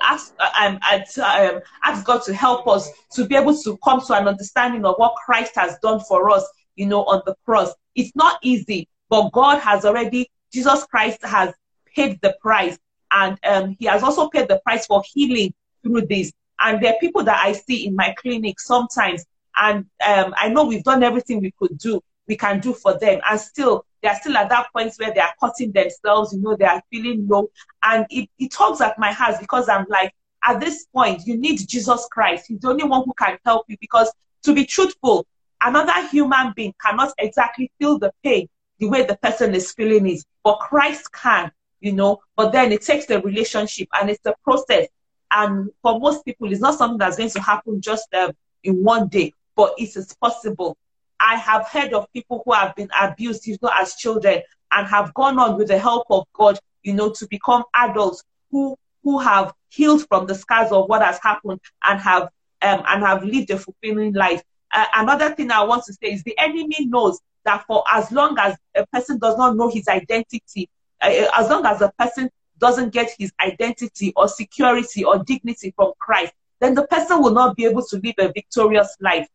ask 0.02 0.34
um, 0.60 0.74
um, 0.74 1.60
ask 1.84 2.04
God 2.04 2.22
to 2.24 2.34
help 2.34 2.66
us 2.66 2.90
to 3.12 3.24
be 3.26 3.36
able 3.36 3.56
to 3.56 3.78
come 3.84 4.00
to 4.06 4.14
an 4.14 4.26
understanding 4.26 4.84
of 4.84 4.96
what 4.96 5.14
Christ 5.24 5.52
has 5.54 5.78
done 5.82 6.00
for 6.00 6.30
us, 6.30 6.44
you 6.74 6.86
know, 6.86 7.04
on 7.04 7.22
the 7.26 7.36
cross. 7.44 7.72
It's 7.94 8.14
not 8.16 8.40
easy, 8.42 8.88
but 9.08 9.30
God 9.30 9.60
has 9.60 9.84
already, 9.84 10.28
Jesus 10.52 10.84
Christ 10.84 11.24
has 11.24 11.54
paid 11.94 12.18
the 12.22 12.36
price, 12.40 12.76
and 13.12 13.38
um, 13.44 13.76
He 13.78 13.86
has 13.86 14.02
also 14.02 14.28
paid 14.28 14.48
the 14.48 14.60
price 14.64 14.86
for 14.86 15.02
healing 15.12 15.54
through 15.84 16.06
this. 16.06 16.32
And 16.58 16.82
there 16.82 16.92
are 16.92 16.98
people 17.00 17.22
that 17.24 17.40
I 17.42 17.52
see 17.52 17.86
in 17.86 17.94
my 17.94 18.12
clinic 18.18 18.58
sometimes, 18.58 19.24
and 19.56 19.86
um, 20.06 20.34
I 20.36 20.48
know 20.48 20.64
we've 20.64 20.84
done 20.84 21.04
everything 21.04 21.40
we 21.40 21.52
could 21.52 21.78
do, 21.78 22.02
we 22.30 22.36
can 22.36 22.60
do 22.60 22.72
for 22.72 22.98
them, 22.98 23.20
and 23.28 23.38
still 23.38 23.84
they're 24.02 24.18
still 24.20 24.38
at 24.38 24.48
that 24.48 24.68
point 24.72 24.94
where 24.96 25.12
they 25.12 25.20
are 25.20 25.34
cutting 25.38 25.72
themselves, 25.72 26.32
you 26.32 26.40
know, 26.40 26.56
they 26.56 26.64
are 26.64 26.82
feeling 26.90 27.28
low. 27.28 27.50
And 27.82 28.06
it, 28.08 28.30
it 28.38 28.50
tugs 28.50 28.80
at 28.80 28.98
my 28.98 29.12
heart 29.12 29.34
because 29.38 29.68
I'm 29.68 29.84
like, 29.90 30.14
at 30.42 30.58
this 30.58 30.86
point, 30.94 31.26
you 31.26 31.36
need 31.36 31.60
Jesus 31.68 32.08
Christ. 32.10 32.46
He's 32.48 32.60
the 32.60 32.68
only 32.68 32.84
one 32.84 33.02
who 33.04 33.12
can 33.18 33.36
help 33.44 33.66
you 33.68 33.76
because 33.78 34.10
to 34.44 34.54
be 34.54 34.64
truthful, 34.64 35.26
another 35.62 36.08
human 36.08 36.54
being 36.56 36.72
cannot 36.80 37.12
exactly 37.18 37.70
feel 37.78 37.98
the 37.98 38.10
pain 38.24 38.48
the 38.78 38.88
way 38.88 39.04
the 39.04 39.16
person 39.16 39.54
is 39.54 39.72
feeling 39.72 40.08
it, 40.08 40.24
but 40.42 40.58
Christ 40.60 41.12
can. 41.12 41.52
you 41.80 41.92
know, 41.92 42.20
but 42.36 42.52
then 42.52 42.72
it 42.72 42.82
takes 42.82 43.06
the 43.06 43.20
relationship 43.20 43.88
and 43.98 44.10
it's 44.10 44.24
a 44.26 44.34
process. 44.44 44.88
And 45.30 45.70
for 45.82 45.98
most 45.98 46.24
people, 46.24 46.50
it's 46.52 46.60
not 46.60 46.76
something 46.76 46.98
that's 46.98 47.16
going 47.16 47.30
to 47.30 47.40
happen 47.40 47.80
just 47.80 48.12
uh, 48.12 48.32
in 48.64 48.82
one 48.82 49.08
day, 49.08 49.32
but 49.56 49.74
it 49.78 49.96
is 49.96 50.14
possible. 50.20 50.76
I 51.20 51.36
have 51.36 51.68
heard 51.68 51.92
of 51.92 52.10
people 52.12 52.42
who 52.44 52.52
have 52.52 52.74
been 52.74 52.88
abused, 52.98 53.46
you 53.46 53.56
know, 53.62 53.70
as 53.78 53.94
children 53.94 54.42
and 54.72 54.86
have 54.86 55.12
gone 55.14 55.38
on 55.38 55.56
with 55.56 55.68
the 55.68 55.78
help 55.78 56.06
of 56.10 56.24
God, 56.32 56.58
you 56.82 56.94
know, 56.94 57.10
to 57.10 57.26
become 57.28 57.64
adults 57.74 58.22
who 58.50 58.76
who 59.02 59.18
have 59.18 59.52
healed 59.68 60.06
from 60.08 60.26
the 60.26 60.34
scars 60.34 60.72
of 60.72 60.88
what 60.88 61.02
has 61.02 61.18
happened 61.22 61.60
and 61.84 62.00
have 62.00 62.24
um, 62.62 62.82
and 62.86 63.02
have 63.02 63.24
lived 63.24 63.50
a 63.50 63.58
fulfilling 63.58 64.12
life. 64.12 64.42
Uh, 64.72 64.86
another 64.94 65.34
thing 65.34 65.50
I 65.50 65.64
want 65.64 65.84
to 65.84 65.92
say 65.94 66.12
is 66.12 66.22
the 66.22 66.38
enemy 66.38 66.86
knows 66.86 67.18
that 67.44 67.64
for 67.66 67.82
as 67.90 68.12
long 68.12 68.38
as 68.38 68.56
a 68.76 68.86
person 68.86 69.18
does 69.18 69.36
not 69.36 69.56
know 69.56 69.68
his 69.68 69.88
identity, 69.88 70.68
uh, 71.00 71.26
as 71.36 71.48
long 71.48 71.64
as 71.64 71.80
a 71.80 71.92
person 71.98 72.30
doesn't 72.58 72.92
get 72.92 73.10
his 73.18 73.32
identity 73.42 74.12
or 74.16 74.28
security 74.28 75.02
or 75.02 75.24
dignity 75.24 75.72
from 75.74 75.92
Christ, 75.98 76.32
then 76.60 76.74
the 76.74 76.86
person 76.86 77.22
will 77.22 77.32
not 77.32 77.56
be 77.56 77.64
able 77.64 77.82
to 77.86 77.96
live 77.96 78.14
a 78.18 78.32
victorious 78.32 78.94
life. 79.00 79.26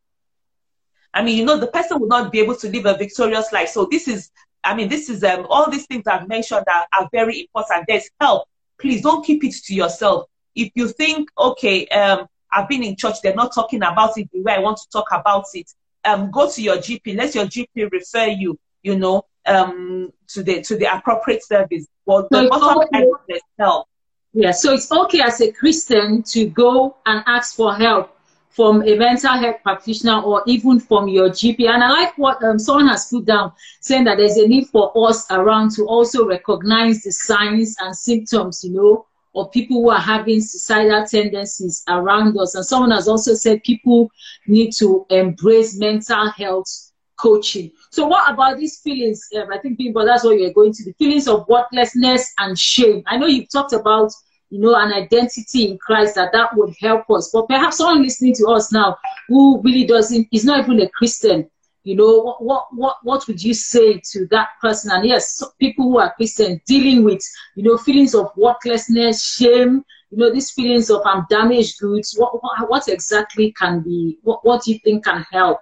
I 1.15 1.23
mean, 1.23 1.38
you 1.38 1.45
know, 1.45 1.58
the 1.58 1.67
person 1.67 2.01
will 2.01 2.10
not 2.10 2.30
be 2.30 2.41
able 2.41 2.56
to 2.58 2.69
live 2.69 2.86
a 2.86 2.97
victorious 2.97 3.54
life. 3.54 3.69
So 3.69 3.88
this 3.89 4.10
is, 4.10 4.30
I 4.65 4.75
mean, 4.75 4.89
this 4.89 5.10
is 5.10 5.23
um, 5.23 5.47
all 5.49 5.71
these 5.71 5.86
things 5.86 6.06
I've 6.08 6.28
mentioned 6.28 6.65
are, 6.67 6.86
are 6.93 7.10
very 7.12 7.39
important. 7.39 7.86
There's 7.88 8.10
help. 8.19 8.49
Please 8.78 9.01
don't 9.01 9.25
keep 9.25 9.41
it 9.45 9.54
to 9.54 9.73
yourself. 9.73 10.25
If 10.56 10.71
you 10.75 10.89
think, 10.89 11.30
okay, 11.38 11.88
um, 11.88 12.28
I've 12.51 12.67
been 12.67 12.84
in 12.84 12.97
church, 12.97 13.21
they're 13.23 13.34
not 13.34 13.56
talking 13.56 13.82
about 13.82 14.17
it 14.17 14.30
the 14.34 14.41
way 14.41 14.56
I 14.56 14.60
want 14.60 14.78
to 14.78 14.89
talk 14.91 15.08
about 15.12 15.45
it. 15.54 15.71
Um, 16.04 16.32
go 16.32 16.49
to 16.51 16.62
your 16.62 16.78
GP. 16.78 17.15
Let 17.15 17.34
your 17.34 17.45
GP 17.45 17.91
refer 17.91 18.25
you, 18.25 18.60
you 18.84 18.97
know, 18.97 19.25
um, 19.45 20.12
to 20.28 20.43
the 20.43 20.62
to 20.63 20.78
the 20.78 20.93
appropriate 20.95 21.43
service. 21.43 21.88
Well, 22.06 22.28
the 22.30 22.47
bottom 22.49 22.88
line 22.91 23.10
is 23.30 23.41
help. 23.58 23.88
Yeah, 24.34 24.51
so 24.51 24.73
it's 24.73 24.91
okay 24.91 25.21
as 25.21 25.39
a 25.41 25.51
Christian 25.51 26.21
to 26.23 26.45
go 26.49 26.97
and 27.06 27.23
ask 27.25 27.56
for 27.56 27.73
help 27.73 28.14
from 28.55 28.81
a 28.83 28.95
mental 28.95 29.33
health 29.33 29.57
practitioner 29.63 30.21
or 30.21 30.41
even 30.47 30.79
from 30.79 31.09
your 31.09 31.29
GP. 31.29 31.67
And 31.67 31.83
I 31.83 31.89
like 31.89 32.17
what 32.17 32.41
um, 32.41 32.57
someone 32.57 32.87
has 32.87 33.09
put 33.09 33.25
down, 33.25 33.51
saying 33.81 34.05
that 34.05 34.17
there's 34.17 34.37
a 34.37 34.47
need 34.47 34.67
for 34.69 34.93
us 35.07 35.29
around 35.29 35.71
to 35.71 35.85
also 35.85 36.25
recognize 36.25 37.03
the 37.03 37.11
signs 37.11 37.75
and 37.81 37.93
symptoms, 37.93 38.63
you 38.63 38.71
know, 38.71 39.05
or 39.33 39.49
people 39.49 39.81
who 39.81 39.89
are 39.89 39.99
having 39.99 40.39
suicidal 40.39 41.05
tendencies 41.05 41.83
around 41.89 42.37
us. 42.39 42.55
And 42.55 42.65
someone 42.65 42.91
has 42.91 43.09
also 43.09 43.33
said 43.33 43.61
people 43.63 44.09
need 44.47 44.71
to 44.77 45.05
embrace 45.09 45.77
mental 45.77 46.29
health 46.29 46.93
coaching. 47.17 47.71
So 47.91 48.07
what 48.07 48.31
about 48.31 48.57
these 48.57 48.79
feelings? 48.79 49.21
Um, 49.35 49.51
I 49.51 49.57
think, 49.57 49.77
Bimbo, 49.77 50.05
that's 50.05 50.23
what 50.23 50.39
you're 50.39 50.53
going 50.53 50.71
to, 50.71 50.85
the 50.85 50.93
feelings 50.93 51.27
of 51.27 51.45
worthlessness 51.49 52.33
and 52.37 52.57
shame. 52.57 53.03
I 53.05 53.17
know 53.17 53.27
you've 53.27 53.51
talked 53.51 53.73
about, 53.73 54.13
you 54.55 54.61
know, 54.61 54.73
an 54.73 54.93
identity 54.93 55.65
in 55.65 55.77
Christ 55.77 56.15
that 56.15 56.31
that 56.31 56.55
would 56.55 56.73
help 56.79 57.09
us. 57.09 57.29
But 57.33 57.49
perhaps 57.49 57.77
someone 57.77 58.01
listening 58.01 58.33
to 58.35 58.47
us 58.47 58.71
now 58.71 58.95
who 59.27 59.61
really 59.61 59.85
doesn't, 59.85 60.29
is 60.31 60.45
not 60.45 60.59
even 60.59 60.79
a 60.79 60.87
Christian, 60.91 61.49
you 61.83 61.97
know, 61.97 62.21
what, 62.21 62.41
what, 62.41 62.67
what, 62.71 62.97
what 63.03 63.27
would 63.27 63.43
you 63.43 63.53
say 63.53 64.01
to 64.11 64.25
that 64.27 64.47
person? 64.61 64.91
And 64.93 65.05
yes, 65.05 65.43
people 65.59 65.89
who 65.89 65.97
are 65.97 66.13
Christian 66.13 66.61
dealing 66.65 67.03
with, 67.03 67.21
you 67.55 67.63
know, 67.63 67.77
feelings 67.77 68.15
of 68.15 68.31
worthlessness, 68.37 69.21
shame, 69.25 69.83
you 70.09 70.17
know, 70.17 70.31
these 70.31 70.51
feelings 70.51 70.89
of 70.89 71.01
I'm 71.03 71.25
damaged 71.29 71.79
goods. 71.79 72.15
What, 72.17 72.41
what, 72.41 72.69
what 72.69 72.87
exactly 72.87 73.51
can 73.51 73.81
be, 73.81 74.19
what, 74.23 74.45
what 74.45 74.63
do 74.63 74.71
you 74.71 74.79
think 74.79 75.03
can 75.03 75.25
help? 75.33 75.59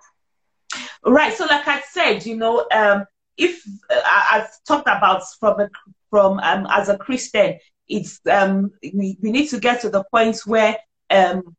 Right. 1.03 1.33
So, 1.33 1.45
like 1.45 1.67
I 1.67 1.81
said, 1.81 2.27
you 2.27 2.37
know, 2.37 2.67
um, 2.71 3.05
if 3.37 3.63
uh, 3.89 4.01
I've 4.05 4.49
talked 4.67 4.87
about 4.87 5.23
from 5.39 5.61
a, 5.61 5.69
from 6.11 6.37
um, 6.41 6.67
as 6.69 6.89
a 6.89 6.97
Christian, 6.99 7.57
it's 7.87 8.19
um, 8.29 8.71
we, 8.81 9.17
we 9.21 9.31
need 9.31 9.47
to 9.49 9.59
get 9.59 9.81
to 9.81 9.89
the 9.89 10.03
point 10.11 10.39
where 10.45 10.77
um, 11.09 11.55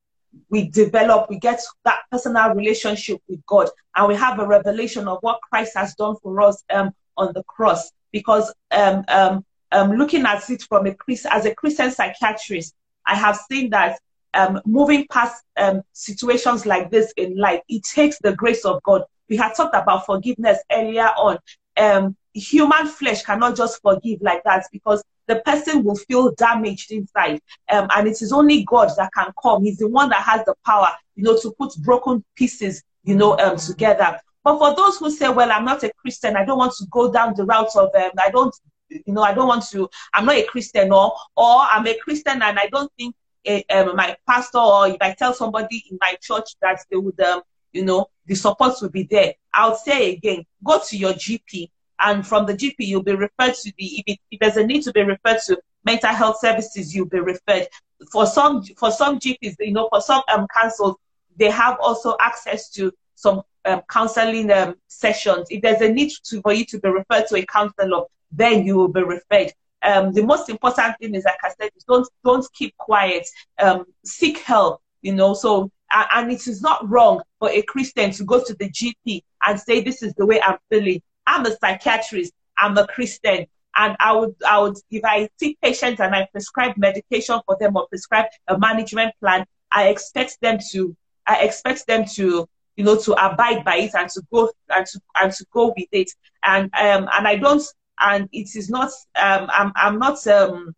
we 0.51 0.69
develop, 0.69 1.29
we 1.31 1.39
get 1.39 1.61
that 1.85 2.01
personal 2.11 2.55
relationship 2.55 3.21
with 3.29 3.45
God, 3.47 3.69
and 3.97 4.09
we 4.09 4.15
have 4.15 4.39
a 4.39 4.47
revelation 4.47 5.09
of 5.09 5.19
what 5.21 5.41
Christ 5.49 5.73
has 5.77 5.95
done 5.95 6.17
for 6.23 6.41
us 6.41 6.63
um, 6.71 6.93
on 7.17 7.33
the 7.35 7.43
cross. 7.45 7.91
Because 8.13 8.53
um, 8.71 9.05
um, 9.09 9.45
um, 9.73 9.93
looking 9.93 10.25
at 10.25 10.49
it 10.49 10.63
from 10.63 10.87
a 10.87 10.95
as 11.31 11.47
a 11.47 11.55
Christian 11.55 11.91
psychiatrist, 11.91 12.75
I 13.07 13.17
have 13.17 13.37
seen 13.51 13.71
that 13.71 13.99
um, 14.35 14.61
moving 14.65 15.07
past 15.11 15.43
um, 15.57 15.83
situations 15.93 16.67
like 16.67 16.91
this 16.91 17.13
in 17.17 17.37
life, 17.37 17.61
it 17.69 17.83
takes 17.85 18.19
the 18.19 18.35
grace 18.35 18.65
of 18.65 18.83
God. 18.83 19.03
We 19.29 19.37
had 19.37 19.55
talked 19.55 19.75
about 19.75 20.07
forgiveness 20.07 20.59
earlier 20.71 21.09
on. 21.17 21.39
Um, 21.77 22.17
human 22.35 22.87
flesh 22.87 23.23
cannot 23.23 23.57
just 23.57 23.81
forgive 23.81 24.21
like 24.21 24.43
that 24.45 24.67
because 24.73 25.03
the 25.27 25.37
person 25.37 25.85
will 25.85 25.97
feel 25.97 26.33
damaged 26.33 26.91
inside. 26.93 27.41
Um, 27.71 27.89
and 27.95 28.09
it 28.09 28.21
is 28.23 28.33
only 28.33 28.65
God 28.65 28.91
that 28.97 29.11
can 29.15 29.33
come. 29.43 29.65
He's 29.65 29.79
the 29.79 29.89
one 29.89 30.09
that 30.11 30.23
has 30.23 30.45
the 30.45 30.55
power, 30.65 30.91
you 31.17 31.25
know, 31.25 31.37
to 31.39 31.55
put 31.59 31.75
broken 31.79 32.25
pieces, 32.35 32.83
you 33.05 33.17
know, 33.17 33.39
um, 33.39 33.57
together. 33.57 34.19
But 34.43 34.59
for 34.59 34.77
those 34.77 34.99
who 34.99 35.11
say, 35.11 35.29
well, 35.31 35.51
I'm 35.51 35.65
not 35.65 35.83
a 35.83 35.93
Christian, 35.99 36.37
I 36.37 36.45
don't 36.45 36.59
want 36.59 36.75
to 36.77 36.87
go 36.91 37.11
down 37.11 37.35
the 37.35 37.47
route 37.47 37.75
of, 37.77 37.95
um, 37.95 38.11
I 38.23 38.31
don't, 38.31 38.55
you 38.91 39.15
know, 39.15 39.23
I 39.23 39.33
don't 39.33 39.49
want 39.49 39.65
to, 39.71 39.89
I'm 40.13 40.27
not 40.27 40.37
a 40.37 40.45
Christian, 40.45 40.93
or, 40.93 41.15
or 41.37 41.61
I'm 41.63 41.87
a 41.87 41.99
Christian 41.99 42.43
and 42.43 42.59
I 42.59 42.67
don't 42.67 42.93
think 42.99 43.15
a, 43.47 43.65
um, 43.71 43.97
my 43.97 44.17
pastor, 44.29 44.59
or 44.59 44.89
if 44.89 44.97
I 45.01 45.13
tell 45.13 45.33
somebody 45.33 45.83
in 45.91 45.99
my 46.01 46.17
church 46.21 46.57
that 46.61 46.81
they 46.91 46.97
would, 46.97 47.19
um, 47.21 47.41
you 47.73 47.85
know, 47.85 48.07
the 48.27 48.35
support 48.35 48.75
will 48.81 48.91
be 48.91 49.05
there. 49.05 49.35
I'll 49.53 49.77
say 49.77 50.13
again, 50.13 50.45
go 50.63 50.79
to 50.79 50.97
your 50.97 51.13
GP 51.15 51.71
and 52.01 52.27
from 52.27 52.47
the 52.47 52.55
GP, 52.55 52.77
you'll 52.79 53.03
be 53.03 53.15
referred 53.15 53.55
to 53.55 53.73
the, 53.79 53.85
if, 53.85 54.05
it, 54.07 54.19
if 54.31 54.41
there's 54.41 54.57
a 54.57 54.67
need 54.67 54.83
to 54.83 54.93
be 54.93 55.03
referred 55.03 55.41
to 55.47 55.61
mental 55.85 56.11
health 56.11 56.39
services, 56.41 56.95
you'll 56.95 57.07
be 57.07 57.21
referred. 57.21 57.69
For 58.11 58.27
some, 58.27 58.63
for 58.63 58.91
some 58.91 59.19
GPs, 59.19 59.57
you 59.61 59.73
know, 59.73 59.89
for 59.91 60.01
some 60.01 60.23
um, 60.33 60.47
councils, 60.55 60.97
they 61.37 61.51
have 61.51 61.79
also 61.81 62.17
access 62.21 62.69
to 62.71 62.93
some 63.15 63.43
um, 63.65 63.83
counseling 63.89 64.51
um, 64.51 64.75
sessions. 64.89 65.47
If 65.51 65.63
there's 65.63 65.81
a 65.81 65.89
need 65.89 66.13
to, 66.25 66.41
for 66.43 66.53
you 66.53 66.65
to 66.67 66.79
be 66.79 66.89
referred 66.89 67.27
to 67.29 67.37
a 67.37 67.47
counselor, 67.47 68.05
then 68.31 68.67
you 68.67 68.77
will 68.77 68.89
be 68.89 69.03
referred. 69.03 69.53
Um, 69.83 70.13
the 70.13 70.23
most 70.23 70.49
important 70.49 70.97
thing 70.99 71.15
is, 71.15 71.25
like 71.25 71.39
I 71.43 71.51
said, 71.61 71.71
don't 71.87 72.09
don't 72.25 72.47
keep 72.55 72.77
quiet. 72.79 73.29
Um, 73.59 73.85
seek 74.05 74.39
help. 74.39 74.81
You 75.03 75.15
know, 75.15 75.35
so 75.35 75.71
and 75.95 76.33
it 76.33 76.47
is 76.47 76.63
not 76.63 76.89
wrong 76.89 77.23
for 77.39 77.51
a 77.51 77.63
Christian 77.63 78.11
to 78.13 78.25
go 78.25 78.43
to 78.43 78.55
the 78.55 78.71
GP 78.71 79.23
and 79.47 79.61
say, 79.61 79.83
"This 79.83 80.03
is 80.03 80.15
the 80.15 80.27
way 80.27 80.41
I'm 80.41 80.59
feeling." 80.71 81.03
I'm 81.27 81.47
a 81.47 81.57
psychiatrist. 81.57 82.33
I'm 82.59 82.77
a 82.79 82.87
Christian. 82.87 83.47
And 83.77 83.97
I 83.99 84.13
would, 84.13 84.35
I 84.47 84.61
would, 84.61 84.77
if 84.91 85.05
I 85.05 85.29
see 85.39 85.57
patients 85.61 86.01
and 86.01 86.15
I 86.15 86.29
prescribe 86.31 86.77
medication 86.77 87.41
for 87.47 87.57
them 87.59 87.77
or 87.77 87.89
prescribe 87.89 88.27
a 88.47 88.59
management 88.59 89.15
plan, 89.21 89.45
I 89.73 89.89
expect 89.89 90.39
them 90.41 90.59
to, 90.73 90.97
I 91.27 91.43
expect 91.43 91.87
them 91.87 92.05
to, 92.15 92.47
you 92.77 92.85
know, 92.85 92.97
to 92.97 93.13
abide 93.15 93.65
by 93.65 93.77
it 93.77 93.91
and 93.95 94.09
to 94.11 94.23
go 94.33 94.51
and 94.71 94.87
to 94.87 95.01
and 95.17 95.33
to 95.33 95.45
go 95.53 95.75
with 95.77 95.89
it. 95.91 96.11
And 96.45 96.65
um 96.75 97.09
and 97.13 97.27
I 97.27 97.37
don't 97.37 97.63
and 98.01 98.29
it 98.33 98.55
is 98.55 98.71
not 98.71 98.91
um 99.21 99.49
I'm 99.53 99.73
I'm 99.75 99.99
not 99.99 100.25
um 100.29 100.75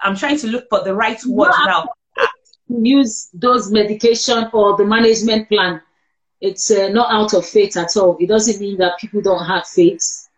I'm 0.00 0.16
trying 0.16 0.38
to 0.38 0.48
look 0.48 0.66
for 0.68 0.84
the 0.84 0.94
right 0.94 1.18
word 1.24 1.52
now. 1.64 1.88
Use 2.68 3.30
those 3.32 3.70
medication 3.70 4.50
or 4.52 4.76
the 4.76 4.84
management 4.84 5.48
plan 5.48 5.80
it's 6.40 6.70
uh, 6.70 6.88
not 6.88 7.10
out 7.10 7.34
of 7.34 7.46
faith 7.46 7.76
at 7.76 7.96
all. 7.96 8.16
It 8.20 8.28
doesn't 8.28 8.60
mean 8.60 8.78
that 8.78 8.98
people 8.98 9.20
don't 9.20 9.44
have 9.44 9.66
faith. 9.66 10.28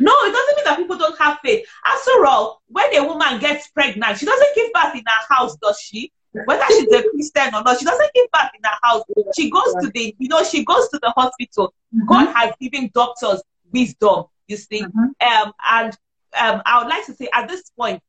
No, 0.00 0.12
it 0.22 0.32
doesn't 0.32 0.56
mean 0.56 0.64
that 0.64 0.76
people 0.76 0.98
don't 0.98 1.18
have 1.18 1.38
faith. 1.44 1.66
After 1.84 2.26
all, 2.26 2.62
when 2.68 2.94
a 2.94 3.04
woman 3.04 3.40
gets 3.40 3.68
pregnant, 3.68 4.18
she 4.18 4.26
doesn't 4.26 4.54
give 4.54 4.72
birth 4.72 4.94
in 4.94 5.02
her 5.06 5.34
house, 5.34 5.56
does 5.56 5.80
she? 5.80 6.12
Whether 6.44 6.64
she's 6.68 6.92
a 6.92 7.08
Christian 7.08 7.54
or 7.54 7.62
not, 7.62 7.78
she 7.78 7.84
doesn't 7.84 8.10
give 8.14 8.26
birth 8.32 8.50
in 8.54 8.60
her 8.64 8.78
house. 8.82 9.02
She 9.36 9.50
goes 9.50 9.74
to 9.80 9.90
the, 9.94 10.14
you 10.18 10.28
know, 10.28 10.44
she 10.44 10.64
goes 10.64 10.88
to 10.90 10.98
the 11.02 11.10
hospital. 11.16 11.74
Mm-hmm. 11.94 12.06
God 12.06 12.34
has 12.34 12.54
given 12.60 12.90
doctors 12.94 13.42
wisdom, 13.72 14.24
you 14.46 14.56
see. 14.56 14.82
Mm-hmm. 14.82 15.46
Um, 15.48 15.52
and 15.68 15.96
um, 16.38 16.62
I 16.66 16.78
would 16.78 16.88
like 16.88 17.06
to 17.06 17.14
say 17.14 17.28
at 17.32 17.48
this 17.48 17.70
point, 17.70 18.02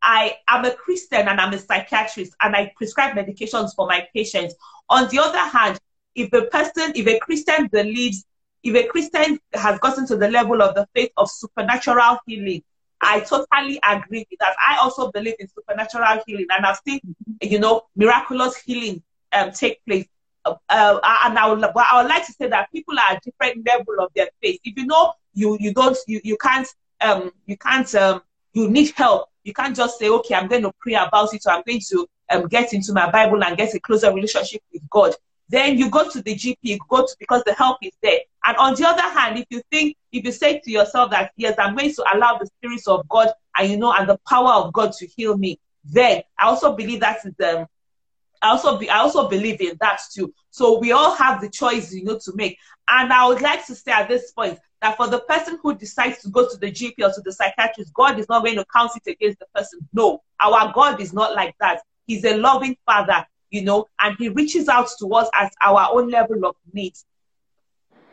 I 0.00 0.36
am 0.46 0.64
a 0.64 0.70
Christian 0.70 1.26
and 1.26 1.40
I'm 1.40 1.52
a 1.52 1.58
psychiatrist 1.58 2.34
and 2.40 2.54
I 2.54 2.72
prescribe 2.76 3.16
medications 3.16 3.74
for 3.74 3.86
my 3.86 4.06
patients. 4.14 4.54
On 4.88 5.08
the 5.08 5.18
other 5.18 5.38
hand, 5.38 5.80
if 6.16 6.32
a 6.32 6.46
person, 6.46 6.92
if 6.94 7.06
a 7.06 7.18
Christian 7.20 7.68
believes, 7.68 8.24
if 8.64 8.74
a 8.74 8.88
Christian 8.88 9.38
has 9.52 9.78
gotten 9.78 10.06
to 10.06 10.16
the 10.16 10.28
level 10.28 10.62
of 10.62 10.74
the 10.74 10.88
faith 10.94 11.12
of 11.16 11.30
supernatural 11.30 12.18
healing, 12.26 12.62
I 13.00 13.20
totally 13.20 13.78
agree 13.86 14.26
with 14.30 14.38
that. 14.40 14.56
I 14.58 14.78
also 14.78 15.12
believe 15.12 15.34
in 15.38 15.48
supernatural 15.48 16.22
healing, 16.26 16.46
and 16.50 16.64
I've 16.64 16.80
seen, 16.86 17.00
you 17.42 17.58
know, 17.58 17.82
miraculous 17.94 18.56
healing 18.56 19.02
um, 19.32 19.52
take 19.52 19.84
place. 19.84 20.06
Uh, 20.44 20.54
uh, 20.70 21.00
and 21.24 21.38
I 21.38 21.48
would, 21.52 21.62
I 21.62 22.02
would 22.02 22.08
like 22.08 22.26
to 22.26 22.32
say 22.32 22.48
that 22.48 22.72
people 22.72 22.98
are 22.98 23.14
at 23.16 23.22
different 23.22 23.66
level 23.66 24.00
of 24.00 24.10
their 24.14 24.28
faith. 24.42 24.60
If 24.64 24.76
you 24.76 24.86
know 24.86 25.12
you 25.34 25.58
you 25.60 25.74
don't 25.74 25.96
you, 26.06 26.20
you 26.24 26.38
can't 26.38 26.66
um 27.02 27.30
you 27.44 27.56
can't 27.58 27.92
um 27.94 28.22
you 28.54 28.70
need 28.70 28.92
help, 28.96 29.28
you 29.44 29.52
can't 29.52 29.76
just 29.76 29.98
say 29.98 30.08
okay 30.08 30.34
I'm 30.34 30.48
going 30.48 30.62
to 30.62 30.72
pray 30.80 30.94
about 30.94 31.34
it 31.34 31.42
or 31.46 31.52
I'm 31.52 31.62
going 31.66 31.80
to 31.90 32.06
um 32.30 32.48
get 32.48 32.72
into 32.72 32.92
my 32.92 33.10
Bible 33.10 33.42
and 33.44 33.56
get 33.56 33.74
a 33.74 33.80
closer 33.80 34.12
relationship 34.14 34.62
with 34.72 34.88
God 34.88 35.14
then 35.48 35.78
you 35.78 35.90
go 35.90 36.08
to 36.10 36.22
the 36.22 36.34
GP, 36.34 36.78
go 36.88 37.06
to 37.06 37.16
because 37.18 37.42
the 37.44 37.54
help 37.54 37.78
is 37.82 37.92
there. 38.02 38.20
And 38.44 38.56
on 38.56 38.74
the 38.74 38.86
other 38.86 39.02
hand, 39.02 39.38
if 39.38 39.46
you 39.50 39.62
think, 39.70 39.96
if 40.12 40.24
you 40.24 40.32
say 40.32 40.60
to 40.60 40.70
yourself 40.70 41.10
that 41.10 41.32
yes, 41.36 41.54
I'm 41.58 41.76
going 41.76 41.94
to 41.94 42.04
allow 42.14 42.38
the 42.38 42.46
spirits 42.46 42.88
of 42.88 43.08
God 43.08 43.30
and 43.56 43.70
you 43.70 43.76
know, 43.76 43.92
and 43.92 44.08
the 44.08 44.18
power 44.28 44.52
of 44.52 44.72
God 44.72 44.92
to 44.92 45.06
heal 45.06 45.36
me, 45.36 45.58
then 45.84 46.22
I 46.38 46.46
also 46.46 46.74
believe 46.74 47.00
that 47.00 47.18
is 47.24 47.34
um, 47.44 47.66
I 48.42 48.50
also 48.50 48.78
be, 48.78 48.90
I 48.90 48.98
also 48.98 49.28
believe 49.28 49.60
in 49.60 49.76
that 49.80 50.00
too. 50.12 50.32
So 50.50 50.78
we 50.78 50.92
all 50.92 51.14
have 51.14 51.40
the 51.40 51.48
choice, 51.48 51.92
you 51.92 52.04
know, 52.04 52.18
to 52.24 52.32
make. 52.34 52.58
And 52.88 53.12
I 53.12 53.26
would 53.26 53.40
like 53.40 53.66
to 53.66 53.74
say 53.74 53.92
at 53.92 54.08
this 54.08 54.30
point 54.32 54.58
that 54.82 54.96
for 54.96 55.08
the 55.08 55.20
person 55.20 55.58
who 55.62 55.74
decides 55.74 56.22
to 56.22 56.28
go 56.28 56.48
to 56.48 56.56
the 56.56 56.70
GP 56.70 56.94
or 57.00 57.12
to 57.12 57.20
the 57.24 57.32
psychiatrist, 57.32 57.92
God 57.94 58.18
is 58.18 58.28
not 58.28 58.44
going 58.44 58.56
to 58.56 58.64
count 58.74 58.92
it 59.04 59.10
against 59.10 59.38
the 59.38 59.46
person. 59.54 59.80
No, 59.92 60.22
our 60.40 60.72
God 60.72 61.00
is 61.00 61.12
not 61.12 61.34
like 61.34 61.54
that. 61.60 61.80
He's 62.06 62.24
a 62.24 62.36
loving 62.36 62.76
Father, 62.86 63.26
you 63.50 63.62
know, 63.62 63.86
and 64.00 64.16
He 64.18 64.28
reaches 64.28 64.68
out 64.68 64.88
to 64.98 65.06
us 65.14 65.28
at 65.34 65.52
our 65.62 65.88
own 65.92 66.10
level 66.10 66.44
of 66.46 66.56
needs. 66.72 67.04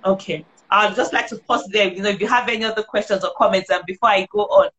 Okay. 0.06 0.46
I'd 0.70 0.96
just 0.96 1.14
like 1.14 1.28
to 1.28 1.38
pause 1.38 1.68
there. 1.72 1.92
You 1.94 2.02
know, 2.02 2.10
if 2.10 2.20
you 2.20 2.28
have 2.28 2.50
any 2.50 2.66
other 2.66 2.84
questions 2.84 3.24
or 3.24 3.32
comments, 3.38 3.70
and 3.70 3.80
um, 3.80 3.84
before 3.86 4.10
I 4.10 4.28
go 4.32 4.42
on. 4.42 4.70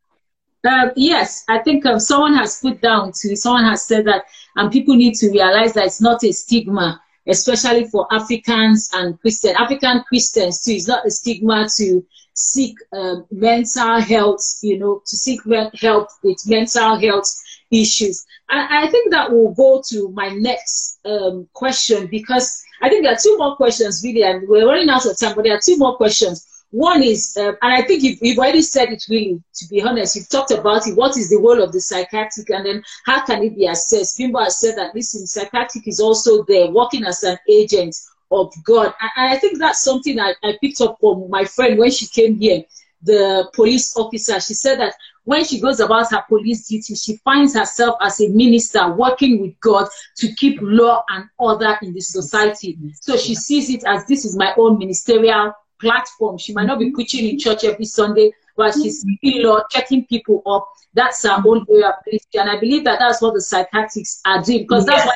Uh, 0.65 0.91
yes, 0.97 1.45
I 1.49 1.59
think 1.59 1.85
um, 1.87 2.01
someone 2.01 2.35
has 2.35 2.59
put 2.61 2.81
down 2.81 3.13
to 3.21 3.37
someone 3.37 3.65
has 3.65 3.85
said 3.85 4.07
that, 4.07 4.25
and 4.57 4.73
people 4.73 4.97
need 4.97 5.15
to 5.17 5.31
realize 5.31 5.75
that 5.75 5.85
it's 5.85 6.01
not 6.01 6.25
a 6.25 6.33
stigma, 6.33 7.01
especially 7.29 7.85
for 7.85 8.09
Africans 8.11 8.91
and 8.93 9.21
Christians. 9.21 9.55
African 9.59 10.03
Christians 10.09 10.65
too. 10.65 10.73
It's 10.73 10.89
not 10.89 11.07
a 11.07 11.11
stigma 11.11 11.69
to 11.77 12.05
seek 12.33 12.77
um, 12.93 13.27
mental 13.31 14.01
health, 14.01 14.59
you 14.63 14.79
know, 14.79 15.03
to 15.07 15.17
seek 15.17 15.41
help 15.81 16.09
with 16.23 16.39
mental 16.47 16.99
health 16.99 17.43
issues. 17.75 18.25
I, 18.49 18.85
I 18.85 18.91
think 18.91 19.11
that 19.13 19.31
will 19.31 19.53
go 19.55 19.83
to 19.89 20.11
my 20.11 20.29
next 20.29 20.99
um, 21.05 21.49
question 21.53 22.07
because 22.07 22.63
I 22.83 22.89
think 22.89 23.05
there 23.05 23.13
are 23.13 23.19
two 23.19 23.37
more 23.39 23.57
questions 23.57 24.03
really, 24.05 24.23
and 24.23 24.49
we're 24.49 24.67
running 24.67 24.91
out 24.91 25.07
of 25.07 25.19
time, 25.19 25.35
but 25.35 25.45
there 25.45 25.57
are 25.57 25.61
two 25.61 25.77
more 25.77 25.97
questions. 25.97 26.47
One 26.71 27.05
is, 27.05 27.37
uh, 27.37 27.53
and 27.63 27.73
I 27.73 27.83
think 27.83 28.03
you've, 28.03 28.19
you've, 28.21 28.39
already 28.39 28.63
said 28.63 28.91
it 28.91 29.05
really, 29.09 29.41
to 29.55 29.69
be 29.69 29.81
honest, 29.81 30.17
you've 30.17 30.29
talked 30.29 30.51
about 30.51 30.89
it. 30.89 30.97
What 30.97 31.17
is 31.17 31.31
the 31.31 31.37
role 31.37 31.63
of 31.63 31.73
the 31.73 31.81
psychiatric 31.81 32.51
and 32.51 32.67
then 32.67 32.83
how 33.07 33.25
can 33.25 33.45
it 33.45 33.55
be 33.55 33.69
assessed? 33.69 34.19
Bimbo 34.19 34.41
has 34.41 34.61
said 34.61 34.77
that 34.77 34.93
listen, 34.93 35.25
psychiatric 35.25 35.87
is 35.87 36.01
also 36.01 36.43
there 36.43 36.69
working 36.73 37.05
as 37.05 37.23
an 37.23 37.39
agent 37.49 37.95
of 38.33 38.53
God. 38.65 38.93
And 39.17 39.31
I 39.31 39.37
think 39.39 39.59
that's 39.59 39.83
something 39.83 40.19
I, 40.19 40.35
I 40.43 40.59
picked 40.61 40.81
up 40.81 40.99
from 41.01 41.31
my 41.31 41.45
friend 41.45 41.79
when 41.79 41.93
she 41.93 42.09
came 42.09 42.41
here, 42.41 42.65
the 43.03 43.49
police 43.55 43.97
officer. 43.97 44.41
She 44.41 44.55
said 44.55 44.81
that 44.81 44.95
when 45.25 45.45
she 45.45 45.61
goes 45.61 45.81
about 45.81 46.11
her 46.11 46.23
police 46.29 46.69
duty, 46.69 46.95
she 46.95 47.17
finds 47.19 47.55
herself 47.55 47.97
as 48.01 48.21
a 48.21 48.29
minister 48.29 48.93
working 48.93 49.41
with 49.41 49.59
God 49.61 49.89
to 50.17 50.33
keep 50.35 50.59
law 50.61 51.05
and 51.09 51.25
order 51.39 51.77
in 51.83 51.93
the 51.95 52.01
society. 52.01 52.79
So 53.01 53.17
she 53.17 53.35
sees 53.35 53.71
it 53.71 53.85
as 53.85 54.07
this 54.07 54.25
is 54.25 54.37
my 54.37 54.55
own 54.57 54.79
ministerial 54.79 55.53
platform. 55.81 56.39
She 56.39 56.53
might 56.53 56.67
not 56.67 56.79
be 56.79 56.87
mm-hmm. 56.87 56.95
preaching 56.95 57.29
in 57.29 57.39
church 57.39 57.65
every 57.65 57.87
Sunday, 57.87 58.33
but 58.57 58.75
she's 58.75 59.05
mm-hmm. 59.05 59.15
speaking 59.15 59.43
Lord, 59.43 59.65
checking 59.71 60.05
people 60.07 60.43
up. 60.47 60.69
That's 60.93 61.23
her 61.25 61.43
own 61.45 61.65
way 61.69 61.83
of 61.83 61.95
ministry. 62.07 62.41
And 62.41 62.51
I 62.51 62.61
believe 62.61 62.85
that 62.85 62.99
that's 62.99 63.21
what 63.21 63.35
the 63.35 63.41
psychiatrists 63.41 64.21
are 64.25 64.43
doing 64.43 64.63
because 64.63 64.87
that's 64.87 65.07
why 65.07 65.15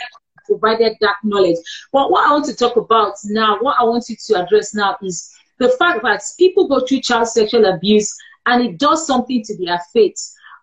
provided 0.48 0.96
that 1.00 1.16
knowledge. 1.22 1.58
But 1.92 2.10
what 2.10 2.26
I 2.26 2.32
want 2.32 2.46
to 2.46 2.56
talk 2.56 2.76
about 2.76 3.14
now, 3.24 3.58
what 3.60 3.76
I 3.78 3.84
want 3.84 4.08
you 4.08 4.16
to 4.26 4.42
address 4.42 4.74
now 4.74 4.96
is 5.02 5.30
the 5.58 5.68
fact 5.78 6.02
that 6.02 6.22
people 6.38 6.66
go 6.66 6.80
through 6.80 7.02
child 7.02 7.28
sexual 7.28 7.66
abuse 7.66 8.16
and 8.48 8.62
it 8.62 8.78
does 8.78 9.06
something 9.06 9.42
to 9.44 9.56
their 9.56 9.80
faith. 9.92 10.18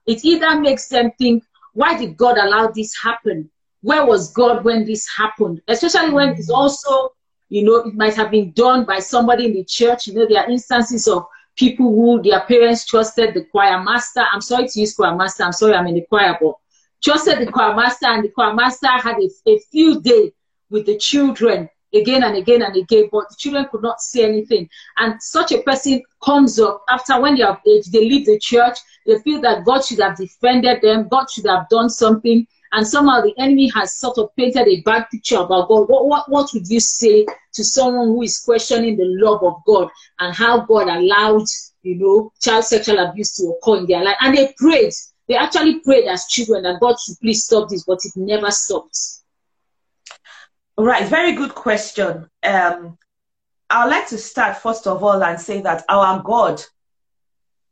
It 0.06 0.26
either 0.26 0.60
makes 0.60 0.88
them 0.88 1.12
think, 1.18 1.44
why 1.74 1.98
did 1.98 2.18
God 2.18 2.38
allow 2.38 2.68
this 2.68 2.94
happen? 3.02 3.50
Where 3.82 4.06
was 4.06 4.32
God 4.32 4.64
when 4.64 4.86
this 4.86 5.08
happened? 5.08 5.62
Especially 5.68 6.12
when 6.12 6.30
it's 6.30 6.52
mm. 6.52 6.56
also 6.56 7.12
you 7.50 7.64
know, 7.64 7.76
it 7.76 7.94
might 7.94 8.16
have 8.16 8.32
been 8.32 8.52
done 8.52 8.86
by 8.86 9.00
somebody 9.00 9.46
in 9.46 9.54
the 9.54 9.64
church. 9.64 10.08
You 10.08 10.14
know, 10.16 10.26
there 10.28 10.44
are 10.44 10.50
instances 10.50 11.08
of 11.08 11.26
people 11.56 11.88
who 11.88 12.22
their 12.22 12.42
parents 12.42 12.86
trusted 12.86 13.34
the 13.34 13.46
choir 13.46 13.82
master. 13.84 14.24
I'm 14.32 14.42
sorry 14.42 14.68
to 14.68 14.80
use 14.80 14.96
choir 14.96 15.16
master. 15.16 15.44
I'm 15.44 15.52
sorry 15.52 15.76
I'm 15.76 15.88
in 15.88 15.96
the 15.96 16.06
choir, 16.10 16.38
but 16.42 16.56
trusted 17.04 17.40
the 17.40 17.52
choir 17.52 17.76
master, 17.76 18.08
and 18.08 18.24
the 18.24 18.30
choir 18.30 18.54
master 18.54 18.88
had 18.88 19.18
a, 19.18 19.30
a 19.50 19.60
few 19.72 20.02
days 20.02 20.32
with 20.70 20.86
the 20.86 20.98
children 20.98 21.70
again 21.96 22.24
and 22.24 22.36
again 22.36 22.62
and 22.62 22.76
again, 22.76 23.10
but 23.12 23.30
the 23.30 23.36
children 23.38 23.68
could 23.72 23.82
not 23.82 24.02
see 24.02 24.24
anything. 24.24 24.70
And 24.98 25.22
such 25.22 25.52
a 25.52 25.62
person 25.62 26.04
comes 26.24 26.60
up 26.60 26.84
after 26.90 27.20
when 27.20 27.36
they 27.36 27.44
are 27.44 27.62
age, 27.68 27.88
they 27.88 28.02
leave 28.02 28.26
the 28.26 28.40
church, 28.40 28.78
they 29.06 29.20
feel 29.20 29.42
that 29.42 29.66
God 29.66 29.84
should 29.84 30.00
have 30.00 30.18
defended 30.18 30.82
them, 30.82 31.08
God 31.08 31.30
should 31.30 31.46
have 31.46 31.70
done 31.70 31.90
something 31.90 32.46
and 32.76 32.86
somehow 32.86 33.22
the 33.22 33.34
enemy 33.38 33.72
has 33.74 33.96
sort 33.96 34.18
of 34.18 34.36
painted 34.36 34.68
a 34.68 34.82
bad 34.82 35.06
picture 35.10 35.38
about 35.38 35.70
God. 35.70 35.88
What, 35.88 36.08
what, 36.08 36.30
what 36.30 36.50
would 36.54 36.68
you 36.68 36.82
say 36.82 37.26
to 37.54 37.64
someone 37.64 38.08
who 38.08 38.22
is 38.22 38.40
questioning 38.40 38.98
the 38.98 39.06
love 39.06 39.42
of 39.44 39.64
God 39.66 39.90
and 40.20 40.36
how 40.36 40.66
God 40.66 40.90
allowed, 40.90 41.46
you 41.84 41.96
know, 41.96 42.34
child 42.42 42.66
sexual 42.66 43.00
abuse 43.00 43.38
to 43.38 43.54
occur 43.54 43.78
in 43.78 43.86
their 43.86 44.04
life? 44.04 44.18
And 44.20 44.36
they 44.36 44.54
prayed. 44.58 44.92
They 45.30 45.36
actually 45.36 45.80
prayed 45.80 46.08
as 46.08 46.26
children 46.26 46.64
that 46.64 46.82
God 46.82 46.98
should 47.00 47.16
please 47.22 47.46
stop 47.46 47.70
this, 47.70 47.86
but 47.86 48.00
it 48.04 48.12
never 48.18 48.52
stopped. 48.52 49.00
Right, 50.78 51.08
very 51.08 51.34
good 51.34 51.56
question. 51.56 52.30
Um, 52.44 52.98
I'd 53.70 53.90
like 53.90 54.08
to 54.10 54.18
start 54.18 54.58
first 54.58 54.88
of 54.88 55.04
all 55.04 55.24
and 55.24 55.40
say 55.40 55.62
that 55.62 55.86
our 55.88 56.22
God, 56.22 56.62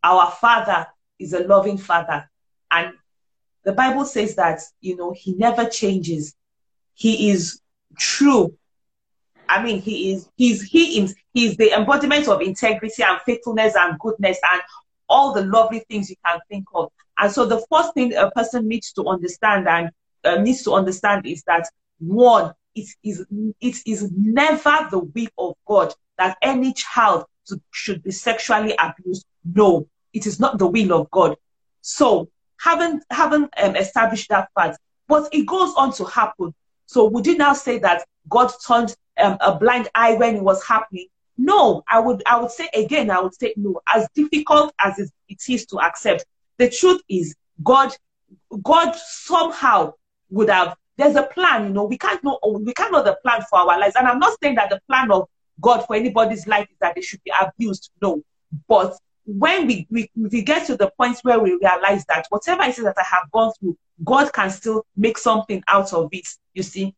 our 0.03 0.31
Father, 0.31 0.87
is 1.19 1.33
a 1.33 1.43
loving 1.43 1.77
Father, 1.77 2.29
and 2.71 2.93
the 3.63 3.73
Bible 3.73 4.05
says 4.05 4.35
that, 4.35 4.61
you 4.81 4.95
know, 4.95 5.11
he 5.11 5.33
never 5.33 5.65
changes. 5.65 6.35
He 6.93 7.29
is 7.29 7.61
true. 7.97 8.57
I 9.47 9.63
mean, 9.63 9.81
he 9.81 10.13
is, 10.13 10.29
he's, 10.35 10.63
he 10.63 11.01
is, 11.01 11.15
he's 11.33 11.57
the 11.57 11.71
embodiment 11.71 12.27
of 12.27 12.41
integrity 12.41 13.03
and 13.03 13.19
faithfulness 13.21 13.75
and 13.75 13.99
goodness 13.99 14.39
and 14.51 14.61
all 15.09 15.33
the 15.33 15.45
lovely 15.45 15.79
things 15.89 16.09
you 16.09 16.15
can 16.25 16.39
think 16.49 16.65
of. 16.73 16.89
And 17.17 17.31
so 17.31 17.45
the 17.45 17.63
first 17.71 17.93
thing 17.93 18.13
a 18.15 18.31
person 18.31 18.67
needs 18.67 18.91
to 18.93 19.05
understand 19.05 19.67
and 19.67 19.91
uh, 20.23 20.41
needs 20.41 20.63
to 20.63 20.73
understand 20.73 21.25
is 21.25 21.43
that 21.43 21.67
one, 21.99 22.53
it 22.75 22.89
is, 23.03 23.25
it 23.61 23.77
is 23.85 24.11
never 24.15 24.87
the 24.89 24.99
will 24.99 25.27
of 25.37 25.55
God 25.65 25.93
that 26.17 26.37
any 26.41 26.73
child 26.73 27.25
should 27.71 28.03
be 28.03 28.11
sexually 28.11 28.75
abused. 28.79 29.25
No, 29.43 29.87
it 30.13 30.25
is 30.25 30.39
not 30.39 30.57
the 30.57 30.67
will 30.67 30.93
of 30.93 31.09
God. 31.11 31.37
So 31.81 32.29
haven't 32.59 33.03
haven't 33.09 33.53
um, 33.61 33.75
established 33.75 34.29
that 34.29 34.49
fact. 34.55 34.79
But 35.07 35.29
it 35.33 35.45
goes 35.45 35.73
on 35.75 35.91
to 35.93 36.05
happen. 36.05 36.53
So 36.85 37.05
would 37.05 37.27
you 37.27 37.37
now 37.37 37.53
say 37.53 37.77
that 37.79 38.05
God 38.29 38.51
turned 38.65 38.95
um, 39.19 39.37
a 39.41 39.55
blind 39.55 39.89
eye 39.95 40.15
when 40.15 40.37
it 40.37 40.43
was 40.43 40.63
happening? 40.65 41.07
No, 41.37 41.83
I 41.89 41.99
would 41.99 42.23
I 42.25 42.39
would 42.39 42.51
say 42.51 42.69
again, 42.73 43.09
I 43.11 43.19
would 43.19 43.35
say 43.35 43.53
no. 43.57 43.81
As 43.93 44.07
difficult 44.15 44.73
as 44.79 44.99
it 44.99 45.41
is 45.49 45.65
to 45.67 45.79
accept, 45.79 46.25
the 46.57 46.69
truth 46.69 47.01
is 47.09 47.35
God 47.63 47.95
God 48.61 48.95
somehow 48.95 49.93
would 50.29 50.49
have 50.49 50.75
there's 50.97 51.15
a 51.15 51.23
plan, 51.23 51.67
you 51.67 51.73
know, 51.73 51.85
we 51.85 51.97
can't 51.97 52.23
know 52.23 52.39
we 52.43 52.73
can't 52.73 52.91
know 52.91 53.03
the 53.03 53.17
plan 53.23 53.41
for 53.49 53.59
our 53.59 53.79
lives. 53.79 53.95
And 53.95 54.07
I'm 54.07 54.19
not 54.19 54.37
saying 54.41 54.55
that 54.55 54.69
the 54.69 54.79
plan 54.87 55.11
of 55.11 55.27
God 55.61 55.85
for 55.85 55.95
anybody's 55.95 56.47
life 56.47 56.67
is 56.69 56.77
that 56.81 56.95
they 56.95 57.01
should 57.01 57.23
be 57.23 57.31
abused. 57.39 57.91
No. 58.01 58.21
But 58.67 58.95
when 59.25 59.67
we, 59.67 59.87
we, 59.89 60.11
we 60.15 60.41
get 60.41 60.67
to 60.67 60.77
the 60.77 60.91
point 60.97 61.19
where 61.23 61.39
we 61.39 61.57
realize 61.61 62.05
that 62.05 62.25
whatever 62.29 62.63
it 62.63 62.77
is 62.77 62.83
that 62.83 62.97
I 62.97 63.03
have 63.03 63.31
gone 63.31 63.53
through, 63.59 63.77
God 64.03 64.33
can 64.33 64.49
still 64.49 64.85
make 64.95 65.17
something 65.17 65.63
out 65.67 65.93
of 65.93 66.09
it, 66.11 66.27
you 66.53 66.63
see, 66.63 66.93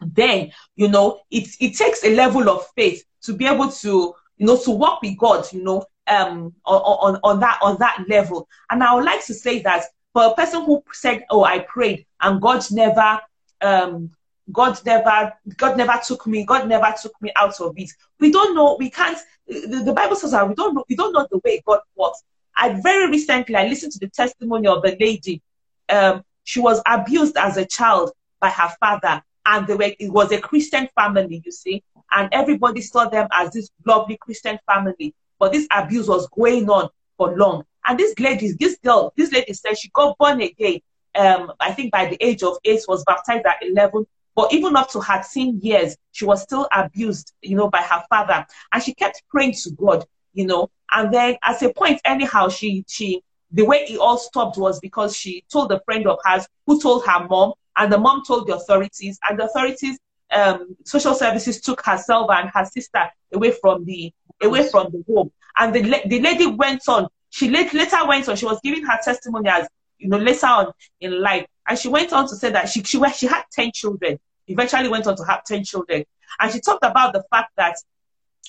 then, 0.00 0.50
you 0.76 0.88
know, 0.88 1.20
it, 1.30 1.48
it 1.60 1.76
takes 1.76 2.04
a 2.04 2.14
level 2.14 2.48
of 2.48 2.66
faith 2.76 3.04
to 3.22 3.34
be 3.34 3.46
able 3.46 3.70
to, 3.70 4.14
you 4.38 4.46
know, 4.46 4.56
to 4.58 4.70
work 4.70 5.02
with 5.02 5.16
God, 5.18 5.44
you 5.52 5.62
know, 5.62 5.84
um, 6.06 6.54
on, 6.64 6.80
on, 6.80 7.20
on 7.22 7.40
that, 7.40 7.58
on 7.62 7.76
that 7.78 8.04
level. 8.08 8.48
And 8.70 8.82
I 8.82 8.94
would 8.94 9.04
like 9.04 9.24
to 9.26 9.34
say 9.34 9.60
that 9.62 9.84
for 10.12 10.24
a 10.24 10.34
person 10.34 10.64
who 10.64 10.82
said, 10.92 11.24
oh, 11.30 11.44
I 11.44 11.60
prayed 11.60 12.06
and 12.20 12.40
God 12.40 12.64
never, 12.70 13.20
um, 13.62 14.10
God 14.52 14.80
never, 14.84 15.32
God 15.56 15.76
never 15.76 16.00
took 16.04 16.26
me, 16.26 16.44
God 16.44 16.68
never 16.68 16.92
took 17.00 17.12
me 17.20 17.32
out 17.36 17.60
of 17.60 17.74
it. 17.76 17.90
We 18.18 18.32
don't 18.32 18.54
know, 18.54 18.76
we 18.78 18.90
can't, 18.90 19.18
the, 19.46 19.82
the 19.84 19.92
Bible 19.92 20.16
says 20.16 20.32
that 20.32 20.48
we 20.48 20.54
don't 20.54 20.74
know, 20.74 20.84
we 20.88 20.96
don't 20.96 21.12
know 21.12 21.26
the 21.30 21.40
way 21.44 21.62
God 21.64 21.80
works. 21.96 22.22
I 22.56 22.80
very 22.80 23.08
recently, 23.10 23.56
I 23.56 23.66
listened 23.66 23.92
to 23.92 23.98
the 23.98 24.08
testimony 24.08 24.66
of 24.66 24.84
a 24.84 24.96
lady. 24.98 25.40
Um, 25.88 26.22
she 26.44 26.60
was 26.60 26.82
abused 26.86 27.36
as 27.36 27.56
a 27.56 27.64
child 27.64 28.12
by 28.40 28.48
her 28.50 28.74
father, 28.80 29.22
and 29.46 29.66
they 29.66 29.74
were, 29.74 29.92
it 29.98 30.12
was 30.12 30.32
a 30.32 30.40
Christian 30.40 30.88
family, 30.94 31.42
you 31.44 31.52
see, 31.52 31.82
and 32.12 32.28
everybody 32.32 32.80
saw 32.80 33.08
them 33.08 33.28
as 33.32 33.52
this 33.52 33.70
lovely 33.86 34.16
Christian 34.20 34.58
family. 34.70 35.14
But 35.38 35.52
this 35.52 35.66
abuse 35.70 36.08
was 36.08 36.28
going 36.28 36.68
on 36.68 36.88
for 37.16 37.36
long. 37.36 37.64
And 37.86 37.98
this 37.98 38.18
lady, 38.18 38.52
this 38.58 38.78
girl, 38.84 39.12
this 39.16 39.32
lady 39.32 39.52
said 39.54 39.78
she 39.78 39.88
got 39.90 40.18
born 40.18 40.40
again. 40.40 40.80
Um, 41.14 41.52
I 41.60 41.72
think 41.72 41.92
by 41.92 42.06
the 42.06 42.16
age 42.24 42.42
of 42.42 42.58
eight, 42.64 42.84
was 42.88 43.04
baptized 43.04 43.46
at 43.46 43.62
11, 43.62 44.06
but 44.36 44.52
even 44.52 44.76
up 44.76 44.90
to 44.90 45.00
her 45.00 45.22
teen 45.32 45.58
years, 45.60 45.96
she 46.12 46.24
was 46.24 46.42
still 46.42 46.68
abused, 46.72 47.32
you 47.42 47.56
know, 47.56 47.68
by 47.68 47.82
her 47.82 48.02
father. 48.08 48.46
And 48.72 48.82
she 48.82 48.94
kept 48.94 49.22
praying 49.28 49.54
to 49.64 49.70
God, 49.72 50.06
you 50.32 50.46
know. 50.46 50.70
And 50.92 51.12
then 51.12 51.36
at 51.42 51.62
a 51.62 51.72
point, 51.72 52.00
anyhow, 52.04 52.48
she 52.48 52.84
she 52.88 53.22
the 53.52 53.64
way 53.64 53.78
it 53.88 53.98
all 53.98 54.18
stopped 54.18 54.56
was 54.56 54.78
because 54.78 55.16
she 55.16 55.44
told 55.52 55.72
a 55.72 55.80
friend 55.80 56.06
of 56.06 56.18
hers 56.24 56.46
who 56.66 56.80
told 56.80 57.04
her 57.06 57.26
mom, 57.26 57.54
and 57.76 57.92
the 57.92 57.98
mom 57.98 58.22
told 58.24 58.46
the 58.46 58.54
authorities, 58.54 59.18
and 59.28 59.38
the 59.38 59.44
authorities, 59.44 59.98
um, 60.30 60.76
social 60.84 61.14
services 61.14 61.60
took 61.60 61.84
herself 61.84 62.30
and 62.30 62.48
her 62.54 62.64
sister 62.64 63.10
away 63.32 63.50
from 63.50 63.84
the 63.84 64.12
away 64.42 64.68
from 64.68 64.92
the 64.92 65.04
home. 65.12 65.32
And 65.56 65.74
the, 65.74 66.02
the 66.06 66.20
lady 66.20 66.46
went 66.46 66.88
on 66.88 67.08
she 67.30 67.48
later 67.48 68.06
went 68.06 68.28
on, 68.28 68.36
she 68.36 68.44
was 68.44 68.60
giving 68.62 68.84
her 68.84 68.98
testimony 69.02 69.48
as, 69.48 69.68
you 70.00 70.08
know, 70.08 70.18
later 70.18 70.46
on 70.46 70.72
in 71.00 71.20
life. 71.20 71.46
And 71.68 71.78
she 71.78 71.88
went 71.88 72.12
on 72.12 72.28
to 72.28 72.36
say 72.36 72.50
that 72.50 72.68
she, 72.68 72.82
she, 72.82 73.00
she 73.16 73.26
had 73.26 73.44
10 73.52 73.70
children, 73.72 74.18
eventually 74.48 74.88
went 74.88 75.06
on 75.06 75.16
to 75.16 75.24
have 75.24 75.44
10 75.44 75.64
children. 75.64 76.04
And 76.38 76.52
she 76.52 76.60
talked 76.60 76.84
about 76.84 77.12
the 77.12 77.22
fact 77.30 77.52
that 77.56 77.76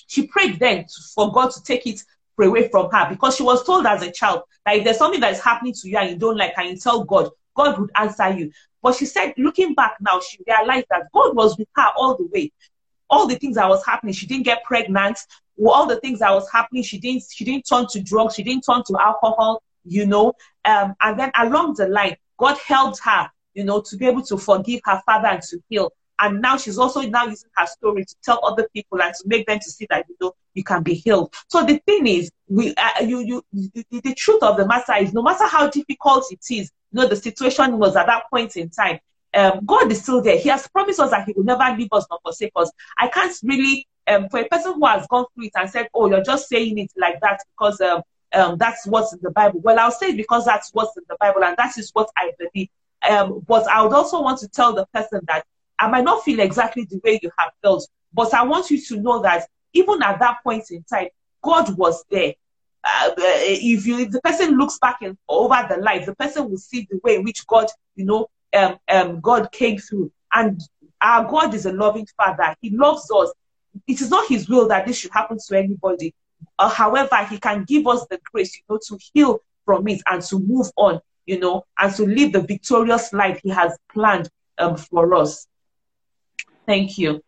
she 0.06 0.26
prayed 0.26 0.58
then 0.58 0.86
for 1.14 1.30
God 1.32 1.50
to 1.52 1.62
take 1.62 1.86
it 1.86 2.02
away 2.40 2.68
from 2.68 2.90
her 2.90 3.08
because 3.08 3.36
she 3.36 3.42
was 3.42 3.64
told 3.64 3.86
as 3.86 4.02
a 4.02 4.10
child 4.10 4.42
that 4.66 4.76
if 4.76 4.84
there's 4.84 4.98
something 4.98 5.20
that 5.20 5.32
is 5.32 5.40
happening 5.40 5.72
to 5.74 5.88
you 5.88 5.96
and 5.96 6.10
you 6.10 6.16
don't 6.16 6.36
like 6.36 6.52
and 6.56 6.70
you 6.70 6.76
tell 6.76 7.04
God, 7.04 7.30
God 7.54 7.78
would 7.78 7.90
answer 7.94 8.30
you. 8.30 8.50
But 8.82 8.96
she 8.96 9.06
said, 9.06 9.34
looking 9.38 9.74
back 9.74 9.96
now, 10.00 10.20
she 10.20 10.38
realized 10.46 10.86
that 10.90 11.06
God 11.12 11.36
was 11.36 11.56
with 11.56 11.68
her 11.76 11.88
all 11.96 12.16
the 12.16 12.26
way. 12.26 12.50
All 13.08 13.26
the 13.26 13.36
things 13.36 13.56
that 13.56 13.68
was 13.68 13.84
happening, 13.86 14.14
she 14.14 14.26
didn't 14.26 14.44
get 14.44 14.64
pregnant. 14.64 15.18
All 15.64 15.86
the 15.86 16.00
things 16.00 16.18
that 16.20 16.32
was 16.32 16.50
happening, 16.50 16.82
she 16.82 16.98
didn't. 16.98 17.24
She 17.30 17.44
didn't 17.44 17.66
turn 17.66 17.86
to 17.90 18.02
drugs. 18.02 18.34
She 18.34 18.42
didn't 18.42 18.64
turn 18.64 18.82
to 18.86 18.96
alcohol. 18.98 19.62
You 19.84 20.06
know, 20.06 20.32
um, 20.64 20.94
and 21.00 21.18
then 21.18 21.30
along 21.38 21.74
the 21.74 21.88
line, 21.88 22.16
God 22.38 22.58
helped 22.58 23.00
her. 23.04 23.30
You 23.54 23.64
know, 23.64 23.82
to 23.82 23.96
be 23.98 24.06
able 24.06 24.22
to 24.22 24.38
forgive 24.38 24.80
her 24.86 25.02
father 25.04 25.28
and 25.28 25.42
to 25.42 25.62
heal. 25.68 25.92
And 26.22 26.40
now 26.40 26.56
she's 26.56 26.78
also 26.78 27.02
now 27.02 27.26
using 27.26 27.50
her 27.56 27.66
story 27.66 28.04
to 28.04 28.14
tell 28.22 28.40
other 28.44 28.68
people 28.72 29.02
and 29.02 29.12
to 29.12 29.22
make 29.26 29.46
them 29.46 29.58
to 29.58 29.70
see 29.70 29.86
that 29.90 30.06
you 30.08 30.16
know 30.20 30.32
you 30.54 30.62
can 30.62 30.82
be 30.82 30.94
healed. 30.94 31.34
So 31.48 31.64
the 31.64 31.78
thing 31.78 32.06
is, 32.06 32.30
we 32.48 32.74
uh, 32.76 33.02
you 33.02 33.20
you 33.20 33.44
the, 33.52 33.84
the 33.90 34.14
truth 34.14 34.42
of 34.42 34.56
the 34.56 34.66
matter 34.66 34.94
is, 34.94 35.12
no 35.12 35.22
matter 35.22 35.46
how 35.46 35.68
difficult 35.68 36.26
it 36.30 36.44
is, 36.50 36.70
you 36.92 37.00
know 37.00 37.08
the 37.08 37.16
situation 37.16 37.78
was 37.78 37.96
at 37.96 38.06
that 38.06 38.24
point 38.30 38.56
in 38.56 38.70
time. 38.70 39.00
Um, 39.34 39.64
God 39.64 39.90
is 39.90 40.02
still 40.02 40.22
there. 40.22 40.38
He 40.38 40.48
has 40.48 40.68
promised 40.68 41.00
us 41.00 41.10
that 41.10 41.26
He 41.26 41.32
will 41.36 41.44
never 41.44 41.76
leave 41.76 41.88
us 41.92 42.06
nor 42.08 42.20
forsake 42.22 42.52
us. 42.54 42.70
I 42.98 43.08
can't 43.08 43.34
really, 43.42 43.88
um, 44.06 44.28
for 44.28 44.40
a 44.40 44.48
person 44.48 44.74
who 44.74 44.86
has 44.86 45.06
gone 45.08 45.24
through 45.34 45.46
it 45.46 45.52
and 45.56 45.68
said, 45.68 45.88
"Oh, 45.92 46.08
you're 46.08 46.22
just 46.22 46.48
saying 46.48 46.78
it 46.78 46.92
like 46.96 47.20
that 47.20 47.40
because 47.56 47.80
um, 47.80 48.02
um, 48.34 48.58
that's 48.58 48.86
what's 48.86 49.12
in 49.12 49.20
the 49.22 49.30
Bible." 49.30 49.60
Well, 49.60 49.78
I'll 49.78 49.90
say 49.90 50.10
it 50.10 50.16
because 50.16 50.44
that's 50.44 50.70
what's 50.72 50.96
in 50.96 51.04
the 51.08 51.16
Bible 51.20 51.44
and 51.44 51.56
that 51.56 51.76
is 51.78 51.90
what 51.92 52.10
I 52.16 52.32
believe. 52.38 52.68
Um, 53.08 53.42
but 53.46 53.66
I 53.68 53.82
would 53.82 53.92
also 53.92 54.22
want 54.22 54.38
to 54.40 54.48
tell 54.48 54.72
the 54.74 54.86
person 54.94 55.20
that 55.26 55.44
I 55.78 55.88
might 55.88 56.04
not 56.04 56.24
feel 56.24 56.40
exactly 56.40 56.84
the 56.84 57.00
way 57.02 57.18
you 57.22 57.30
have 57.38 57.50
felt, 57.62 57.88
but 58.12 58.32
I 58.34 58.44
want 58.44 58.70
you 58.70 58.80
to 58.80 58.96
know 59.00 59.22
that 59.22 59.48
even 59.72 60.02
at 60.02 60.20
that 60.20 60.42
point 60.44 60.70
in 60.70 60.84
time, 60.84 61.08
God 61.42 61.76
was 61.76 62.04
there. 62.10 62.34
Uh, 62.84 63.10
if 63.16 63.86
you 63.86 63.98
if 63.98 64.10
the 64.10 64.20
person 64.22 64.58
looks 64.58 64.78
back 64.78 64.98
in, 65.02 65.16
over 65.28 65.66
the 65.68 65.76
life, 65.76 66.06
the 66.06 66.14
person 66.14 66.50
will 66.50 66.58
see 66.58 66.86
the 66.90 67.00
way 67.02 67.16
in 67.16 67.24
which 67.24 67.46
God, 67.46 67.66
you 67.96 68.04
know, 68.04 68.28
um, 68.54 68.76
um, 68.88 69.20
God 69.20 69.50
came 69.52 69.78
through. 69.78 70.12
And 70.32 70.60
our 71.00 71.24
God 71.24 71.54
is 71.54 71.66
a 71.66 71.72
loving 71.72 72.06
Father. 72.16 72.54
He 72.60 72.70
loves 72.70 73.10
us. 73.14 73.32
It 73.86 74.00
is 74.00 74.10
not 74.10 74.28
His 74.28 74.48
will 74.48 74.68
that 74.68 74.86
this 74.86 74.98
should 74.98 75.12
happen 75.12 75.38
to 75.46 75.58
anybody. 75.58 76.14
Uh, 76.58 76.68
however, 76.68 77.16
He 77.28 77.38
can 77.38 77.64
give 77.64 77.86
us 77.86 78.06
the 78.10 78.20
grace, 78.32 78.56
you 78.56 78.62
know, 78.68 78.78
to 78.88 78.98
heal 79.12 79.40
from 79.64 79.86
it 79.88 80.00
and 80.06 80.22
to 80.22 80.38
move 80.38 80.70
on, 80.76 81.00
you 81.26 81.38
know, 81.38 81.64
and 81.78 81.94
to 81.94 82.04
live 82.06 82.32
the 82.32 82.42
victorious 82.42 83.12
life 83.12 83.40
He 83.42 83.50
has 83.50 83.76
planned 83.92 84.28
um, 84.58 84.76
for 84.76 85.14
us. 85.14 85.46
Thank 86.66 86.98
you. 86.98 87.22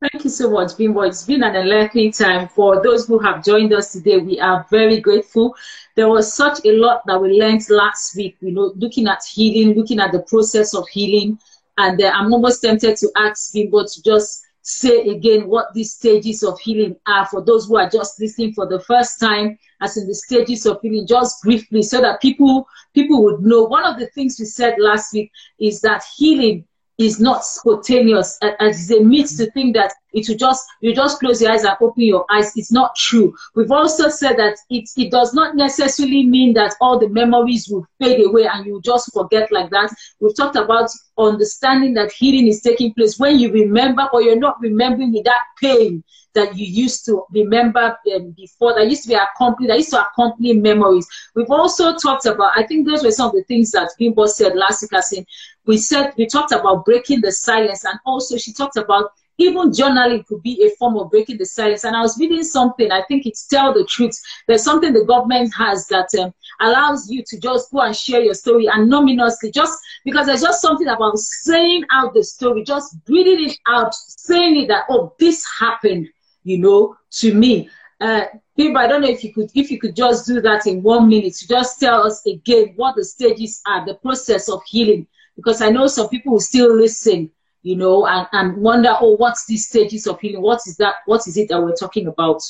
Thank 0.00 0.24
you 0.24 0.30
so 0.30 0.50
much, 0.50 0.78
Bimbo. 0.78 1.02
It's 1.02 1.24
been 1.24 1.42
an 1.42 1.54
enlightening 1.54 2.12
time. 2.12 2.48
For 2.48 2.82
those 2.82 3.06
who 3.06 3.18
have 3.18 3.44
joined 3.44 3.74
us 3.74 3.92
today, 3.92 4.16
we 4.16 4.40
are 4.40 4.66
very 4.70 4.98
grateful. 4.98 5.54
There 5.94 6.08
was 6.08 6.32
such 6.32 6.64
a 6.64 6.72
lot 6.72 7.02
that 7.06 7.20
we 7.20 7.38
learned 7.38 7.68
last 7.68 8.16
week, 8.16 8.38
you 8.40 8.50
know, 8.50 8.72
looking 8.76 9.08
at 9.08 9.22
healing, 9.24 9.76
looking 9.76 10.00
at 10.00 10.12
the 10.12 10.20
process 10.22 10.74
of 10.74 10.88
healing. 10.88 11.38
And 11.76 12.00
uh, 12.02 12.12
I'm 12.14 12.32
almost 12.32 12.62
tempted 12.62 12.96
to 12.96 13.10
ask 13.14 13.52
Bimbo 13.52 13.84
to 13.84 14.02
just 14.02 14.42
say 14.70 15.08
again 15.08 15.48
what 15.48 15.72
these 15.74 15.94
stages 15.94 16.42
of 16.42 16.58
healing 16.60 16.96
are 17.06 17.26
for 17.26 17.42
those 17.44 17.66
who 17.66 17.76
are 17.76 17.88
just 17.88 18.20
listening 18.20 18.52
for 18.52 18.66
the 18.66 18.80
first 18.80 19.18
time 19.20 19.58
as 19.80 19.96
in 19.96 20.06
the 20.06 20.14
stages 20.14 20.66
of 20.66 20.80
healing 20.80 21.06
just 21.06 21.42
briefly 21.42 21.82
so 21.82 22.00
that 22.00 22.20
people 22.20 22.66
people 22.94 23.22
would 23.24 23.40
know. 23.40 23.64
One 23.64 23.84
of 23.84 23.98
the 23.98 24.06
things 24.08 24.38
we 24.38 24.46
said 24.46 24.74
last 24.78 25.12
week 25.12 25.30
is 25.58 25.80
that 25.80 26.04
healing 26.16 26.64
is 26.98 27.18
not 27.18 27.44
spontaneous. 27.44 28.38
And 28.42 28.54
it's 28.60 28.90
a 28.90 29.00
myth 29.00 29.36
to 29.38 29.50
think 29.52 29.74
that 29.74 29.92
it 30.12 30.28
will 30.28 30.36
just 30.36 30.66
you 30.80 30.94
just 30.94 31.20
close 31.20 31.40
your 31.40 31.52
eyes 31.52 31.64
and 31.64 31.76
open 31.80 32.02
your 32.02 32.24
eyes. 32.30 32.52
It's 32.56 32.72
not 32.72 32.94
true. 32.96 33.34
We've 33.54 33.70
also 33.70 34.08
said 34.08 34.36
that 34.36 34.56
it, 34.68 34.88
it 34.96 35.10
does 35.10 35.34
not 35.34 35.56
necessarily 35.56 36.26
mean 36.26 36.54
that 36.54 36.74
all 36.80 36.98
the 36.98 37.08
memories 37.08 37.68
will 37.68 37.86
fade 38.00 38.24
away 38.24 38.46
and 38.46 38.66
you 38.66 38.80
just 38.82 39.12
forget 39.12 39.50
like 39.52 39.70
that. 39.70 39.94
We've 40.20 40.36
talked 40.36 40.56
about 40.56 40.90
understanding 41.18 41.94
that 41.94 42.12
healing 42.12 42.46
is 42.46 42.62
taking 42.62 42.94
place 42.94 43.18
when 43.18 43.38
you 43.38 43.52
remember 43.52 44.08
or 44.12 44.22
you're 44.22 44.38
not 44.38 44.60
remembering 44.60 45.12
with 45.12 45.24
that 45.24 45.42
pain 45.60 46.02
that 46.34 46.56
you 46.56 46.66
used 46.66 47.04
to 47.04 47.24
remember 47.32 47.96
um, 48.14 48.30
before 48.36 48.74
that 48.74 48.88
used 48.88 49.02
to 49.02 49.08
be 49.08 49.14
accompanied 49.14 49.68
that 49.68 49.78
used 49.78 49.90
to 49.90 50.00
accompany 50.00 50.52
memories. 50.52 51.06
We've 51.34 51.50
also 51.50 51.96
talked 51.96 52.26
about 52.26 52.52
i 52.56 52.62
think 52.64 52.86
those 52.86 53.02
were 53.02 53.10
some 53.10 53.28
of 53.28 53.32
the 53.34 53.44
things 53.44 53.70
that 53.72 53.90
bimbo 53.98 54.26
said 54.26 54.54
last 54.54 54.82
week 54.82 55.26
we 55.66 55.76
said 55.76 56.12
we 56.16 56.26
talked 56.26 56.52
about 56.52 56.84
breaking 56.84 57.20
the 57.20 57.32
silence 57.32 57.84
and 57.84 57.98
also 58.06 58.36
she 58.36 58.52
talked 58.52 58.76
about 58.76 59.10
even 59.40 59.70
journaling 59.70 60.24
could 60.26 60.42
be 60.42 60.62
a 60.64 60.70
form 60.76 60.96
of 60.96 61.10
breaking 61.10 61.38
the 61.38 61.46
silence. 61.46 61.84
And 61.84 61.96
i 61.96 62.00
was 62.00 62.18
reading 62.18 62.44
something 62.44 62.92
i 62.92 63.02
think 63.08 63.26
it's 63.26 63.46
tell 63.46 63.72
the 63.72 63.84
truth. 63.84 64.16
There's 64.46 64.64
something 64.64 64.92
the 64.92 65.04
government 65.04 65.52
has 65.54 65.86
that 65.88 66.08
um, 66.20 66.32
allows 66.60 67.10
you 67.10 67.22
to 67.26 67.40
just 67.40 67.70
go 67.72 67.80
and 67.80 67.96
share 67.96 68.20
your 68.20 68.34
story 68.34 68.66
anonymously. 68.66 69.50
Just 69.50 69.78
because 70.04 70.26
there's 70.26 70.42
just 70.42 70.60
something 70.60 70.88
about 70.88 71.18
saying 71.18 71.84
out 71.90 72.14
the 72.14 72.22
story 72.22 72.64
just 72.64 73.02
breathing 73.04 73.48
it 73.48 73.58
out 73.66 73.94
saying 73.94 74.56
it 74.62 74.68
that 74.68 74.84
oh 74.90 75.14
this 75.18 75.44
happened 75.58 76.08
you 76.44 76.58
know 76.58 76.96
to 77.10 77.34
me. 77.34 77.68
Uh, 78.00 78.24
people, 78.56 78.78
I 78.78 78.86
don't 78.86 79.02
know 79.02 79.08
if 79.08 79.22
you 79.22 79.32
could 79.32 79.50
if 79.54 79.70
you 79.70 79.78
could 79.78 79.94
just 79.94 80.26
do 80.26 80.40
that 80.40 80.66
in 80.66 80.82
one 80.82 81.08
minute 81.08 81.34
to 81.34 81.48
just 81.48 81.80
tell 81.80 82.06
us 82.06 82.24
again 82.26 82.72
what 82.76 82.96
the 82.96 83.04
stages 83.04 83.60
are, 83.66 83.84
the 83.84 83.94
process 83.94 84.48
of 84.48 84.62
healing. 84.66 85.06
Because 85.36 85.62
I 85.62 85.70
know 85.70 85.86
some 85.86 86.08
people 86.08 86.32
will 86.32 86.40
still 86.40 86.74
listen, 86.74 87.30
you 87.62 87.76
know, 87.76 88.06
and, 88.06 88.26
and 88.32 88.56
wonder, 88.56 88.96
oh, 89.00 89.16
what's 89.16 89.46
these 89.46 89.66
stages 89.66 90.06
of 90.06 90.20
healing? 90.20 90.42
What 90.42 90.60
is 90.66 90.76
that? 90.76 90.96
What 91.06 91.26
is 91.26 91.36
it 91.36 91.48
that 91.48 91.62
we're 91.62 91.74
talking 91.74 92.06
about? 92.06 92.42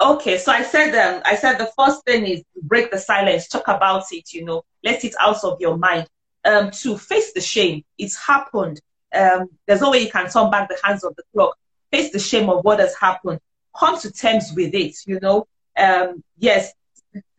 Okay, 0.00 0.38
so 0.38 0.50
I 0.52 0.62
said 0.62 0.94
um, 0.94 1.22
I 1.24 1.36
said 1.36 1.56
the 1.56 1.70
first 1.78 2.04
thing 2.04 2.24
is 2.24 2.42
break 2.62 2.90
the 2.90 2.98
silence, 2.98 3.48
talk 3.48 3.68
about 3.68 4.04
it, 4.10 4.32
you 4.32 4.44
know, 4.44 4.64
let 4.82 5.04
it 5.04 5.14
out 5.20 5.42
of 5.44 5.60
your 5.60 5.78
mind. 5.78 6.08
Um, 6.44 6.70
to 6.82 6.98
face 6.98 7.32
the 7.32 7.40
shame, 7.40 7.84
it's 7.96 8.16
happened. 8.16 8.80
Um, 9.14 9.48
there's 9.66 9.80
no 9.80 9.90
way 9.90 10.00
you 10.00 10.10
can 10.10 10.28
turn 10.28 10.50
back 10.50 10.68
the 10.68 10.78
hands 10.82 11.04
of 11.04 11.14
the 11.16 11.22
clock. 11.32 11.56
Face 11.90 12.10
the 12.10 12.18
shame 12.18 12.50
of 12.50 12.64
what 12.64 12.80
has 12.80 12.94
happened. 12.96 13.38
Come 13.78 13.98
to 14.00 14.10
terms 14.10 14.52
with 14.54 14.74
it, 14.74 14.96
you 15.06 15.20
know. 15.20 15.46
Um, 15.76 16.22
yes, 16.36 16.72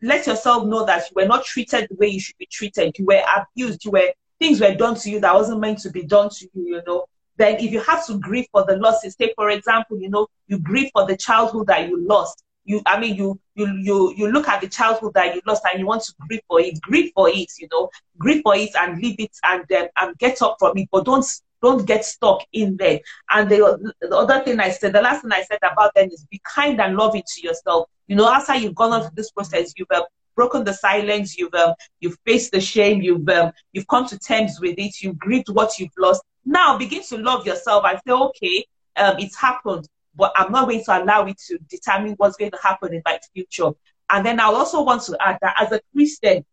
let 0.02 0.26
yourself 0.26 0.66
know 0.66 0.84
that 0.86 1.04
you 1.10 1.14
were 1.14 1.28
not 1.28 1.44
treated 1.44 1.88
the 1.88 1.96
way 1.96 2.08
you 2.08 2.20
should 2.20 2.38
be 2.38 2.48
treated. 2.50 2.98
You 2.98 3.04
were 3.04 3.22
abused. 3.36 3.84
You 3.84 3.90
were 3.92 4.12
things 4.38 4.60
were 4.60 4.74
done 4.74 4.94
to 4.96 5.10
you 5.10 5.20
that 5.20 5.34
wasn't 5.34 5.60
meant 5.60 5.78
to 5.80 5.90
be 5.90 6.02
done 6.02 6.30
to 6.30 6.48
you, 6.54 6.76
you 6.76 6.82
know, 6.86 7.06
then 7.36 7.56
if 7.56 7.70
you 7.70 7.80
have 7.80 8.06
to 8.06 8.18
grieve 8.18 8.46
for 8.50 8.64
the 8.64 8.76
losses, 8.76 9.16
take 9.16 9.34
for 9.36 9.50
example, 9.50 9.98
you 9.98 10.08
know, 10.08 10.26
you 10.46 10.58
grieve 10.58 10.90
for 10.92 11.06
the 11.06 11.16
childhood 11.16 11.66
that 11.66 11.88
you 11.88 12.06
lost. 12.06 12.42
You, 12.64 12.82
I 12.84 12.98
mean, 12.98 13.14
you, 13.14 13.38
you, 13.54 13.66
you, 13.80 14.14
you 14.16 14.28
look 14.32 14.48
at 14.48 14.60
the 14.60 14.68
childhood 14.68 15.14
that 15.14 15.34
you 15.34 15.40
lost 15.46 15.62
and 15.70 15.78
you 15.78 15.86
want 15.86 16.02
to 16.02 16.14
grieve 16.18 16.40
for 16.48 16.60
it. 16.60 16.80
Grieve 16.80 17.12
for 17.14 17.28
it, 17.28 17.48
you 17.58 17.68
know, 17.70 17.90
grieve 18.18 18.42
for 18.42 18.56
it 18.56 18.74
and 18.74 19.00
leave 19.00 19.20
it 19.20 19.30
and 19.44 19.64
then 19.68 19.88
and 19.96 20.18
get 20.18 20.42
up 20.42 20.56
from 20.58 20.76
it. 20.76 20.88
But 20.90 21.04
don't 21.04 21.24
don't 21.62 21.86
get 21.86 22.04
stuck 22.04 22.42
in 22.52 22.76
there. 22.76 23.00
And 23.30 23.48
the, 23.48 23.92
the 24.00 24.16
other 24.16 24.42
thing 24.42 24.58
I 24.60 24.70
said, 24.70 24.92
the 24.92 25.00
last 25.00 25.22
thing 25.22 25.32
I 25.32 25.42
said 25.42 25.58
about 25.62 25.94
them 25.94 26.08
is 26.10 26.26
be 26.30 26.40
kind 26.44 26.80
and 26.80 26.96
loving 26.96 27.22
to 27.26 27.40
yourself. 27.40 27.88
You 28.08 28.16
know, 28.16 28.28
after 28.28 28.56
you've 28.56 28.74
gone 28.74 29.00
through 29.00 29.10
this 29.14 29.30
process, 29.30 29.72
you've 29.76 29.88
uh, 29.90 30.02
broken 30.36 30.62
the 30.62 30.72
silence, 30.72 31.36
you've 31.36 31.54
um, 31.54 31.74
you've 32.00 32.16
faced 32.24 32.52
the 32.52 32.60
shame, 32.60 33.02
you've 33.02 33.28
um, 33.28 33.50
you've 33.72 33.88
come 33.88 34.06
to 34.06 34.18
terms 34.18 34.60
with 34.60 34.78
it, 34.78 35.02
you've 35.02 35.18
grieved 35.18 35.48
what 35.48 35.78
you've 35.78 35.90
lost. 35.98 36.22
Now 36.44 36.78
begin 36.78 37.02
to 37.04 37.18
love 37.18 37.44
yourself 37.44 37.84
and 37.86 37.98
say, 38.06 38.12
okay, 38.12 38.64
um, 38.96 39.16
it's 39.18 39.36
happened, 39.36 39.88
but 40.14 40.32
I'm 40.36 40.52
not 40.52 40.68
going 40.68 40.84
to 40.84 41.02
allow 41.02 41.26
it 41.26 41.38
to 41.48 41.58
determine 41.68 42.14
what's 42.18 42.36
going 42.36 42.52
to 42.52 42.58
happen 42.62 42.94
in 42.94 43.02
my 43.04 43.18
future. 43.34 43.70
And 44.08 44.24
then 44.24 44.38
I 44.38 44.44
also 44.44 44.82
want 44.82 45.02
to 45.04 45.16
add 45.20 45.38
that 45.42 45.56
as 45.60 45.72
a 45.72 45.80
Christian, 45.92 46.44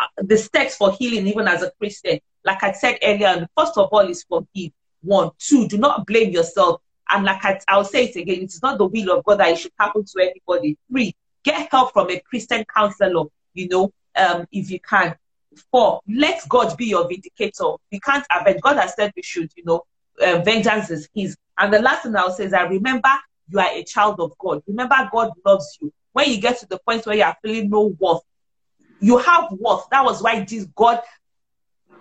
uh, 0.00 0.22
the 0.22 0.38
steps 0.38 0.76
for 0.76 0.92
healing, 0.92 1.26
even 1.26 1.46
as 1.46 1.62
a 1.62 1.70
Christian, 1.78 2.18
like 2.44 2.62
I 2.62 2.72
said 2.72 2.98
earlier, 3.02 3.46
first 3.56 3.76
of 3.76 3.88
all 3.92 4.08
is 4.08 4.24
forgive. 4.24 4.72
One, 5.02 5.30
two, 5.38 5.68
do 5.68 5.76
not 5.76 6.06
blame 6.06 6.30
yourself. 6.30 6.80
And 7.10 7.24
like 7.24 7.44
I, 7.44 7.60
I'll 7.68 7.84
say 7.84 8.06
it 8.06 8.16
again, 8.16 8.40
it 8.40 8.44
is 8.44 8.62
not 8.62 8.78
the 8.78 8.86
will 8.86 9.18
of 9.18 9.24
God 9.24 9.40
that 9.40 9.50
it 9.50 9.58
should 9.58 9.72
happen 9.78 10.04
to 10.04 10.22
anybody. 10.22 10.78
Three, 10.90 11.14
Get 11.44 11.70
help 11.70 11.92
from 11.92 12.10
a 12.10 12.20
Christian 12.20 12.64
counselor, 12.74 13.26
you 13.52 13.68
know, 13.68 13.92
um, 14.16 14.46
if 14.50 14.70
you 14.70 14.80
can. 14.80 15.14
Four, 15.70 16.00
let 16.08 16.40
God 16.48 16.76
be 16.76 16.86
your 16.86 17.06
vindicator. 17.06 17.74
We 17.92 18.00
can't 18.00 18.26
avenge. 18.30 18.60
God 18.60 18.76
has 18.76 18.94
said 18.94 19.12
we 19.14 19.22
should, 19.22 19.52
you 19.56 19.64
know, 19.64 19.82
uh, 20.20 20.38
vengeance 20.44 20.90
is 20.90 21.08
his. 21.14 21.36
And 21.58 21.72
the 21.72 21.80
last 21.80 22.02
thing 22.02 22.16
I'll 22.16 22.32
say 22.32 22.46
is 22.46 22.50
that 22.50 22.68
remember 22.68 23.10
you 23.48 23.58
are 23.60 23.70
a 23.70 23.84
child 23.84 24.20
of 24.20 24.36
God. 24.38 24.62
Remember 24.66 24.96
God 25.12 25.30
loves 25.44 25.78
you. 25.80 25.92
When 26.12 26.30
you 26.30 26.40
get 26.40 26.58
to 26.60 26.66
the 26.66 26.78
point 26.78 27.06
where 27.06 27.16
you 27.16 27.22
are 27.22 27.36
feeling 27.42 27.70
no 27.70 27.94
worth, 27.98 28.22
you 29.00 29.18
have 29.18 29.52
worth. 29.52 29.84
That 29.90 30.04
was 30.04 30.22
why 30.22 30.44
this 30.44 30.66
God, 30.74 31.00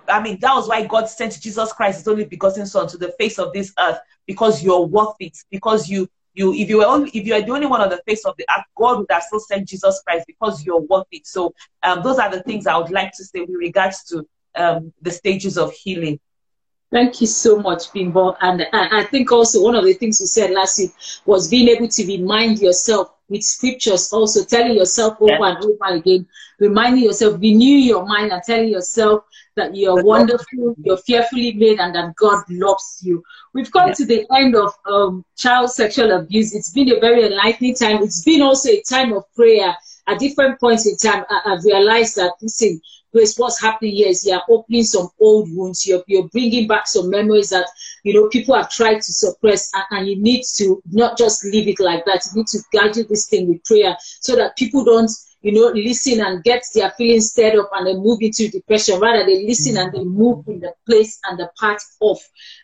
I 0.08 0.22
mean, 0.22 0.40
that 0.40 0.54
was 0.54 0.68
why 0.68 0.86
God 0.86 1.10
sent 1.10 1.40
Jesus 1.42 1.74
Christ, 1.74 2.00
his 2.00 2.08
only 2.08 2.26
begotten 2.26 2.66
son, 2.66 2.88
to 2.88 2.98
the 2.98 3.14
face 3.20 3.40
of 3.40 3.54
this 3.54 3.74
earth, 3.80 4.00
because 4.26 4.64
you're 4.64 4.86
worth 4.86 5.16
it, 5.20 5.38
because 5.50 5.90
you 5.90 6.08
you 6.34 6.54
if 6.54 6.70
you 6.70 6.78
were 6.78 6.86
only 6.86 7.10
if 7.14 7.26
you 7.26 7.34
are 7.34 7.42
the 7.42 7.52
only 7.52 7.68
one 7.68 7.82
on 7.82 7.90
the 7.90 8.02
face 8.06 8.26
of 8.26 8.36
the 8.38 8.46
earth, 8.56 8.66
God 8.76 9.00
would 9.00 9.08
have 9.10 9.24
still 9.24 9.40
sent 9.40 9.68
Jesus 9.68 10.02
Christ 10.06 10.26
because 10.28 10.66
you're 10.66 10.82
worth 10.82 11.08
it. 11.12 11.28
So 11.28 11.54
um, 11.84 12.02
those 12.04 12.20
are 12.20 12.32
the 12.32 12.44
things 12.44 12.68
I 12.68 12.78
would 12.78 12.92
like 12.92 13.12
to 13.14 13.24
say 13.24 13.42
with 13.42 13.56
regards 13.58 14.04
to 14.06 14.28
um, 14.56 14.94
the 15.02 15.12
stages 15.12 15.58
of 15.58 15.74
healing. 15.74 16.20
Thank 16.92 17.22
you 17.22 17.28
so 17.28 17.58
much, 17.58 17.92
Bimbo. 17.92 18.38
And 18.40 18.68
I 18.72 19.04
think 19.06 19.32
also 19.32 19.64
one 19.64 19.74
of 19.74 19.84
the 19.84 19.94
things 19.94 20.20
you 20.20 20.28
said 20.28 20.52
last 20.52 20.78
week 20.78 20.92
was 21.26 21.50
being 21.50 21.68
able 21.70 21.88
to 21.88 22.06
remind 22.06 22.60
yourself 22.60 23.13
with 23.34 23.44
scriptures, 23.44 24.14
also 24.14 24.46
telling 24.46 24.78
yourself 24.78 25.18
over 25.20 25.34
yeah. 25.34 25.56
and 25.56 25.66
over 25.66 25.96
again, 25.96 26.26
reminding 26.60 27.04
yourself, 27.04 27.34
renew 27.42 27.78
your 27.92 28.06
mind 28.06 28.32
and 28.32 28.42
telling 28.44 28.70
yourself 28.70 29.24
that 29.56 29.76
you're 29.76 30.04
wonderful, 30.04 30.76
you're 30.84 30.98
fearfully 30.98 31.54
made, 31.54 31.80
and 31.80 31.96
that 31.96 32.16
God 32.16 32.44
loves 32.50 33.02
you. 33.04 33.24
We've 33.54 33.72
come 33.72 33.90
yeah. 33.90 33.96
to 33.96 34.06
the 34.06 34.26
end 34.36 34.56
of 34.56 34.72
um, 34.86 35.26
child 35.36 35.72
sexual 35.72 36.12
abuse. 36.12 36.54
It's 36.56 36.72
been 36.72 36.92
a 36.92 37.00
very 37.00 37.26
enlightening 37.26 37.76
time. 37.76 38.04
It's 38.04 38.24
been 38.24 38.42
also 38.42 38.70
a 38.70 38.82
time 38.82 39.14
of 39.14 39.24
prayer. 39.34 39.76
At 40.08 40.20
different 40.20 40.60
points 40.60 40.86
in 40.86 40.98
time, 40.98 41.24
I, 41.30 41.52
have 41.52 41.64
realized 41.64 42.16
that, 42.18 42.34
listen, 42.42 42.82
Grace, 43.14 43.38
what's 43.38 43.62
happening 43.62 43.94
here 43.94 44.10
is 44.10 44.26
you're 44.26 44.42
opening 44.50 44.84
some 44.84 45.08
old 45.22 45.48
wounds. 45.56 45.86
You're, 45.86 46.04
you're 46.08 46.28
bringing 46.30 46.68
back 46.68 46.88
some 46.88 47.10
memories 47.10 47.52
that, 47.52 47.70
you 48.04 48.14
know, 48.14 48.28
people 48.30 48.56
have 48.56 48.70
tried 48.70 49.02
to 49.02 49.14
suppress 49.14 49.72
and, 49.74 49.84
and 49.92 50.08
you 50.08 50.22
need 50.22 50.44
to 50.56 50.82
not 50.92 51.18
just 51.18 51.46
leave 51.46 51.68
it 51.68 51.80
like 51.80 52.06
that. 52.06 52.26
You 52.26 52.42
need 52.42 52.48
to 52.48 52.60
guide 52.74 52.96
this 52.96 53.28
thing 53.28 53.48
with 53.48 53.64
prayer 53.66 53.96
so 54.02 54.36
that 54.36 54.58
people 54.58 54.84
don't 54.84 55.12
you 55.44 55.52
know, 55.52 55.72
listen 55.76 56.22
and 56.26 56.42
get 56.44 56.64
their 56.74 56.90
feelings 56.92 57.32
stirred 57.32 57.60
up 57.60 57.70
and 57.74 57.86
then 57.86 57.98
move 57.98 58.20
into 58.22 58.48
depression. 58.48 58.98
Rather, 59.00 59.26
they 59.26 59.46
listen 59.46 59.76
and 59.76 59.92
they 59.92 60.04
move 60.04 60.48
in 60.48 60.62
the 60.62 60.74
place 60.86 61.20
and 61.26 61.38
the 61.38 61.52
path 61.60 61.84
of 62.02 62.18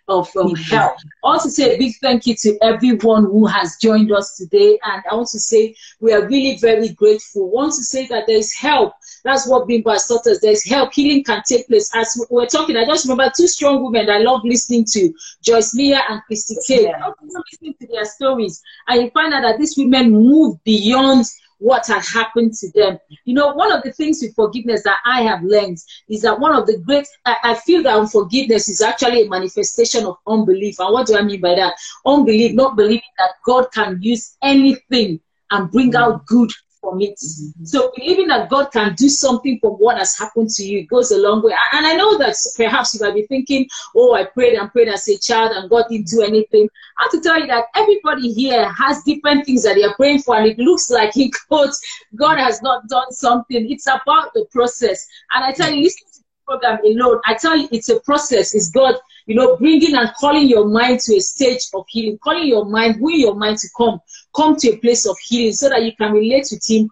of 0.08 0.30
um, 0.38 0.56
help. 0.56 0.94
Also, 1.22 1.50
say 1.50 1.76
a 1.76 1.78
big 1.78 1.94
thank 2.02 2.26
you 2.26 2.36
to 2.36 2.58
everyone 2.64 3.26
who 3.26 3.46
has 3.46 3.78
joined 3.82 4.12
us 4.14 4.38
today, 4.38 4.80
and 4.84 5.04
I 5.12 5.14
want 5.14 5.28
to 5.30 5.40
say 5.40 5.76
we 6.00 6.14
are 6.14 6.26
really 6.26 6.58
very 6.58 6.90
grateful. 6.90 7.52
I 7.52 7.54
want 7.54 7.74
to 7.74 7.84
say 7.84 8.08
that 8.08 8.26
there 8.26 8.38
is 8.38 8.56
help. 8.56 8.94
That's 9.26 9.46
what 9.46 9.68
Bimbo 9.68 9.92
has 9.92 10.08
taught 10.08 10.26
us. 10.28 10.40
There's 10.42 10.68
help. 10.68 10.94
Healing 10.94 11.26
can 11.26 11.44
take 11.48 11.68
place. 11.68 11.94
As 11.94 12.26
we 12.32 12.42
are 12.42 12.48
talking, 12.48 12.78
I 12.78 12.86
just 12.86 13.08
remember 13.08 13.32
two 13.36 13.48
strong 13.48 13.84
women 13.84 14.10
I 14.10 14.20
love 14.20 14.42
listening 14.46 14.86
to, 14.92 15.14
Joyce 15.44 15.76
Meyer 15.76 16.02
and 16.10 16.22
Christine 16.28 16.58
Caine. 16.66 16.90
Yeah. 16.90 17.12
listening 17.52 17.76
to 17.82 17.88
their 17.88 18.06
stories, 18.06 18.64
and 18.88 19.02
you 19.02 19.12
find 19.12 19.34
out 19.34 19.42
that 19.42 19.60
these 19.60 19.76
women 19.78 20.12
move 20.12 20.64
beyond 20.64 21.26
what 21.60 21.86
had 21.88 22.04
happened 22.04 22.54
to 22.54 22.72
them. 22.72 22.98
You 23.26 23.36
know, 23.36 23.54
one 23.54 23.72
of 23.72 23.84
the 23.84 23.92
things 23.92 24.20
with 24.22 24.36
forgiveness 24.36 24.84
that 24.84 24.98
I 25.06 25.22
have 25.22 25.44
learned 25.44 25.78
is 26.10 26.22
that 26.24 26.40
one 26.40 26.56
of 26.56 26.66
the 26.66 26.78
great, 26.80 27.08
I, 27.26 27.36
I 27.44 27.56
feel 27.56 27.84
that 27.84 27.98
unforgiveness 27.98 28.70
is 28.70 28.82
actually 28.82 29.24
a 29.24 29.30
manifestation 29.30 30.06
of 30.06 30.18
unbelief. 30.26 30.80
And 30.80 30.94
what 30.94 31.08
do 31.08 31.18
I 31.18 31.22
mean 31.22 31.42
by 31.42 31.56
that? 31.56 31.76
Unbelief, 32.06 32.54
not 32.54 32.76
believing 32.76 33.02
that 33.18 33.32
God 33.46 33.72
can 33.72 34.00
use 34.02 34.38
anything 34.42 35.20
and 35.52 35.72
bring 35.72 35.92
mm. 35.92 36.00
out 36.00 36.26
good 36.26 36.52
from 36.82 37.02
it. 37.02 37.16
Mm-hmm. 37.16 37.66
So 37.66 37.92
believing 37.96 38.28
that 38.28 38.50
God 38.50 38.72
can 38.72 38.96
do 38.96 39.10
something 39.10 39.60
from 39.60 39.74
what 39.74 39.98
has 39.98 40.18
happened 40.18 40.50
to 40.52 40.64
you 40.64 40.86
goes 40.88 41.12
a 41.12 41.18
long 41.18 41.44
way. 41.44 41.54
And 41.74 41.86
I 41.86 41.94
know 41.94 42.18
that 42.18 42.36
perhaps 42.56 42.94
you 42.94 43.06
might 43.06 43.16
be 43.16 43.26
thinking, 43.28 43.68
oh, 43.96 44.14
I 44.16 44.26
prayed 44.26 44.56
and 44.56 44.72
prayed 44.72 44.88
as 44.88 45.08
a 45.08 45.18
child 45.18 45.52
and 45.56 45.70
God 45.70 45.86
didn't 45.90 46.08
do 46.08 46.22
anything. 46.22 46.68
I 46.98 47.04
have 47.04 47.12
to 47.12 47.22
tell 47.22 47.40
you 47.40 47.48
that 47.48 47.66
everybody 47.76 48.34
here 48.34 48.72
has 48.74 49.04
different 49.04 49.46
things 49.46 49.64
that 49.64 49.76
they 49.76 49.84
are 49.84 49.96
praying 49.96 50.20
for, 50.20 50.36
and 50.36 50.48
it 50.48 50.60
looks 50.60 50.90
like 50.90 51.16
in 51.18 51.32
quotes, 51.48 51.80
God 52.16 52.38
has 52.38 52.62
not 52.62 52.88
done 52.88 53.12
something. 53.12 53.70
It's 53.72 53.88
about 53.88 54.34
the 54.34 54.46
process. 54.52 55.08
And 55.34 55.44
I 55.44 55.52
tell 55.52 55.72
you, 55.72 55.84
listen 55.84 56.08
to 56.14 56.20
the 56.20 56.26
program 56.46 56.80
alone. 56.84 57.22
I 57.26 57.36
tell 57.36 57.56
you, 57.56 57.70
it's 57.72 57.90
a 57.90 58.00
process. 58.02 58.54
It's 58.54 58.70
God 58.70 58.96
you 59.30 59.36
know, 59.36 59.56
bringing 59.58 59.96
and 59.96 60.12
calling 60.16 60.50
your 60.50 60.68
mind 60.68 61.00
to 61.02 61.16
a 61.16 61.20
stage 61.20 61.62
of 61.76 61.86
healing, 61.88 62.18
calling 62.18 62.48
your 62.48 62.66
mind, 62.66 63.00
win 63.00 63.20
your 63.20 63.36
mind 63.36 63.60
to 63.60 63.68
come, 63.78 64.02
come 64.36 64.56
to 64.58 64.70
a 64.72 64.78
place 64.78 65.06
of 65.08 65.18
healing 65.26 65.54
so 65.54 65.70
that 65.70 65.84
you 65.84 65.96
can 65.96 66.12
relate 66.14 66.48
with 66.52 66.64
Him 66.68 66.90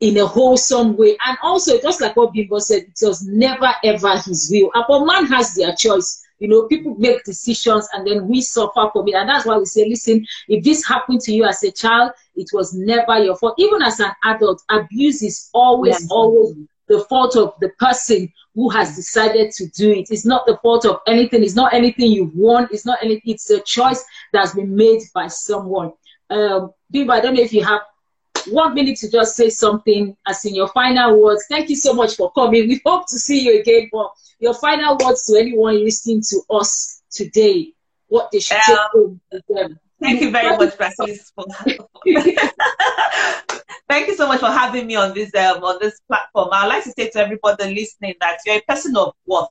in 0.00 0.16
a 0.18 0.26
wholesome 0.26 0.96
way. 0.96 1.16
And 1.26 1.36
also, 1.42 1.80
just 1.80 2.00
like 2.00 2.16
what 2.16 2.32
Bimbo 2.32 2.58
said, 2.58 2.82
it 2.82 2.98
was 3.02 3.22
never 3.26 3.70
ever 3.84 4.18
His 4.18 4.48
will. 4.50 4.70
But 4.74 5.04
man 5.04 5.26
has 5.26 5.54
their 5.54 5.74
choice. 5.74 6.22
You 6.38 6.48
know, 6.48 6.62
people 6.68 6.94
make 6.98 7.22
decisions 7.24 7.86
and 7.92 8.06
then 8.06 8.26
we 8.26 8.40
suffer 8.40 8.88
from 8.92 9.06
it. 9.08 9.14
And 9.14 9.28
that's 9.28 9.44
why 9.44 9.58
we 9.58 9.66
say, 9.66 9.86
listen, 9.86 10.24
if 10.48 10.64
this 10.64 10.86
happened 10.86 11.20
to 11.22 11.32
you 11.32 11.44
as 11.44 11.62
a 11.62 11.70
child, 11.70 12.12
it 12.34 12.48
was 12.54 12.72
never 12.72 13.22
your 13.22 13.36
fault. 13.36 13.56
Even 13.58 13.82
as 13.82 14.00
an 14.00 14.10
adult, 14.24 14.62
abuse 14.70 15.22
is 15.22 15.50
always, 15.52 16.00
yes. 16.00 16.08
always 16.10 16.56
the 16.88 17.00
fault 17.10 17.36
of 17.36 17.54
the 17.60 17.68
person 17.78 18.32
who 18.54 18.68
has 18.70 18.96
decided 18.96 19.52
to 19.52 19.66
do 19.68 19.92
it. 19.92 20.10
It's 20.10 20.26
not 20.26 20.46
the 20.46 20.58
fault 20.62 20.84
of 20.86 21.00
anything. 21.06 21.44
It's 21.44 21.54
not 21.54 21.72
anything 21.72 22.10
you've 22.10 22.34
won. 22.34 22.68
It's 22.72 22.86
not 22.86 22.98
anything. 23.02 23.34
It's 23.34 23.48
a 23.50 23.60
choice 23.60 24.04
that's 24.32 24.54
been 24.54 24.74
made 24.74 25.02
by 25.14 25.28
someone. 25.28 25.92
Um, 26.30 26.72
Biba, 26.92 27.10
I 27.12 27.20
don't 27.20 27.34
know 27.34 27.42
if 27.42 27.52
you 27.52 27.64
have 27.64 27.82
one 28.48 28.74
minute 28.74 28.96
to 28.98 29.10
just 29.10 29.36
say 29.36 29.50
something 29.50 30.16
as 30.26 30.44
in 30.44 30.54
your 30.54 30.68
final 30.68 31.20
words. 31.20 31.44
Thank 31.48 31.68
you 31.68 31.76
so 31.76 31.92
much 31.92 32.16
for 32.16 32.32
coming. 32.32 32.68
We 32.68 32.80
hope 32.84 33.08
to 33.08 33.18
see 33.18 33.40
you 33.40 33.60
again. 33.60 33.88
But 33.92 34.10
your 34.38 34.54
final 34.54 34.96
words 35.02 35.24
to 35.26 35.38
anyone 35.38 35.84
listening 35.84 36.22
to 36.30 36.40
us 36.50 37.02
today, 37.10 37.72
what 38.08 38.30
they 38.30 38.40
should 38.40 38.56
um, 38.56 38.62
take 38.66 38.78
home 38.92 39.20
with 39.32 39.44
them. 39.48 39.78
Thank 40.00 40.22
you 40.22 40.30
very 40.30 40.56
much, 40.56 40.74
Francis. 40.76 41.32
Thank 43.88 44.06
you 44.06 44.14
so 44.14 44.28
much 44.28 44.40
for 44.40 44.46
having 44.46 44.86
me 44.86 44.94
on 44.96 45.12
this 45.12 45.34
um, 45.34 45.62
on 45.64 45.78
this 45.80 46.00
platform. 46.08 46.48
I'd 46.52 46.68
like 46.68 46.84
to 46.84 46.92
say 46.92 47.10
to 47.10 47.18
everybody 47.18 47.74
listening 47.74 48.14
that 48.20 48.38
you're 48.46 48.56
a 48.56 48.62
person 48.62 48.96
of 48.96 49.14
worth. 49.26 49.48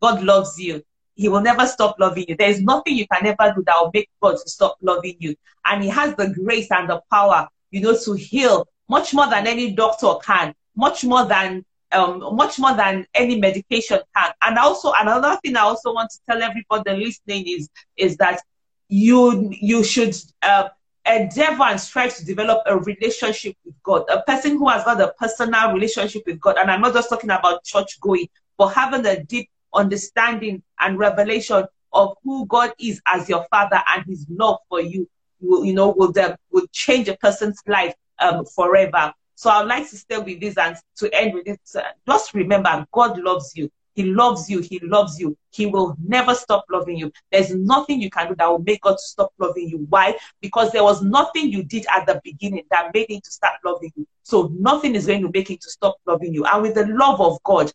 God 0.00 0.22
loves 0.24 0.58
you. 0.58 0.82
He 1.14 1.28
will 1.28 1.40
never 1.40 1.66
stop 1.66 1.96
loving 1.98 2.24
you. 2.28 2.36
There 2.36 2.50
is 2.50 2.62
nothing 2.62 2.96
you 2.96 3.06
can 3.06 3.26
ever 3.26 3.54
do 3.54 3.62
that 3.66 3.76
will 3.80 3.90
make 3.92 4.08
God 4.20 4.36
to 4.42 4.48
stop 4.48 4.76
loving 4.80 5.16
you. 5.18 5.34
And 5.66 5.82
He 5.82 5.88
has 5.90 6.14
the 6.16 6.28
grace 6.30 6.70
and 6.70 6.88
the 6.88 7.00
power, 7.10 7.48
you 7.70 7.80
know, 7.80 7.96
to 7.96 8.12
heal 8.14 8.66
much 8.88 9.14
more 9.14 9.28
than 9.28 9.46
any 9.46 9.72
doctor 9.72 10.14
can, 10.24 10.54
much 10.76 11.04
more 11.04 11.26
than 11.26 11.64
um, 11.92 12.36
much 12.36 12.58
more 12.58 12.74
than 12.74 13.06
any 13.14 13.38
medication 13.38 14.00
can. 14.16 14.32
And 14.42 14.58
also 14.58 14.92
another 14.96 15.38
thing 15.42 15.56
I 15.56 15.60
also 15.60 15.92
want 15.92 16.10
to 16.10 16.18
tell 16.28 16.42
everybody 16.42 17.04
listening 17.04 17.44
is 17.46 17.68
is 17.96 18.16
that 18.16 18.40
you 18.88 19.50
you 19.52 19.84
should 19.84 20.14
uh, 20.42 20.68
endeavor 21.06 21.64
and 21.64 21.80
strive 21.80 22.16
to 22.16 22.24
develop 22.24 22.62
a 22.66 22.78
relationship 22.78 23.56
with 23.64 23.74
God. 23.82 24.04
A 24.08 24.22
person 24.22 24.52
who 24.52 24.68
has 24.68 24.84
got 24.84 25.00
a 25.00 25.12
personal 25.18 25.72
relationship 25.72 26.22
with 26.26 26.40
God, 26.40 26.56
and 26.58 26.70
I'm 26.70 26.80
not 26.80 26.94
just 26.94 27.08
talking 27.08 27.30
about 27.30 27.64
church 27.64 28.00
going, 28.00 28.28
but 28.56 28.68
having 28.68 29.04
a 29.06 29.22
deep 29.24 29.48
understanding 29.74 30.62
and 30.80 30.98
revelation 30.98 31.64
of 31.92 32.16
who 32.24 32.46
God 32.46 32.72
is 32.78 33.00
as 33.06 33.28
your 33.28 33.46
Father 33.50 33.82
and 33.94 34.04
His 34.06 34.26
love 34.30 34.58
for 34.68 34.80
you, 34.80 35.08
will, 35.40 35.64
you 35.64 35.74
know, 35.74 35.90
will 35.90 36.12
will 36.50 36.66
change 36.72 37.08
a 37.08 37.16
person's 37.16 37.60
life 37.66 37.94
um, 38.18 38.44
forever. 38.44 39.12
So 39.34 39.50
I'd 39.50 39.66
like 39.66 39.88
to 39.90 39.96
stay 39.96 40.18
with 40.18 40.40
this 40.40 40.56
and 40.56 40.76
to 40.96 41.12
end 41.14 41.34
with 41.34 41.44
this. 41.44 41.74
Uh, 41.74 41.82
just 42.06 42.32
remember, 42.34 42.86
God 42.92 43.18
loves 43.18 43.52
you. 43.56 43.70
He 43.94 44.04
loves 44.04 44.48
you. 44.48 44.60
He 44.60 44.78
loves 44.82 45.18
you. 45.18 45.36
He 45.50 45.66
will 45.66 45.96
never 46.02 46.34
stop 46.34 46.64
loving 46.70 46.96
you. 46.96 47.12
There's 47.30 47.54
nothing 47.54 48.00
you 48.00 48.08
can 48.08 48.28
do 48.28 48.34
that 48.36 48.48
will 48.48 48.60
make 48.60 48.80
God 48.80 48.92
to 48.92 49.02
stop 49.02 49.32
loving 49.38 49.68
you. 49.68 49.86
Why? 49.90 50.16
Because 50.40 50.72
there 50.72 50.84
was 50.84 51.02
nothing 51.02 51.50
you 51.50 51.62
did 51.62 51.86
at 51.94 52.06
the 52.06 52.20
beginning 52.24 52.64
that 52.70 52.94
made 52.94 53.10
him 53.10 53.20
to 53.20 53.30
start 53.30 53.54
loving 53.64 53.92
you. 53.96 54.06
So 54.22 54.50
nothing 54.58 54.94
is 54.94 55.06
going 55.06 55.22
to 55.22 55.30
make 55.32 55.50
him 55.50 55.58
to 55.60 55.70
stop 55.70 55.96
loving 56.06 56.32
you. 56.32 56.44
And 56.46 56.62
with 56.62 56.74
the 56.74 56.86
love 56.86 57.20
of 57.20 57.42
God, 57.42 57.70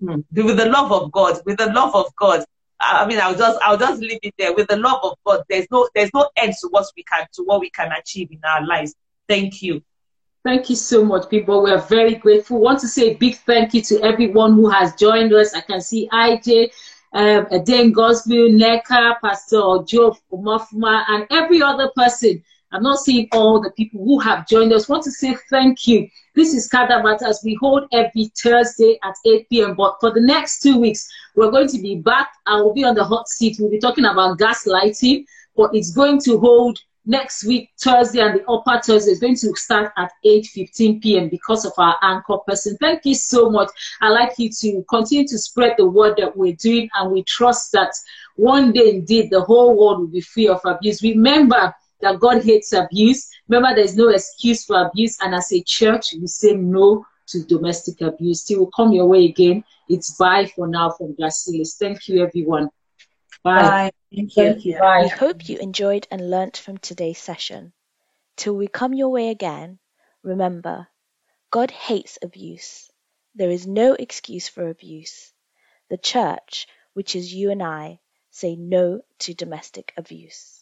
hmm, 0.00 0.20
with 0.32 0.56
the 0.56 0.66
love 0.66 0.92
of 0.92 1.12
God, 1.12 1.40
with 1.44 1.58
the 1.58 1.72
love 1.72 1.94
of 1.94 2.14
God, 2.16 2.44
I 2.80 3.06
mean, 3.06 3.18
I'll 3.20 3.34
just, 3.34 3.58
I'll 3.62 3.76
just 3.76 4.00
leave 4.00 4.20
it 4.22 4.34
there. 4.38 4.54
With 4.54 4.68
the 4.68 4.76
love 4.76 5.00
of 5.02 5.16
God, 5.24 5.42
there's 5.48 5.66
no, 5.70 5.88
there's 5.94 6.10
no 6.14 6.28
end 6.36 6.54
to 6.60 6.68
what 6.68 6.86
we 6.96 7.02
can, 7.02 7.26
to 7.34 7.42
what 7.42 7.60
we 7.60 7.70
can 7.70 7.90
achieve 7.92 8.30
in 8.30 8.40
our 8.44 8.64
lives. 8.64 8.94
Thank 9.28 9.62
you. 9.62 9.82
Thank 10.44 10.70
you 10.70 10.76
so 10.76 11.04
much, 11.04 11.28
people. 11.28 11.64
We 11.64 11.72
are 11.72 11.80
very 11.80 12.14
grateful. 12.14 12.60
Want 12.60 12.78
to 12.80 12.88
say 12.88 13.10
a 13.10 13.14
big 13.14 13.36
thank 13.38 13.74
you 13.74 13.82
to 13.82 14.00
everyone 14.02 14.54
who 14.54 14.70
has 14.70 14.94
joined 14.94 15.32
us. 15.34 15.54
I 15.54 15.60
can 15.60 15.80
see 15.80 16.08
IJ, 16.12 16.70
um, 17.12 17.46
Aden 17.50 17.92
Gosville, 17.92 18.56
Neka, 18.56 19.20
Pastor 19.20 19.82
Joe 19.84 20.16
Umafuma, 20.32 21.04
and 21.08 21.26
every 21.30 21.60
other 21.60 21.90
person. 21.96 22.42
I'm 22.70 22.82
not 22.82 22.98
seeing 22.98 23.28
all 23.32 23.60
the 23.60 23.70
people 23.70 24.04
who 24.04 24.18
have 24.20 24.46
joined 24.46 24.72
us. 24.72 24.88
Want 24.88 25.02
to 25.04 25.10
say 25.10 25.36
thank 25.48 25.86
you. 25.86 26.08
This 26.34 26.52
is 26.54 26.68
CADA 26.68 27.02
Matters. 27.02 27.40
We 27.42 27.54
hold 27.54 27.88
every 27.92 28.30
Thursday 28.36 28.98
at 29.02 29.14
8 29.24 29.48
p.m. 29.48 29.74
But 29.74 29.96
for 30.00 30.12
the 30.12 30.20
next 30.20 30.60
two 30.60 30.78
weeks, 30.78 31.08
we're 31.34 31.50
going 31.50 31.68
to 31.68 31.78
be 31.78 31.96
back. 31.96 32.30
I 32.46 32.60
will 32.60 32.74
be 32.74 32.84
on 32.84 32.94
the 32.94 33.04
hot 33.04 33.28
seat. 33.28 33.56
We'll 33.58 33.70
be 33.70 33.78
talking 33.78 34.04
about 34.04 34.38
gaslighting, 34.38 35.24
but 35.56 35.74
it's 35.74 35.92
going 35.92 36.20
to 36.22 36.38
hold 36.38 36.78
next 37.06 37.44
week, 37.44 37.70
Thursday, 37.80 38.20
and 38.20 38.38
the 38.38 38.46
upper 38.46 38.80
Thursday 38.82 39.12
is 39.12 39.18
going 39.18 39.36
to 39.36 39.56
start 39.56 39.92
at 39.96 40.12
8.15 40.26 41.02
p.m. 41.02 41.28
because 41.30 41.64
of 41.64 41.72
our 41.78 41.96
anchor 42.02 42.36
person. 42.46 42.76
Thank 42.76 43.06
you 43.06 43.14
so 43.14 43.48
much. 43.48 43.70
I'd 44.02 44.10
like 44.10 44.34
you 44.36 44.50
to 44.50 44.84
continue 44.90 45.26
to 45.26 45.38
spread 45.38 45.76
the 45.78 45.88
word 45.88 46.18
that 46.18 46.36
we're 46.36 46.54
doing, 46.54 46.90
and 46.94 47.10
we 47.10 47.22
trust 47.22 47.72
that 47.72 47.92
one 48.36 48.72
day, 48.72 48.90
indeed, 48.90 49.30
the 49.30 49.40
whole 49.40 49.74
world 49.74 50.00
will 50.00 50.06
be 50.06 50.20
free 50.20 50.48
of 50.48 50.60
abuse. 50.66 51.02
Remember 51.02 51.74
that 52.00 52.20
God 52.20 52.42
hates 52.44 52.72
abuse. 52.72 53.28
Remember, 53.48 53.74
there's 53.74 53.96
no 53.96 54.08
excuse 54.08 54.64
for 54.64 54.86
abuse, 54.86 55.18
and 55.20 55.34
as 55.34 55.52
a 55.52 55.62
church, 55.62 56.14
we 56.18 56.26
say 56.26 56.54
no 56.54 57.04
to 57.28 57.44
domestic 57.44 58.00
abuse. 58.00 58.44
Till 58.44 58.64
we 58.64 58.70
come 58.74 58.92
your 58.92 59.06
way 59.06 59.26
again. 59.26 59.64
It's 59.88 60.16
bye 60.16 60.46
for 60.54 60.66
now 60.68 60.90
from 60.90 61.14
Gracilis. 61.14 61.76
Thank 61.78 62.08
you, 62.08 62.22
everyone. 62.22 62.70
Bye. 63.42 63.62
Bye. 63.62 63.90
Thank 64.14 64.36
you. 64.36 64.44
Thank 64.44 64.64
you. 64.64 64.72
Yeah. 64.72 64.80
Bye. 64.80 65.02
We 65.02 65.08
hope 65.08 65.48
you 65.48 65.58
enjoyed 65.58 66.06
and 66.10 66.30
learnt 66.30 66.56
from 66.56 66.78
today's 66.78 67.18
session. 67.18 67.72
Till 68.36 68.54
we 68.54 68.68
come 68.68 68.94
your 68.94 69.08
way 69.08 69.30
again, 69.30 69.78
remember, 70.22 70.88
God 71.50 71.70
hates 71.70 72.18
abuse. 72.22 72.90
There 73.34 73.50
is 73.50 73.66
no 73.66 73.94
excuse 73.94 74.48
for 74.48 74.68
abuse. 74.68 75.32
The 75.90 75.96
church, 75.96 76.66
which 76.92 77.16
is 77.16 77.32
you 77.32 77.50
and 77.50 77.62
I, 77.62 78.00
say 78.30 78.56
no 78.56 79.00
to 79.20 79.34
domestic 79.34 79.92
abuse. 79.96 80.57